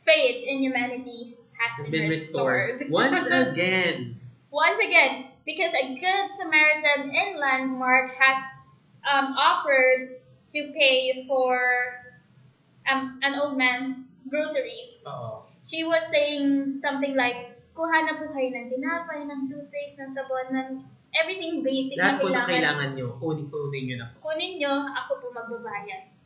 faith 0.08 0.40
in 0.48 0.62
humanity 0.62 1.36
has 1.52 1.84
been, 1.84 1.92
been 1.92 2.08
restored. 2.10 2.80
Once 2.88 3.26
again. 3.30 4.16
Once 4.50 4.78
again, 4.80 5.28
because 5.44 5.72
a 5.74 5.94
good 5.94 6.26
Samaritan 6.32 7.12
in 7.12 7.36
Landmark 7.36 8.12
has 8.16 8.40
um, 9.04 9.36
offered 9.36 10.16
to 10.50 10.72
pay 10.72 11.24
for 11.28 11.60
um, 12.88 13.20
an 13.22 13.36
old 13.36 13.56
man's 13.56 14.16
groceries. 14.32 15.04
Oo. 15.04 15.44
She 15.68 15.84
was 15.84 16.00
saying 16.08 16.80
something 16.80 17.12
like, 17.12 17.52
kuha 17.76 18.08
na 18.08 18.16
kayo 18.16 18.48
ng 18.48 18.72
tinapay, 18.72 19.28
ng 19.28 19.52
toothpaste, 19.52 20.00
ng 20.00 20.10
sabon, 20.10 20.48
ng 20.50 20.68
everything 21.12 21.60
basic 21.60 22.00
Lahat 22.00 22.16
na 22.16 22.22
po 22.24 22.26
na 22.32 22.48
kailangan. 22.48 22.48
kailangan 22.48 22.88
nyo, 22.96 23.06
kunin, 23.20 23.46
kunin 23.52 23.82
nyo 23.84 23.96
na 24.00 24.06
po. 24.08 24.16
Kunin 24.32 24.52
nyo, 24.56 24.72
ako 24.96 25.12
po 25.20 25.26
magbabayad. 25.36 26.17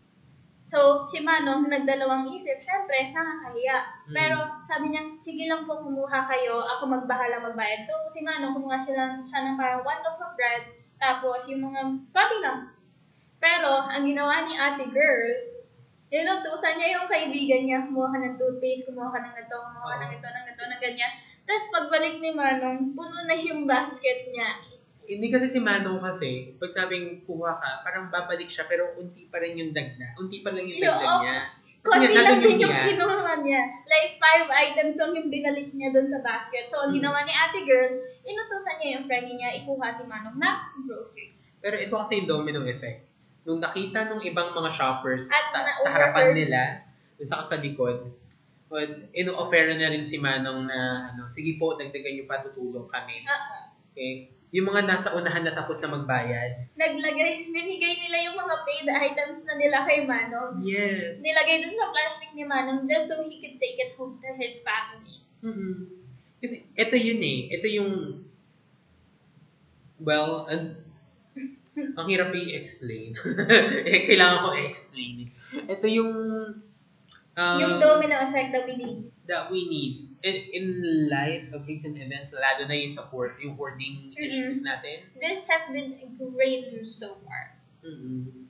So, 0.72 1.04
si 1.04 1.20
Manong 1.20 1.68
nagdalawang 1.68 2.32
isip, 2.32 2.64
syempre, 2.64 3.12
nakakahiya. 3.12 4.08
Mm. 4.08 4.14
Pero 4.16 4.36
sabi 4.64 4.88
niya, 4.88 5.04
sige 5.20 5.44
lang 5.44 5.68
po 5.68 5.84
kumuha 5.84 6.24
kayo, 6.24 6.64
ako 6.64 6.88
magbahala 6.88 7.44
magbayad. 7.44 7.84
So, 7.84 7.92
si 8.08 8.24
Manong 8.24 8.56
kumuha 8.56 8.80
siya, 8.80 8.96
lang, 8.96 9.12
siya 9.28 9.52
ng 9.52 9.60
parang 9.60 9.84
one 9.84 10.00
loaf 10.00 10.16
of 10.24 10.32
bread, 10.32 10.64
tapos 10.96 11.44
yung 11.52 11.68
mga 11.68 12.08
konti 12.16 12.38
lang. 12.40 12.72
Pero, 13.36 13.84
ang 13.84 14.00
ginawa 14.00 14.48
ni 14.48 14.56
ate 14.56 14.88
girl, 14.88 15.28
inutusan 16.08 16.80
niya 16.80 16.88
yung 16.96 17.04
kaibigan 17.04 17.68
niya, 17.68 17.84
kumuha 17.92 18.16
ng 18.16 18.40
toothpaste, 18.40 18.88
kumuha 18.88 19.12
ng 19.12 19.36
ito, 19.44 19.56
kumuha 19.60 19.92
ka 19.92 19.96
ng 20.08 20.12
ito, 20.16 20.24
ng 20.24 20.46
ito, 20.56 20.62
ng 20.64 20.80
ganyan. 20.80 21.12
Tapos 21.44 21.68
pagbalik 21.68 22.16
ni 22.16 22.32
Manong, 22.32 22.96
puno 22.96 23.28
na 23.28 23.36
yung 23.36 23.68
basket 23.68 24.24
niya. 24.32 24.71
Hindi 25.18 25.28
kasi 25.28 25.46
si 25.50 25.60
Manong 25.60 26.00
kasi, 26.00 26.56
pag 26.56 26.70
sabing 26.72 27.24
kuha 27.28 27.58
ka, 27.58 27.70
parang 27.84 28.08
babalik 28.08 28.48
siya, 28.48 28.64
pero 28.64 28.96
unti 28.96 29.28
pa 29.28 29.42
rin 29.42 29.58
yung 29.60 29.72
dagdag. 29.76 30.16
Unti 30.16 30.40
pa 30.40 30.50
lang 30.54 30.64
yung 30.64 30.80
oh, 30.88 31.20
niya. 31.20 31.36
Kasi 31.82 31.98
Konti 31.98 32.14
nga, 32.14 32.22
lang 32.22 32.38
din 32.38 32.62
yung 32.62 32.78
kinuha 32.78 33.32
niya. 33.42 33.62
Like, 33.90 34.14
five 34.22 34.46
items 34.46 34.94
lang 35.02 35.18
yung 35.18 35.28
binalik 35.34 35.68
niya 35.74 35.90
dun 35.90 36.06
sa 36.06 36.22
basket. 36.22 36.70
So, 36.70 36.78
ang 36.78 36.94
Mm. 36.94 37.02
ginawa 37.02 37.18
ni 37.26 37.34
ate 37.34 37.66
girl, 37.66 37.90
inutusan 38.22 38.78
niya 38.78 38.88
yung 38.96 39.04
friend 39.10 39.26
niya, 39.34 39.50
ikuha 39.58 39.90
si 39.90 40.06
Manong 40.06 40.38
na 40.38 40.70
groceries. 40.86 41.58
Pero 41.58 41.74
ito 41.74 41.94
kasi 41.98 42.22
yung 42.22 42.30
domino 42.30 42.62
effect. 42.62 43.02
Nung 43.42 43.58
nakita 43.58 44.06
nung 44.06 44.22
ibang 44.22 44.54
mga 44.54 44.70
shoppers 44.70 45.26
At 45.26 45.50
sa, 45.50 45.66
sa 45.66 45.90
harapan 45.90 46.30
nila, 46.30 46.78
dun 47.18 47.26
sa 47.26 47.42
sa 47.42 47.58
likod, 47.58 48.14
well, 48.70 48.92
ino-offer 49.10 49.74
na 49.74 49.90
rin 49.90 50.06
si 50.06 50.22
Manong 50.22 50.70
na, 50.70 51.10
ano, 51.10 51.26
sige 51.26 51.58
po, 51.58 51.74
dagdagan 51.74 52.14
niyo 52.14 52.24
pa, 52.30 52.38
tutulong 52.40 52.86
kami. 52.86 53.26
Ah, 53.26 53.66
Okay? 53.92 54.30
Yung 54.53 54.68
mga 54.68 54.84
nasa 54.84 55.16
unahan 55.16 55.48
na 55.48 55.57
tapos 55.57 55.80
na 55.80 55.96
magbayad. 55.96 56.76
naglagay, 56.76 57.48
binigay 57.48 57.94
nila 58.05 58.28
yung 58.28 58.36
mga 58.36 58.57
paid 58.68 58.84
items 58.84 59.48
na 59.48 59.57
nila 59.57 59.80
kay 59.88 60.05
Manong. 60.05 60.61
Yes. 60.61 61.24
Nilagay 61.24 61.64
dun 61.64 61.72
sa 61.72 61.88
plastic 61.88 62.36
ni 62.36 62.44
Manong 62.44 62.84
just 62.84 63.09
so 63.09 63.24
he 63.24 63.40
could 63.40 63.57
take 63.57 63.80
it 63.80 63.96
home 63.96 64.20
to 64.20 64.28
his 64.36 64.61
family. 64.61 65.24
mm 65.40 66.05
Kasi 66.36 66.68
ito 66.76 66.96
yun 67.00 67.20
eh. 67.24 67.38
Ito 67.57 67.66
yung 67.80 67.90
well, 70.05 70.44
ang, 70.44 70.84
ang 71.96 72.07
hirap 72.12 72.36
i-explain. 72.36 73.16
eh, 73.88 74.05
kailangan 74.05 74.44
ko 74.44 74.48
i-explain. 74.53 75.32
Ito 75.64 75.86
yung 75.88 76.12
um, 77.40 77.57
yung 77.57 77.80
domino 77.80 78.20
effect 78.28 78.53
that 78.53 78.68
we 78.68 78.74
need. 78.76 79.00
that 79.24 79.48
we 79.48 79.64
need 79.64 80.11
in, 80.22 80.36
in 80.54 80.64
light 81.10 81.50
of 81.52 81.66
recent 81.66 81.98
events, 81.98 82.30
lalo 82.32 82.66
na 82.66 82.74
yung 82.78 82.94
support, 82.94 83.34
yung 83.42 83.58
hoarding 83.58 84.14
Mhm. 84.14 84.22
issues 84.22 84.62
natin. 84.62 85.10
This 85.18 85.46
has 85.50 85.66
been 85.70 85.92
great 86.34 86.70
news 86.70 86.94
so 86.94 87.18
far. 87.26 87.58
mm 87.82 88.46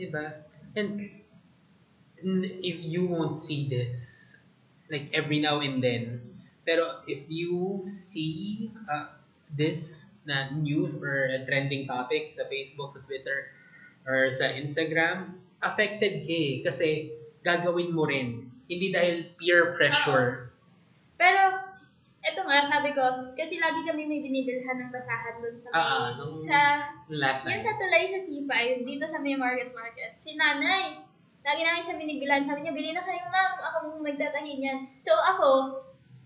Diba? 0.00 0.40
And 0.72 1.12
if 2.64 2.80
you 2.80 3.04
won't 3.04 3.36
see 3.36 3.68
this, 3.68 4.36
like 4.88 5.12
every 5.12 5.38
now 5.38 5.60
and 5.60 5.84
then, 5.84 6.32
pero 6.64 7.04
if 7.04 7.28
you 7.28 7.84
see 7.92 8.70
uh, 8.88 9.12
this 9.52 10.06
na 10.24 10.48
news 10.54 10.96
or 10.96 11.28
a 11.28 11.44
trending 11.44 11.84
topic 11.84 12.30
sa 12.30 12.46
Facebook, 12.46 12.94
sa 12.94 13.02
Twitter, 13.04 13.50
or 14.06 14.30
sa 14.30 14.48
Instagram, 14.54 15.34
affected 15.60 16.22
ka 16.24 16.32
eh, 16.32 16.52
kasi 16.62 16.88
gagawin 17.42 17.90
mo 17.90 18.06
rin. 18.06 18.48
Hindi 18.70 18.94
dahil 18.94 19.28
peer 19.36 19.74
pressure. 19.74 20.51
Pero, 21.22 21.42
eto 22.18 22.40
nga, 22.42 22.58
sabi 22.62 22.90
ko, 22.90 23.02
kasi 23.38 23.62
lagi 23.62 23.86
kami 23.86 24.10
may 24.10 24.18
binibilhan 24.18 24.74
ng 24.76 24.90
basahan 24.90 25.38
dun 25.38 25.54
sa 25.54 25.70
may, 25.70 25.78
Ah, 25.78 26.10
nung- 26.18 26.34
sa, 26.36 26.58
Last 27.06 27.46
yun 27.46 27.54
night. 27.54 27.62
sa 27.62 27.78
tulay 27.78 28.02
sa 28.02 28.18
C5, 28.18 28.50
dito 28.82 29.06
sa 29.06 29.22
may 29.22 29.38
market 29.38 29.70
market. 29.70 30.18
Si 30.18 30.34
nanay, 30.34 30.98
lagi 31.40 31.62
namin 31.62 31.78
siya 31.80 31.94
binibilan. 31.96 32.42
Sabi 32.42 32.66
niya, 32.66 32.74
bili 32.74 32.90
na 32.90 33.06
kayo 33.06 33.22
ma'am, 33.24 33.54
ako 33.60 33.76
magtatahi 34.02 34.58
niyan. 34.58 34.78
So 34.98 35.14
ako, 35.14 35.78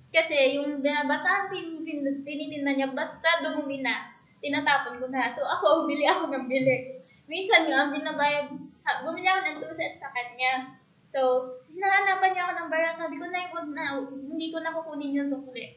kasi 0.09 0.57
yung 0.57 0.81
binabasahan, 0.81 1.53
tinitin- 1.53 2.25
tinitinda 2.25 2.73
niya, 2.73 2.89
basta 2.97 3.45
dumumi 3.45 3.85
na, 3.85 4.17
tinatapon 4.41 4.97
ko 4.97 5.13
na. 5.13 5.29
So 5.29 5.45
ako, 5.45 5.69
bili 5.91 6.09
ako 6.09 6.33
ng 6.33 6.49
bili. 6.49 7.05
Minsan 7.27 7.69
nga, 7.69 7.93
binabayad, 7.93 8.49
ha, 8.81 9.03
bumili 9.03 9.27
ako 9.27 9.41
ng 9.45 9.59
two 9.61 9.75
sets 9.75 10.01
sa 10.01 10.09
kanya. 10.09 10.79
So, 11.11 11.53
hinahanapan 11.77 12.31
niya 12.33 12.43
ako 12.49 12.53
ng 12.57 12.71
barya. 12.73 12.91
Sabi 12.97 13.15
ko, 13.21 13.29
wag 13.29 13.69
na. 13.69 14.01
Hindi 14.09 14.47
ko 14.49 14.59
na 14.65 14.73
kukunin 14.73 15.21
yung 15.21 15.29
sukli. 15.29 15.77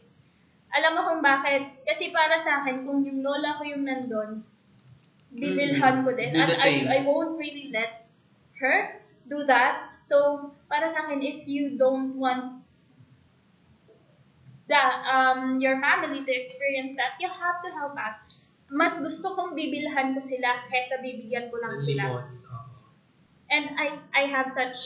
Alam 0.72 0.95
mo 0.95 1.02
kung 1.12 1.22
bakit? 1.22 1.84
Kasi 1.84 2.16
para 2.16 2.39
sa 2.39 2.64
akin, 2.64 2.88
kung 2.88 3.04
yung 3.04 3.20
lola 3.20 3.60
ko 3.60 3.68
yung 3.68 3.84
nandun, 3.84 4.47
bibilhan 5.36 6.08
ko 6.08 6.16
din. 6.16 6.32
Do 6.32 6.47
At. 6.47 6.56
I, 6.56 6.88
I 6.88 7.00
won't 7.04 7.36
really 7.36 7.68
let 7.76 8.08
her 8.64 8.95
do 9.28 9.43
that. 9.43 10.00
So, 10.08 10.50
para 10.72 10.88
sa 10.88 11.10
akin, 11.10 11.20
if 11.20 11.43
you 11.43 11.76
don't 11.76 12.16
want 12.16 12.64
that 14.70 15.02
um 15.10 15.58
your 15.58 15.82
family 15.82 16.22
to 16.22 16.32
experience 16.32 16.93
that, 16.95 17.18
you 17.20 17.28
have 17.28 17.60
to 17.66 17.70
help 17.74 17.97
out. 17.97 18.22
Mas 18.70 19.02
gusto 19.02 19.34
kong 19.34 19.58
bibilhan 19.58 20.14
ko 20.14 20.22
sila 20.22 20.70
kaysa 20.70 21.02
bibigyan 21.02 21.50
ko 21.50 21.58
lang 21.58 21.82
sila. 21.82 22.22
And 23.50 23.74
I 23.74 23.97
I 24.14 24.24
have 24.30 24.54
such 24.54 24.78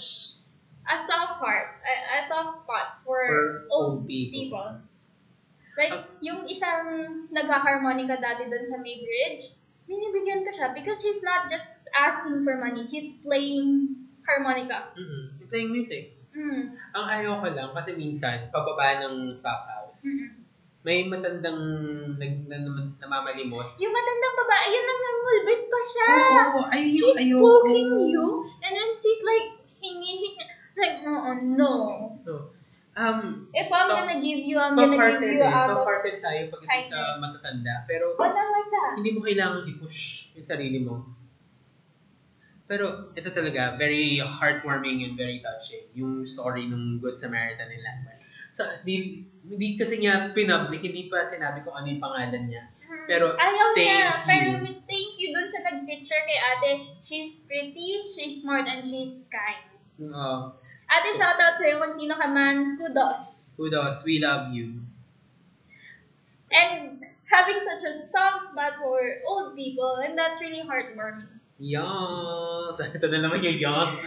a 0.84 0.98
soft 1.00 1.40
heart, 1.40 1.80
a, 1.84 1.94
a 2.18 2.22
soft 2.24 2.60
spot 2.60 3.00
for, 3.04 3.24
For 3.24 3.44
old 3.72 4.04
old 4.04 4.08
people. 4.08 4.40
people. 4.40 4.70
Like, 5.74 6.06
yung 6.22 6.46
isang 6.46 6.86
nagha-harmonica 7.34 8.22
dati 8.22 8.46
doon 8.46 8.62
sa 8.62 8.78
May 8.78 9.02
Bridge, 9.02 9.58
binibigyan 9.90 10.46
ko 10.46 10.54
siya 10.54 10.70
because 10.70 11.02
he's 11.02 11.26
not 11.26 11.50
just 11.50 11.90
asking 11.98 12.46
for 12.46 12.62
money, 12.62 12.86
he's 12.86 13.18
playing 13.26 13.90
harmonica. 14.22 14.94
Mm-mm. 14.94 15.42
You're 15.42 15.50
playing 15.50 15.74
music. 15.74 16.14
Mm. 16.34 16.78
Ang 16.94 17.06
ayaw 17.10 17.42
ko 17.42 17.48
lang 17.50 17.74
kasi 17.74 17.98
minsan, 17.98 18.54
pababa 18.54 19.02
ng 19.02 19.34
stock 19.34 19.66
house, 19.66 20.06
Mm-mm. 20.06 20.46
may 20.86 21.10
matandang 21.10 21.58
nag, 22.22 22.34
na, 22.46 22.58
na- 22.62 22.94
namamalimos. 23.02 23.74
Yung 23.82 23.94
matandang 23.94 24.36
babae, 24.46 24.66
yun 24.70 24.86
nangangulbit 24.86 25.62
pa 25.74 25.82
siya. 25.82 26.10
Oo, 26.14 26.60
oh, 26.62 26.66
ay, 26.70 26.94
she's 26.94 27.18
ayoko. 27.18 27.66
poking 27.66 27.92
you, 28.14 28.26
and 28.62 28.74
then 28.78 28.90
she's 28.94 29.22
like, 29.26 29.58
hingi, 29.82 30.22
hingi. 30.22 30.53
Like, 30.74 31.06
oh, 31.06 31.38
no. 31.42 31.74
No. 32.26 32.36
Um, 32.94 33.50
If 33.54 33.74
I'm 33.74 33.90
so- 33.90 33.96
gonna 33.98 34.22
give 34.22 34.46
you, 34.46 34.58
I'm 34.62 34.78
gonna 34.78 34.94
soft-hearted 34.94 35.22
give 35.22 35.34
you 35.38 35.42
eh. 35.42 35.50
out 35.50 35.70
of... 35.70 35.82
Soft-hearted 35.82 36.18
tayo 36.22 36.40
pagdating 36.54 36.86
sa 36.86 36.98
matatanda. 37.18 37.74
Pero, 37.90 38.14
But 38.14 38.34
not 38.34 38.50
like 38.54 38.70
that. 38.70 38.94
hindi 39.02 39.10
mo 39.14 39.20
kailangan 39.26 39.66
i-push 39.66 40.30
yung 40.38 40.46
sarili 40.46 40.80
mo. 40.82 41.02
Pero, 42.70 43.12
ito 43.14 43.30
talaga, 43.30 43.76
very 43.76 44.18
heartwarming 44.22 45.04
and 45.04 45.14
very 45.18 45.42
touching. 45.44 45.84
Yung 45.94 46.24
story 46.24 46.70
ng 46.70 47.02
Good 47.02 47.20
Samaritan 47.20 47.70
ni 47.70 47.82
Lambert. 47.82 48.22
So, 48.54 48.64
di, 48.86 49.26
hindi 49.44 49.70
kasi 49.76 49.98
niya 50.00 50.32
pinublik, 50.32 50.86
hindi 50.86 51.10
pa 51.10 51.26
sinabi 51.26 51.66
kung 51.66 51.74
ano 51.74 51.90
yung 51.90 52.02
pangalan 52.02 52.46
niya. 52.46 52.64
Pero, 53.10 53.34
Ayaw 53.36 53.74
thank 53.74 53.90
niya. 53.90 54.06
you. 54.06 54.30
Pero 54.30 54.50
thank 54.86 55.12
you 55.18 55.34
dun 55.34 55.50
sa 55.50 55.60
nag-picture 55.66 56.22
kay 56.24 56.40
ate. 56.40 56.72
She's 57.02 57.42
pretty, 57.44 58.06
she's 58.08 58.46
smart, 58.46 58.70
and 58.70 58.86
she's 58.86 59.26
kind. 59.28 59.66
Uh, 59.98 60.54
Ate, 60.94 61.10
shoutout 61.18 61.58
sa'yo 61.58 61.82
kung 61.82 61.94
sino 61.94 62.14
ka 62.14 62.30
man. 62.30 62.78
Kudos. 62.78 63.44
kudos, 63.58 64.06
we 64.06 64.20
love 64.22 64.54
you. 64.54 64.82
And 66.54 67.02
having 67.26 67.60
such 67.66 67.82
a 67.90 67.98
soft 67.98 68.54
spot 68.54 68.78
for 68.78 69.02
old 69.26 69.56
people, 69.58 70.06
and 70.06 70.18
that's 70.18 70.42
really 70.42 70.62
heartwarming. 70.62 71.42
Yes! 71.58 72.78
Ito 72.98 73.08
na 73.10 73.26
naman 73.26 73.42
yung 73.42 73.58
yes. 73.58 73.94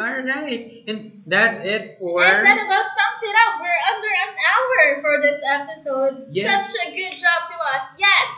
Alright. 0.00 0.88
And 0.88 1.20
that's 1.28 1.60
it 1.60 2.00
for... 2.00 2.24
And 2.24 2.40
that 2.40 2.56
about 2.56 2.88
sums 2.88 3.20
it 3.20 3.36
up. 3.36 3.60
We're 3.60 3.82
under 3.92 4.12
an 4.16 4.32
hour 4.32 4.80
for 5.04 5.14
this 5.20 5.40
episode. 5.44 6.32
Yes. 6.32 6.72
Such 6.72 6.88
a 6.88 6.96
good 6.96 7.12
job 7.12 7.52
to 7.52 7.56
us. 7.60 7.86
Yes. 8.00 8.28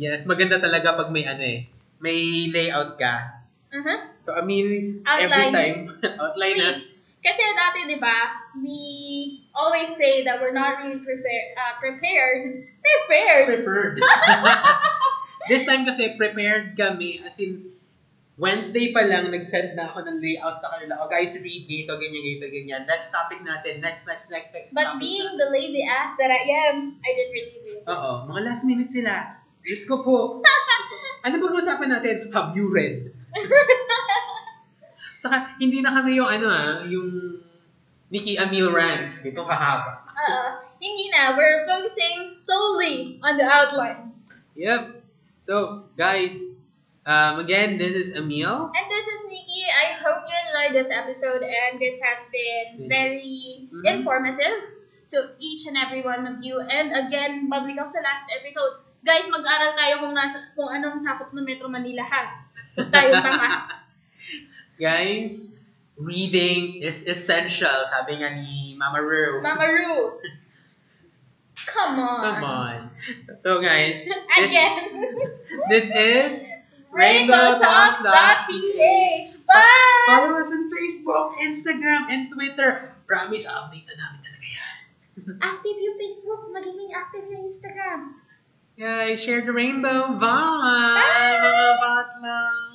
Yes, 0.00 0.24
maganda 0.24 0.56
talaga 0.64 0.96
pag 0.96 1.12
may 1.12 1.28
ano 1.28 1.44
eh. 1.44 1.68
May 2.00 2.48
layout 2.48 2.96
ka. 2.96 3.41
Uh-huh. 3.72 3.98
So, 4.20 4.36
I 4.36 4.44
mean, 4.44 5.00
every 5.08 5.48
time, 5.50 5.88
outline. 6.20 6.60
Please. 6.60 6.92
Kasi 7.22 7.42
dati, 7.54 7.86
di 7.86 7.98
ba, 8.02 8.34
we 8.58 9.46
always 9.54 9.94
say 9.94 10.26
that 10.26 10.42
we're 10.42 10.52
not 10.52 10.82
really 10.82 11.00
prepared. 11.00 11.48
Uh, 11.54 11.74
prepared. 11.78 12.66
Prepared. 12.82 13.46
Preferred. 13.46 13.96
This 15.50 15.66
time 15.66 15.82
kasi 15.82 16.14
prepared 16.18 16.78
kami, 16.78 17.22
as 17.22 17.38
in, 17.38 17.72
Wednesday 18.40 18.90
pa 18.96 19.04
lang, 19.04 19.28
nag-send 19.28 19.76
na 19.76 19.92
ako 19.92 20.08
ng 20.08 20.16
layout 20.18 20.56
sa 20.58 20.72
kanila. 20.72 21.04
Oh, 21.04 21.08
guys, 21.10 21.36
read 21.38 21.68
dito, 21.68 21.94
ganyan, 21.94 22.22
ganito, 22.24 22.46
ganyan. 22.48 22.82
Next 22.88 23.12
topic 23.12 23.44
natin. 23.44 23.84
Next, 23.84 24.08
next, 24.08 24.32
next, 24.32 24.50
next 24.50 24.72
But 24.72 24.96
topic. 24.96 25.04
being 25.04 25.36
the 25.36 25.52
lazy 25.52 25.84
ass 25.84 26.16
that 26.16 26.32
I 26.32 26.42
am, 26.72 26.96
I 27.04 27.10
didn't 27.12 27.32
really 27.36 27.58
it. 27.76 27.84
Oo, 27.86 28.26
mga 28.32 28.40
last 28.42 28.64
minute 28.64 28.90
sila. 28.90 29.36
Diyos 29.62 29.84
ko 29.86 30.02
po. 30.02 30.42
ano 31.28 31.34
ba 31.38 31.46
usapan 31.54 31.88
natin? 31.92 32.34
Have 32.34 32.56
you 32.56 32.72
read? 32.72 33.12
Saka, 35.22 35.54
hindi 35.62 35.80
na 35.80 35.94
kami 35.94 36.18
yung 36.18 36.26
ano 36.26 36.46
ah, 36.50 36.82
yung 36.82 37.38
Nikki 38.12 38.36
Amil 38.36 38.74
rants. 38.74 39.24
Ito 39.24 39.40
kahaba. 39.46 40.04
Uh, 40.12 40.60
hindi 40.76 41.08
na. 41.08 41.32
We're 41.32 41.64
focusing 41.64 42.36
solely 42.36 43.16
on 43.24 43.38
the 43.40 43.46
outline. 43.46 44.12
Yep. 44.58 45.00
So, 45.40 45.86
guys, 45.96 46.36
um, 47.06 47.40
again, 47.40 47.78
this 47.80 47.94
is 47.96 48.08
Emil. 48.12 48.68
And 48.68 48.86
this 48.90 49.06
is 49.08 49.20
Nikki. 49.30 49.64
I 49.64 49.96
hope 49.96 50.26
you 50.28 50.36
enjoyed 50.36 50.72
this 50.76 50.90
episode 50.92 51.40
and 51.40 51.78
this 51.80 51.96
has 52.02 52.20
been 52.28 52.90
very 52.90 53.64
Mhm. 53.72 53.82
informative 53.86 54.60
to 55.14 55.18
each 55.40 55.64
and 55.70 55.78
every 55.78 56.02
one 56.04 56.28
of 56.28 56.44
you. 56.44 56.60
And 56.60 56.92
again, 56.92 57.48
babalik 57.48 57.80
ako 57.80 57.96
sa 57.96 58.02
last 58.04 58.26
episode. 58.28 58.84
Guys, 59.02 59.26
mag-aral 59.26 59.74
tayo 59.74 59.94
kung, 60.04 60.14
nasa, 60.14 60.52
kung 60.54 60.68
anong 60.68 61.00
sakop 61.00 61.32
ng 61.32 61.42
Metro 61.46 61.66
Manila 61.66 62.04
ha. 62.06 62.41
Tayo 62.76 63.12
tanga. 63.12 63.68
Guys, 64.80 65.52
reading 66.00 66.80
is 66.82 67.06
essential, 67.06 67.86
sabi 67.92 68.16
nga 68.18 68.34
ni 68.34 68.74
Mama 68.74 68.98
Ru. 68.98 69.38
Mama 69.44 69.66
Ru. 69.68 70.18
Come 71.68 72.00
on. 72.02 72.20
Come 72.20 72.42
on. 72.42 72.90
So, 73.38 73.62
guys, 73.62 74.02
this, 74.02 74.10
Again. 74.50 74.98
this 75.70 75.86
is 75.86 76.42
RainbowTalks.ph. 76.92 79.30
Bye! 79.46 80.02
Follow 80.10 80.42
us 80.42 80.50
on 80.50 80.66
Facebook, 80.74 81.38
Instagram, 81.38 82.10
and 82.10 82.26
Twitter. 82.32 82.90
Promise, 83.06 83.46
update 83.46 83.86
na 83.88 83.94
namin 83.96 84.20
talaga 84.26 84.46
yan. 84.48 84.74
Active 85.38 85.78
yung 85.78 85.96
Facebook, 86.00 86.50
magiging 86.50 86.90
active 86.92 87.24
yung 87.30 87.46
Instagram. 87.46 88.18
Yeah, 88.76 88.96
I 88.96 89.14
shared 89.16 89.48
a 89.48 89.52
rainbow. 89.52 90.18
Vaughn! 90.18 90.18
Vaughn! 91.80 92.71